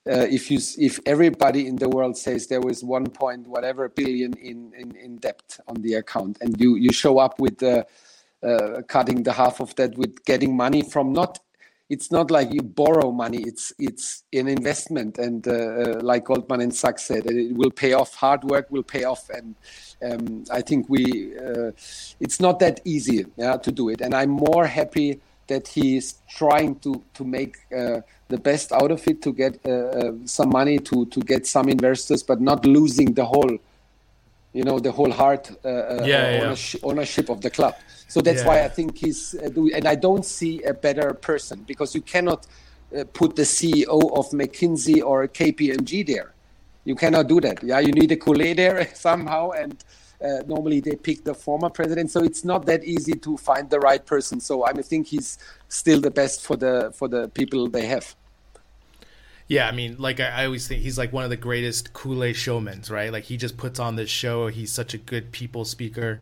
uh, 0.09 0.27
if 0.31 0.51
you 0.51 0.59
if 0.79 0.99
everybody 1.07 1.67
in 1.67 1.77
the 1.77 1.89
world 1.89 2.17
says 2.17 2.47
there 2.47 2.61
was 2.61 2.83
one 2.83 3.07
point 3.07 3.47
whatever 3.47 3.89
billion 3.89 4.33
in, 4.39 4.73
in, 4.77 4.97
in 4.97 5.17
debt 5.19 5.59
on 5.69 5.77
the 5.83 5.95
account, 5.95 6.39
and 6.41 6.59
you 6.61 6.77
you 6.77 6.93
show 6.93 7.19
up 7.19 7.39
with 7.39 7.63
uh, 7.63 7.85
uh, 8.43 8.83
cutting 8.89 9.23
the 9.23 9.33
half 9.33 9.61
of 9.61 9.75
that 9.77 9.97
with 9.99 10.25
getting 10.25 10.57
money 10.57 10.83
from 10.83 11.13
not 11.13 11.39
it's 11.91 12.13
not 12.13 12.31
like 12.31 12.53
you 12.53 12.63
borrow 12.63 13.11
money 13.11 13.43
it's 13.43 13.73
it's 13.79 14.23
an 14.33 14.49
investment 14.49 15.19
and 15.19 15.47
uh, 15.47 15.53
uh, 15.53 16.01
like 16.03 16.25
goldman 16.25 16.61
and 16.61 16.75
sachs 16.75 17.03
said 17.05 17.27
it 17.27 17.55
will 17.55 17.71
pay 17.71 17.93
off 17.93 18.15
hard 18.15 18.43
work 18.45 18.67
will 18.71 18.83
pay 18.83 19.05
off 19.05 19.29
and 19.31 19.57
um, 20.03 20.45
i 20.51 20.63
think 20.63 20.89
we 20.89 21.37
uh, 21.37 21.71
it's 22.21 22.41
not 22.41 22.61
that 22.61 22.81
easy 22.85 23.27
yeah, 23.37 23.57
to 23.57 23.71
do 23.71 23.89
it. 23.89 24.01
And 24.01 24.15
i'm 24.15 24.31
more 24.31 24.67
happy 24.67 25.21
that 25.53 25.65
he's 25.77 26.07
trying 26.41 26.73
to 26.85 26.93
to 27.17 27.23
make 27.39 27.55
uh, 27.81 28.01
the 28.33 28.41
best 28.49 28.73
out 28.73 28.91
of 28.97 29.01
it 29.11 29.19
to 29.27 29.31
get 29.43 29.53
uh, 29.65 29.71
uh, 29.71 30.13
some 30.25 30.51
money 30.61 30.79
to 30.89 30.97
to 31.15 31.21
get 31.33 31.43
some 31.47 31.69
investors 31.77 32.23
but 32.31 32.39
not 32.51 32.61
losing 32.65 33.09
the 33.21 33.27
whole 33.33 33.55
you 34.59 34.65
know 34.69 34.79
the 34.87 34.93
whole 34.99 35.13
heart 35.23 35.45
yeah, 35.65 36.07
yeah. 36.07 36.43
Ownership, 36.43 36.81
ownership 36.91 37.27
of 37.35 37.39
the 37.41 37.51
club 37.51 37.75
so 38.11 38.21
that's 38.21 38.43
yeah. 38.43 38.49
why 38.49 38.65
I 38.65 38.69
think 38.69 38.99
he's 38.99 39.37
uh, 39.37 39.49
doing, 39.51 39.73
and 39.73 39.87
I 39.87 39.95
don't 39.95 40.27
see 40.27 40.61
a 40.65 40.75
better 40.75 41.15
person 41.15 41.63
because 41.65 41.95
you 41.95 42.03
cannot 42.03 42.45
uh, 42.45 43.05
put 43.13 43.37
the 43.37 43.43
CEO 43.43 43.87
of 44.19 44.31
McKinsey 44.31 45.01
or 45.01 45.29
KPMG 45.29 46.05
there. 46.05 46.35
You 46.85 46.97
cannot 46.97 47.29
do 47.29 47.41
that. 47.41 47.63
Yeah, 47.63 47.79
you 47.79 47.93
need 47.93 48.11
a 48.11 48.17
Culé 48.17 48.57
there 48.57 48.89
somehow, 48.95 49.51
and 49.51 49.77
uh, 50.25 50.43
normally 50.47 50.81
they 50.81 50.97
pick 50.97 51.25
the 51.25 51.35
former 51.35 51.71
president. 51.71 52.11
So 52.11 52.23
it's 52.23 52.45
not 52.45 52.67
that 52.67 52.85
easy 52.85 53.13
to 53.15 53.37
find 53.37 53.69
the 53.71 53.81
right 53.81 54.05
person. 54.05 54.41
So 54.41 54.65
I 54.65 54.73
think 54.73 55.07
he's 55.07 55.39
still 55.69 56.01
the 56.01 56.11
best 56.11 56.43
for 56.43 56.57
the 56.57 56.93
for 56.95 57.09
the 57.09 57.29
people 57.29 57.69
they 57.69 57.87
have. 57.87 58.15
Yeah, 59.49 59.67
I 59.67 59.73
mean, 59.73 59.97
like 59.99 60.21
I, 60.21 60.45
always 60.45 60.69
think 60.69 60.83
he's 60.83 60.97
like 60.97 61.13
one 61.13 61.25
of 61.25 61.31
the 61.31 61.37
greatest 61.37 61.93
Kool-Aid 61.93 62.37
showmen, 62.37 62.83
right? 62.89 63.13
Like 63.13 63.25
he 63.25 63.37
just 63.37 63.57
puts 63.57 63.81
on 63.81 63.97
this 63.97 64.09
show. 64.09 64.47
He's 64.47 64.71
such 64.71 64.95
a 64.95 64.99
good 64.99 65.33
people 65.33 65.65
speaker 65.65 66.21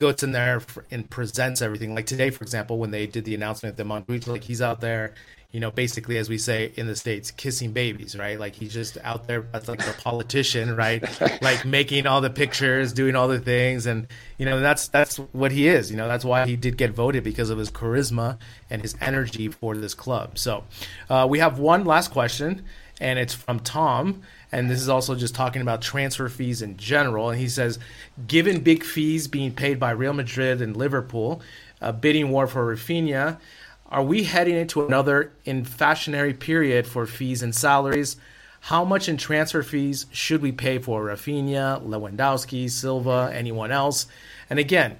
goes 0.00 0.22
in 0.22 0.32
there 0.32 0.60
and 0.90 1.08
presents 1.08 1.62
everything. 1.62 1.94
Like 1.94 2.06
today, 2.06 2.30
for 2.30 2.42
example, 2.42 2.78
when 2.78 2.90
they 2.90 3.06
did 3.06 3.24
the 3.24 3.34
announcement 3.34 3.76
that 3.76 3.86
Montjuïc, 3.86 4.26
like 4.26 4.44
he's 4.44 4.62
out 4.62 4.80
there, 4.80 5.14
you 5.54 5.60
know, 5.60 5.70
basically 5.70 6.18
as 6.18 6.28
we 6.28 6.36
say 6.36 6.72
in 6.74 6.88
the 6.88 6.96
states, 6.96 7.30
kissing 7.30 7.70
babies, 7.70 8.18
right? 8.18 8.40
Like 8.40 8.56
he's 8.56 8.74
just 8.74 8.98
out 9.04 9.28
there 9.28 9.46
as 9.52 9.68
like 9.68 9.86
a 9.86 9.92
politician, 9.92 10.74
right? 10.74 11.00
like 11.42 11.64
making 11.64 12.08
all 12.08 12.20
the 12.20 12.28
pictures, 12.28 12.92
doing 12.92 13.14
all 13.14 13.28
the 13.28 13.38
things, 13.38 13.86
and 13.86 14.08
you 14.36 14.46
know 14.46 14.58
that's 14.58 14.88
that's 14.88 15.18
what 15.30 15.52
he 15.52 15.68
is. 15.68 15.92
You 15.92 15.96
know, 15.96 16.08
that's 16.08 16.24
why 16.24 16.44
he 16.44 16.56
did 16.56 16.76
get 16.76 16.90
voted 16.90 17.22
because 17.22 17.50
of 17.50 17.58
his 17.58 17.70
charisma 17.70 18.36
and 18.68 18.82
his 18.82 18.96
energy 19.00 19.46
for 19.46 19.76
this 19.76 19.94
club. 19.94 20.38
So 20.38 20.64
uh, 21.08 21.28
we 21.30 21.38
have 21.38 21.60
one 21.60 21.84
last 21.84 22.10
question, 22.10 22.64
and 23.00 23.20
it's 23.20 23.32
from 23.32 23.60
Tom 23.60 24.24
and 24.54 24.70
this 24.70 24.80
is 24.80 24.88
also 24.88 25.16
just 25.16 25.34
talking 25.34 25.62
about 25.62 25.82
transfer 25.82 26.28
fees 26.28 26.62
in 26.62 26.76
general. 26.76 27.30
And 27.30 27.40
he 27.40 27.48
says, 27.48 27.80
given 28.28 28.60
big 28.60 28.84
fees 28.84 29.26
being 29.26 29.52
paid 29.52 29.80
by 29.80 29.90
Real 29.90 30.12
Madrid 30.12 30.62
and 30.62 30.76
Liverpool, 30.76 31.42
a 31.80 31.92
bidding 31.92 32.30
war 32.30 32.46
for 32.46 32.72
Raphinha, 32.72 33.38
are 33.86 34.02
we 34.02 34.24
heading 34.24 34.56
into 34.56 34.84
another 34.84 35.32
inflationary 35.46 36.38
period 36.38 36.86
for 36.86 37.06
fees 37.06 37.42
and 37.42 37.54
salaries? 37.54 38.16
How 38.60 38.84
much 38.84 39.08
in 39.08 39.16
transfer 39.16 39.62
fees 39.62 40.06
should 40.10 40.40
we 40.40 40.50
pay 40.50 40.78
for 40.78 41.04
Raphinha, 41.04 41.86
Lewandowski, 41.86 42.70
Silva, 42.70 43.30
anyone 43.32 43.70
else? 43.70 44.06
And 44.48 44.58
again, 44.58 44.96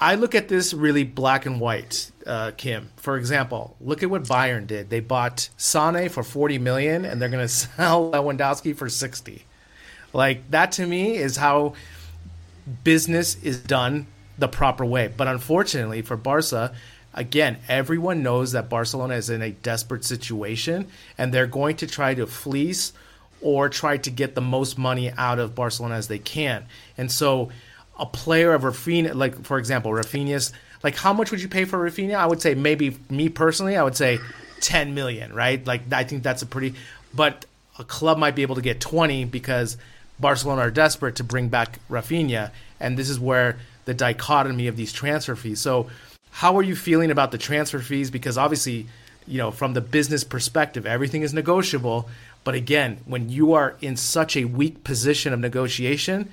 I 0.00 0.14
look 0.14 0.34
at 0.34 0.48
this 0.48 0.72
really 0.72 1.04
black 1.04 1.44
and 1.44 1.60
white, 1.60 2.10
uh, 2.26 2.52
Kim. 2.56 2.90
For 2.96 3.16
example, 3.16 3.76
look 3.80 4.02
at 4.02 4.10
what 4.10 4.24
Bayern 4.24 4.66
did. 4.66 4.90
They 4.90 5.00
bought 5.00 5.50
Sane 5.56 6.08
for 6.08 6.22
40 6.22 6.58
million 6.58 7.04
and 7.04 7.20
they're 7.20 7.28
going 7.28 7.44
to 7.46 7.48
sell 7.48 8.10
Lewandowski 8.10 8.76
for 8.76 8.88
60. 8.88 9.44
Like 10.12 10.50
that 10.50 10.72
to 10.72 10.86
me 10.86 11.16
is 11.16 11.36
how 11.36 11.74
business 12.84 13.36
is 13.42 13.60
done 13.60 14.06
the 14.38 14.48
proper 14.48 14.84
way. 14.84 15.12
But 15.14 15.28
unfortunately 15.28 16.02
for 16.02 16.16
Barca, 16.16 16.72
again, 17.14 17.58
everyone 17.68 18.22
knows 18.22 18.52
that 18.52 18.68
Barcelona 18.68 19.14
is 19.14 19.30
in 19.30 19.42
a 19.42 19.50
desperate 19.50 20.04
situation 20.04 20.86
and 21.18 21.32
they're 21.32 21.46
going 21.46 21.76
to 21.76 21.86
try 21.86 22.14
to 22.14 22.26
fleece 22.26 22.92
or 23.40 23.68
try 23.68 23.96
to 23.96 24.10
get 24.10 24.34
the 24.34 24.40
most 24.40 24.78
money 24.78 25.10
out 25.16 25.38
of 25.38 25.54
Barcelona 25.54 25.94
as 25.94 26.08
they 26.08 26.18
can. 26.18 26.64
And 26.98 27.10
so 27.10 27.50
a 27.98 28.06
player 28.06 28.52
of 28.52 28.62
Raphinha, 28.62 29.14
like 29.14 29.44
for 29.44 29.58
example, 29.58 29.90
Raphinha's, 29.92 30.52
like 30.82 30.96
how 30.96 31.12
much 31.12 31.30
would 31.30 31.42
you 31.42 31.48
pay 31.48 31.64
for 31.64 31.78
Raphinha? 31.78 32.14
I 32.14 32.26
would 32.26 32.40
say 32.40 32.54
maybe 32.54 32.96
me 33.08 33.28
personally, 33.28 33.76
I 33.76 33.82
would 33.82 33.96
say 33.96 34.18
10 34.60 34.94
million, 34.94 35.32
right? 35.32 35.64
Like 35.66 35.92
I 35.92 36.04
think 36.04 36.22
that's 36.22 36.42
a 36.42 36.46
pretty, 36.46 36.74
but 37.14 37.44
a 37.78 37.84
club 37.84 38.18
might 38.18 38.36
be 38.36 38.42
able 38.42 38.56
to 38.56 38.62
get 38.62 38.80
20 38.80 39.24
because 39.24 39.76
Barcelona 40.20 40.62
are 40.62 40.70
desperate 40.70 41.16
to 41.16 41.24
bring 41.24 41.48
back 41.48 41.78
Raphinha, 41.88 42.50
and 42.78 42.96
this 42.96 43.08
is 43.08 43.18
where 43.18 43.58
the 43.86 43.94
dichotomy 43.94 44.66
of 44.66 44.76
these 44.76 44.92
transfer 44.92 45.34
fees. 45.34 45.60
So, 45.60 45.88
how 46.30 46.56
are 46.56 46.62
you 46.62 46.76
feeling 46.76 47.10
about 47.10 47.32
the 47.32 47.38
transfer 47.38 47.80
fees? 47.80 48.10
Because 48.10 48.38
obviously, 48.38 48.86
you 49.26 49.38
know, 49.38 49.50
from 49.50 49.74
the 49.74 49.80
business 49.80 50.24
perspective, 50.24 50.86
everything 50.86 51.22
is 51.22 51.34
negotiable. 51.34 52.08
But 52.44 52.54
again, 52.54 52.98
when 53.04 53.28
you 53.28 53.52
are 53.52 53.76
in 53.80 53.96
such 53.96 54.36
a 54.36 54.44
weak 54.44 54.84
position 54.84 55.32
of 55.32 55.40
negotiation, 55.40 56.30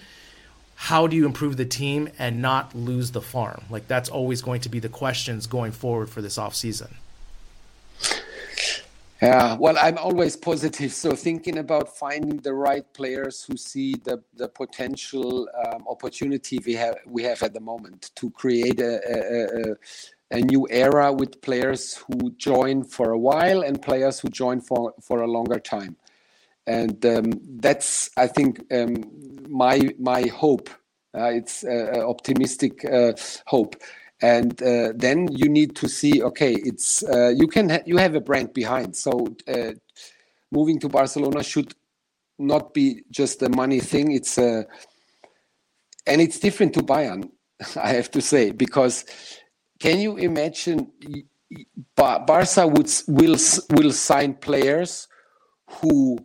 how 0.75 1.07
do 1.07 1.15
you 1.15 1.25
improve 1.25 1.57
the 1.57 1.65
team 1.65 2.09
and 2.19 2.41
not 2.41 2.75
lose 2.75 3.11
the 3.11 3.21
farm? 3.21 3.63
Like 3.69 3.87
that's 3.87 4.09
always 4.09 4.41
going 4.41 4.61
to 4.61 4.69
be 4.69 4.79
the 4.79 4.89
questions 4.89 5.47
going 5.47 5.71
forward 5.71 6.09
for 6.09 6.21
this 6.21 6.37
off 6.37 6.55
season. 6.55 6.95
Yeah, 9.21 9.55
well, 9.59 9.77
I'm 9.79 9.97
always 9.97 10.35
positive. 10.35 10.93
So 10.93 11.15
thinking 11.15 11.57
about 11.57 11.97
finding 11.97 12.37
the 12.37 12.53
right 12.53 12.85
players 12.93 13.43
who 13.43 13.57
see 13.57 13.95
the 13.95 14.23
the 14.35 14.47
potential 14.47 15.49
um, 15.65 15.85
opportunity 15.87 16.59
we 16.65 16.73
have 16.73 16.97
we 17.07 17.23
have 17.23 17.41
at 17.41 17.53
the 17.53 17.59
moment 17.59 18.11
to 18.15 18.29
create 18.29 18.79
a, 18.79 18.93
a, 20.31 20.37
a 20.37 20.41
new 20.41 20.67
era 20.69 21.11
with 21.11 21.41
players 21.41 21.95
who 21.95 22.31
join 22.37 22.83
for 22.83 23.11
a 23.11 23.17
while 23.17 23.61
and 23.63 23.81
players 23.81 24.19
who 24.19 24.29
join 24.29 24.61
for 24.61 24.93
for 25.01 25.21
a 25.23 25.27
longer 25.27 25.59
time 25.59 25.95
and 26.67 27.03
um, 27.05 27.31
that's 27.59 28.09
I 28.17 28.27
think 28.27 28.61
um, 28.71 29.03
my 29.49 29.79
my 29.99 30.23
hope. 30.27 30.69
Uh, 31.17 31.31
it's 31.31 31.63
uh, 31.63 32.03
optimistic 32.07 32.85
uh, 32.85 33.13
hope, 33.47 33.75
and 34.21 34.61
uh, 34.63 34.93
then 34.95 35.27
you 35.31 35.49
need 35.49 35.75
to 35.77 35.87
see. 35.89 36.23
Okay, 36.23 36.53
it's 36.55 37.03
uh, 37.03 37.29
you 37.29 37.47
can 37.47 37.69
ha- 37.69 37.83
you 37.85 37.97
have 37.97 38.15
a 38.15 38.21
brand 38.21 38.53
behind. 38.53 38.95
So 38.95 39.35
uh, 39.47 39.71
moving 40.51 40.79
to 40.81 40.89
Barcelona 40.89 41.43
should 41.43 41.73
not 42.39 42.73
be 42.73 43.03
just 43.11 43.41
a 43.43 43.49
money 43.49 43.79
thing. 43.79 44.11
It's 44.13 44.37
a 44.37 44.65
and 46.07 46.21
it's 46.21 46.39
different 46.39 46.73
to 46.75 46.81
Bayern. 46.81 47.29
I 47.75 47.89
have 47.89 48.11
to 48.11 48.21
say 48.21 48.51
because 48.51 49.05
can 49.79 49.99
you 49.99 50.17
imagine? 50.17 50.91
Barca 51.95 52.67
would 52.67 52.91
will 53.07 53.35
will 53.71 53.91
sign 53.91 54.35
players 54.35 55.07
who 55.81 56.17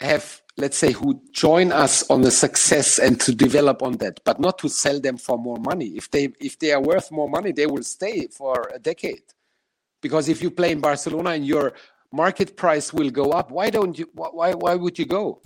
have 0.00 0.39
let's 0.56 0.76
say 0.76 0.92
who 0.92 1.20
join 1.32 1.72
us 1.72 2.08
on 2.10 2.22
the 2.22 2.30
success 2.30 2.98
and 2.98 3.20
to 3.20 3.34
develop 3.34 3.82
on 3.82 3.92
that 3.98 4.20
but 4.24 4.40
not 4.40 4.58
to 4.58 4.68
sell 4.68 5.00
them 5.00 5.16
for 5.16 5.38
more 5.38 5.58
money. 5.58 5.88
If 5.96 6.10
they 6.10 6.28
if 6.40 6.58
they 6.58 6.72
are 6.72 6.82
worth 6.82 7.10
more 7.10 7.28
money 7.28 7.52
they 7.52 7.66
will 7.66 7.82
stay 7.82 8.26
for 8.28 8.70
a 8.74 8.78
decade. 8.78 9.22
Because 10.00 10.28
if 10.28 10.42
you 10.42 10.50
play 10.50 10.72
in 10.72 10.80
barcelona 10.80 11.30
and 11.30 11.46
your 11.46 11.72
market 12.12 12.56
price 12.56 12.92
will 12.92 13.10
go 13.10 13.30
up 13.30 13.50
why 13.50 13.70
don't 13.70 13.98
you 13.98 14.08
why 14.14 14.52
why 14.54 14.74
would 14.74 14.98
you 14.98 15.06
go? 15.06 15.40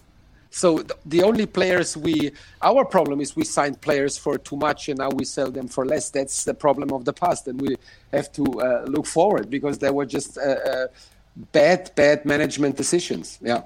So 0.51 0.85
the 1.05 1.23
only 1.23 1.47
players 1.47 1.97
we 1.97 2.33
our 2.63 2.85
problem 2.85 3.21
is 3.21 3.37
we 3.37 3.45
signed 3.45 3.81
players 3.81 4.17
for 4.17 4.39
too 4.39 4.57
much 4.57 4.89
and 4.89 4.99
now 4.99 5.11
we 5.11 5.25
sell 5.25 5.51
them 5.51 5.69
for 5.69 5.85
less. 5.85 6.11
That's 6.11 6.45
the 6.45 6.55
problem 6.55 6.93
of 6.93 7.05
the 7.05 7.13
past 7.13 7.47
and 7.49 7.61
we 7.61 7.77
have 8.13 8.33
to 8.33 8.45
uh, 8.45 8.85
look 8.87 9.07
forward 9.07 9.51
because 9.51 9.79
there 9.79 9.93
were 9.93 10.07
just 10.07 10.39
uh, 10.39 10.43
uh, 10.43 10.87
bad 11.53 11.91
bad 11.95 12.25
management 12.25 12.77
decisions. 12.77 13.39
Yeah 13.43 13.63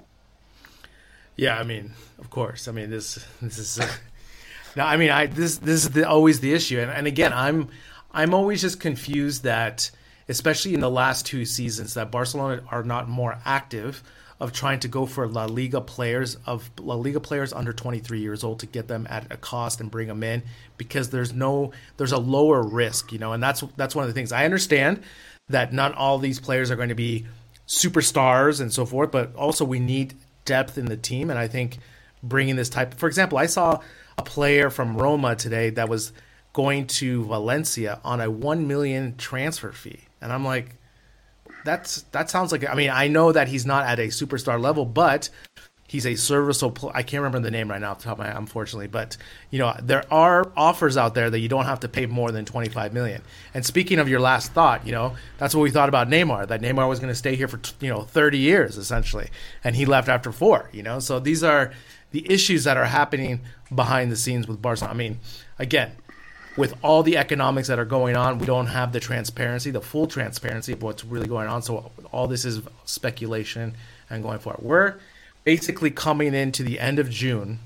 yeah, 1.38 1.56
I 1.56 1.62
mean, 1.62 1.92
of 2.18 2.30
course. 2.30 2.66
I 2.68 2.72
mean, 2.72 2.90
this 2.90 3.24
this 3.40 3.58
is 3.58 3.78
uh. 3.78 3.88
I 4.76 4.96
mean, 4.96 5.10
I 5.10 5.26
this 5.26 5.56
this 5.58 5.84
is 5.84 5.90
the, 5.90 6.06
always 6.06 6.40
the 6.40 6.52
issue, 6.52 6.78
and, 6.78 6.90
and 6.90 7.06
again, 7.06 7.32
I'm 7.32 7.68
I'm 8.12 8.34
always 8.34 8.60
just 8.60 8.80
confused 8.80 9.44
that, 9.44 9.90
especially 10.28 10.74
in 10.74 10.80
the 10.80 10.90
last 10.90 11.26
two 11.26 11.44
seasons, 11.44 11.94
that 11.94 12.10
Barcelona 12.10 12.62
are 12.70 12.82
not 12.82 13.08
more 13.08 13.38
active 13.44 14.02
of 14.40 14.52
trying 14.52 14.80
to 14.80 14.88
go 14.88 15.06
for 15.06 15.26
La 15.28 15.44
Liga 15.46 15.80
players 15.80 16.36
of 16.44 16.70
La 16.80 16.94
Liga 16.96 17.20
players 17.20 17.52
under 17.52 17.72
23 17.72 18.20
years 18.20 18.44
old 18.44 18.60
to 18.60 18.66
get 18.66 18.88
them 18.88 19.06
at 19.08 19.32
a 19.32 19.36
cost 19.36 19.80
and 19.80 19.90
bring 19.90 20.08
them 20.08 20.22
in 20.22 20.42
because 20.76 21.10
there's 21.10 21.32
no 21.32 21.72
there's 21.98 22.12
a 22.12 22.18
lower 22.18 22.62
risk, 22.62 23.12
you 23.12 23.18
know, 23.18 23.32
and 23.32 23.42
that's 23.42 23.62
that's 23.76 23.94
one 23.94 24.02
of 24.04 24.08
the 24.08 24.14
things 24.14 24.32
I 24.32 24.44
understand 24.44 25.02
that 25.48 25.72
not 25.72 25.94
all 25.94 26.18
these 26.18 26.40
players 26.40 26.70
are 26.72 26.76
going 26.76 26.88
to 26.88 26.96
be 26.96 27.26
superstars 27.68 28.60
and 28.60 28.72
so 28.72 28.84
forth, 28.84 29.12
but 29.12 29.36
also 29.36 29.64
we 29.64 29.78
need 29.78 30.14
depth 30.48 30.78
in 30.78 30.86
the 30.86 30.96
team. 30.96 31.30
And 31.30 31.38
I 31.38 31.46
think 31.46 31.78
bringing 32.22 32.56
this 32.56 32.68
type, 32.70 32.94
for 32.94 33.06
example, 33.06 33.38
I 33.38 33.46
saw 33.46 33.80
a 34.16 34.22
player 34.22 34.70
from 34.70 34.96
Roma 34.96 35.36
today 35.36 35.70
that 35.70 35.88
was 35.88 36.12
going 36.52 36.86
to 36.88 37.24
Valencia 37.26 38.00
on 38.02 38.20
a 38.20 38.30
one 38.30 38.66
million 38.66 39.14
transfer 39.16 39.70
fee, 39.70 40.00
and 40.20 40.32
I'm 40.32 40.44
like, 40.44 40.74
that's 41.64 42.02
that 42.10 42.30
sounds 42.30 42.50
like. 42.50 42.68
I 42.68 42.74
mean, 42.74 42.90
I 42.90 43.06
know 43.06 43.30
that 43.30 43.46
he's 43.46 43.66
not 43.66 43.86
at 43.86 44.00
a 44.00 44.08
superstar 44.08 44.60
level, 44.60 44.84
but 44.84 45.28
He's 45.88 46.06
a 46.06 46.16
serviceable. 46.16 46.92
I 46.94 47.02
can't 47.02 47.22
remember 47.22 47.40
the 47.40 47.50
name 47.50 47.70
right 47.70 47.80
now 47.80 47.92
off 47.92 48.00
the 48.00 48.04
top 48.04 48.12
of 48.12 48.18
my 48.18 48.26
head, 48.26 48.36
unfortunately. 48.36 48.88
But 48.88 49.16
you 49.50 49.58
know, 49.58 49.74
there 49.82 50.04
are 50.12 50.52
offers 50.54 50.98
out 50.98 51.14
there 51.14 51.30
that 51.30 51.38
you 51.38 51.48
don't 51.48 51.64
have 51.64 51.80
to 51.80 51.88
pay 51.88 52.04
more 52.04 52.30
than 52.30 52.44
25 52.44 52.92
million. 52.92 53.22
And 53.54 53.64
speaking 53.64 53.98
of 53.98 54.06
your 54.06 54.20
last 54.20 54.52
thought, 54.52 54.86
you 54.86 54.92
know, 54.92 55.16
that's 55.38 55.54
what 55.54 55.62
we 55.62 55.70
thought 55.70 55.88
about 55.88 56.10
Neymar. 56.10 56.48
That 56.48 56.60
Neymar 56.60 56.86
was 56.90 57.00
going 57.00 57.10
to 57.10 57.14
stay 57.16 57.36
here 57.36 57.48
for 57.48 57.58
you 57.80 57.88
know 57.88 58.02
30 58.02 58.36
years 58.36 58.76
essentially, 58.76 59.30
and 59.64 59.74
he 59.74 59.86
left 59.86 60.10
after 60.10 60.30
four. 60.30 60.68
You 60.74 60.82
know, 60.82 61.00
so 61.00 61.18
these 61.20 61.42
are 61.42 61.72
the 62.10 62.30
issues 62.30 62.64
that 62.64 62.76
are 62.76 62.84
happening 62.84 63.40
behind 63.74 64.12
the 64.12 64.16
scenes 64.16 64.46
with 64.46 64.60
Barcelona. 64.60 64.92
I 64.92 64.96
mean, 64.96 65.20
again, 65.58 65.92
with 66.58 66.74
all 66.82 67.02
the 67.02 67.16
economics 67.16 67.68
that 67.68 67.78
are 67.78 67.86
going 67.86 68.14
on, 68.14 68.38
we 68.38 68.44
don't 68.44 68.66
have 68.66 68.92
the 68.92 69.00
transparency, 69.00 69.70
the 69.70 69.80
full 69.80 70.06
transparency 70.06 70.74
of 70.74 70.82
what's 70.82 71.02
really 71.02 71.28
going 71.28 71.48
on. 71.48 71.62
So 71.62 71.92
all 72.12 72.26
this 72.26 72.44
is 72.44 72.60
speculation 72.84 73.74
and 74.10 74.22
going 74.22 74.38
forward. 74.38 74.62
We're 74.62 74.94
basically 75.44 75.90
coming 75.90 76.34
into 76.34 76.62
the 76.62 76.78
end 76.78 76.98
of 76.98 77.10
June 77.10 77.58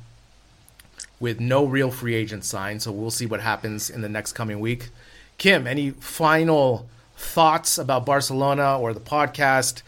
with 1.21 1.41
no 1.41 1.65
real 1.65 1.91
free 1.91 2.15
agent 2.15 2.45
signed. 2.45 2.83
So 2.83 2.91
we'll 2.91 3.11
see 3.11 3.27
what 3.27 3.41
happens 3.41 3.89
in 3.89 4.03
the 4.03 4.09
next 4.09 4.33
coming 4.33 4.61
week. 4.61 4.91
Kim, 5.39 5.67
any 5.67 5.91
final 5.91 6.89
thoughts 7.17 7.79
about 7.79 8.05
Barcelona 8.05 8.79
or 8.79 8.93
the 8.93 9.01
podcast 9.01 9.83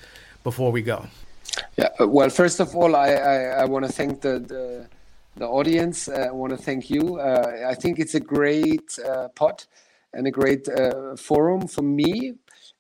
before 0.44 0.70
we 0.70 0.82
go? 0.82 1.06
Yeah, 1.76 1.90
well, 2.00 2.30
first 2.30 2.60
of 2.60 2.74
all, 2.74 2.96
I, 2.96 3.10
I, 3.10 3.36
I 3.62 3.64
want 3.64 3.84
to 3.84 3.92
thank 3.92 4.20
the, 4.20 4.38
the, 4.38 4.88
the 5.36 5.46
audience. 5.46 6.08
Uh, 6.08 6.26
I 6.28 6.30
want 6.30 6.50
to 6.52 6.56
thank 6.56 6.90
you. 6.90 7.18
Uh, 7.18 7.66
I 7.68 7.74
think 7.74 7.98
it's 7.98 8.14
a 8.14 8.20
great 8.20 8.98
uh, 9.04 9.28
pod 9.28 9.64
and 10.12 10.26
a 10.26 10.30
great 10.30 10.68
uh, 10.68 11.16
forum 11.16 11.66
for 11.66 11.82
me 11.82 12.34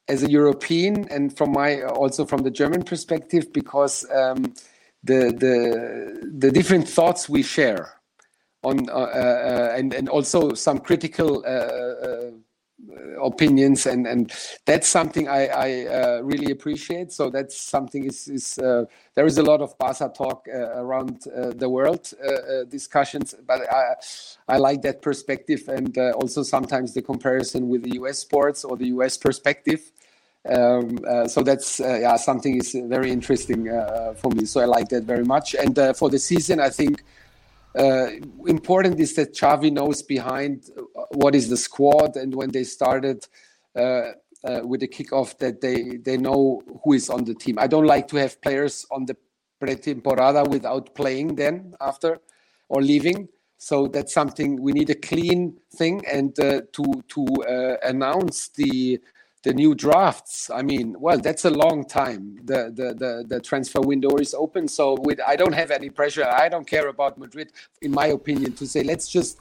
as 0.08 0.22
a 0.22 0.30
European 0.30 1.08
and 1.08 1.36
from 1.36 1.52
my 1.52 1.82
also 1.82 2.24
from 2.24 2.42
the 2.42 2.50
German 2.50 2.82
perspective 2.82 3.52
because 3.52 4.04
um, 4.10 4.54
the 5.04 5.32
the 5.38 6.30
the 6.38 6.50
different 6.50 6.88
thoughts 6.88 7.28
we 7.28 7.42
share 7.42 8.00
on 8.64 8.88
uh, 8.88 8.92
uh, 8.92 9.74
and 9.76 9.92
and 9.92 10.08
also 10.08 10.54
some 10.54 10.78
critical 10.78 11.44
uh, 11.46 11.48
uh 11.48 12.30
opinions 13.22 13.86
and 13.86 14.06
and 14.06 14.32
that's 14.66 14.88
something 14.88 15.28
I, 15.28 15.46
I 15.46 15.86
uh, 15.86 16.20
really 16.22 16.50
appreciate. 16.50 17.12
So 17.12 17.30
that's 17.30 17.58
something 17.58 18.04
is 18.04 18.28
is 18.28 18.58
uh, 18.58 18.84
there 19.14 19.26
is 19.26 19.38
a 19.38 19.42
lot 19.42 19.60
of 19.60 19.78
Barca 19.78 20.10
talk 20.14 20.48
around 20.48 21.22
the 21.56 21.68
world 21.68 22.12
discussions, 22.68 23.34
but 23.46 23.60
I 23.72 23.94
I 24.48 24.56
like 24.58 24.82
that 24.82 25.02
perspective 25.02 25.68
and 25.68 25.96
also 26.14 26.42
sometimes 26.42 26.92
the 26.94 27.02
comparison 27.02 27.68
with 27.68 27.84
the 27.84 27.94
U.S. 28.00 28.18
sports 28.18 28.64
or 28.64 28.76
the 28.76 28.88
U.S. 28.96 29.16
perspective. 29.16 29.92
Um, 30.46 30.98
uh, 31.08 31.26
so 31.26 31.42
that's 31.42 31.80
uh, 31.80 31.98
yeah 32.02 32.16
something 32.16 32.56
is 32.58 32.76
very 32.86 33.10
interesting 33.10 33.70
uh, 33.70 34.14
for 34.14 34.30
me. 34.30 34.44
So 34.44 34.60
I 34.60 34.66
like 34.66 34.88
that 34.90 35.04
very 35.04 35.24
much. 35.24 35.54
And 35.54 35.78
uh, 35.78 35.94
for 35.94 36.10
the 36.10 36.18
season, 36.18 36.60
I 36.60 36.68
think 36.68 37.02
uh, 37.78 38.08
important 38.46 39.00
is 39.00 39.14
that 39.14 39.34
Xavi 39.34 39.72
knows 39.72 40.02
behind 40.02 40.70
what 41.12 41.34
is 41.34 41.48
the 41.48 41.56
squad, 41.56 42.16
and 42.16 42.34
when 42.34 42.50
they 42.50 42.64
started. 42.64 43.26
with 44.70 44.80
the 44.80 44.88
kickoff, 44.96 45.38
that 45.38 45.60
they 45.64 45.78
they 46.06 46.18
know 46.18 46.60
who 46.82 46.92
is 46.92 47.08
on 47.08 47.24
the 47.24 47.34
team. 47.34 47.56
I 47.58 47.66
don't 47.66 47.88
like 47.94 48.06
to 48.08 48.16
have 48.16 48.32
players 48.42 48.84
on 48.90 49.06
the 49.06 49.16
pretemporada 49.60 50.46
without 50.46 50.94
playing 50.94 51.36
then 51.36 51.74
after 51.80 52.20
or 52.68 52.82
leaving. 52.82 53.28
So 53.56 53.86
that's 53.86 54.12
something 54.12 54.60
we 54.60 54.72
need 54.72 54.90
a 54.90 54.94
clean 54.94 55.58
thing 55.74 56.04
and 56.06 56.38
uh, 56.38 56.62
to 56.72 56.84
to 57.14 57.26
uh, 57.48 57.76
announce 57.82 58.48
the 58.48 59.00
the 59.44 59.54
new 59.54 59.74
drafts. 59.74 60.50
I 60.50 60.62
mean 60.62 60.96
well 60.98 61.18
that's 61.18 61.44
a 61.44 61.50
long 61.50 61.84
time. 61.84 62.40
The 62.44 62.72
the 62.78 62.88
the, 63.02 63.24
the 63.28 63.40
transfer 63.40 63.80
window 63.80 64.16
is 64.16 64.34
open. 64.34 64.66
So 64.68 64.96
with, 65.00 65.20
i 65.26 65.36
don't 65.36 65.54
have 65.54 65.70
any 65.70 65.90
pressure. 65.90 66.26
I 66.44 66.48
don't 66.48 66.66
care 66.66 66.88
about 66.88 67.18
madrid 67.18 67.52
in 67.82 67.92
my 67.92 68.06
opinion 68.06 68.52
to 68.54 68.66
say 68.66 68.82
let's 68.82 69.08
just 69.08 69.40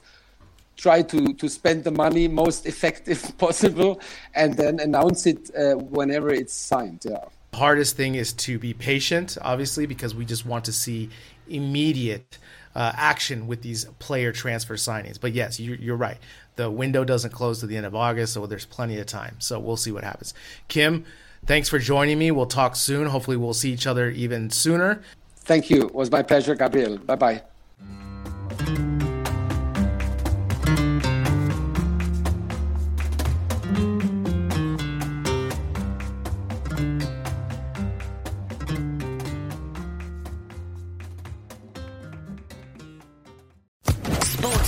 try 0.76 1.02
to 1.02 1.34
to 1.34 1.48
spend 1.48 1.84
the 1.84 1.90
money 1.90 2.28
most 2.28 2.66
effective 2.72 3.20
possible 3.38 4.00
and 4.34 4.54
then 4.54 4.80
announce 4.80 5.26
it 5.26 5.50
uh, 5.56 5.74
whenever 5.74 6.30
it's 6.30 6.54
signed 6.54 7.02
yeah. 7.04 7.24
Hardest 7.54 7.96
thing 7.96 8.16
is 8.16 8.32
to 8.46 8.58
be 8.58 8.74
patient 8.74 9.38
obviously 9.40 9.86
because 9.86 10.12
we 10.14 10.24
just 10.24 10.44
want 10.44 10.64
to 10.64 10.72
see 10.72 11.10
immediate 11.48 12.38
uh, 12.74 12.92
action 12.96 13.46
with 13.46 13.62
these 13.62 13.84
player 13.98 14.32
transfer 14.32 14.74
signings. 14.74 15.20
But 15.20 15.32
yes, 15.32 15.60
you're, 15.60 15.76
you're 15.76 15.96
right. 15.96 16.18
The 16.56 16.70
window 16.70 17.04
doesn't 17.04 17.32
close 17.32 17.60
to 17.60 17.66
the 17.66 17.76
end 17.76 17.86
of 17.86 17.94
August, 17.94 18.34
so 18.34 18.46
there's 18.46 18.66
plenty 18.66 18.98
of 18.98 19.06
time. 19.06 19.36
So 19.40 19.58
we'll 19.58 19.76
see 19.76 19.90
what 19.90 20.04
happens. 20.04 20.34
Kim, 20.68 21.04
thanks 21.46 21.68
for 21.68 21.78
joining 21.78 22.18
me. 22.18 22.30
We'll 22.30 22.46
talk 22.46 22.76
soon. 22.76 23.06
Hopefully, 23.08 23.36
we'll 23.36 23.54
see 23.54 23.72
each 23.72 23.86
other 23.86 24.10
even 24.10 24.50
sooner. 24.50 25.02
Thank 25.36 25.68
you. 25.70 25.86
It 25.86 25.94
was 25.94 26.10
my 26.10 26.22
pleasure, 26.22 26.54
Gabriel. 26.54 26.98
Bye 26.98 27.16
bye. 27.16 27.42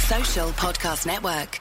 Social 0.07 0.51
Podcast 0.53 1.07
Network. 1.07 1.61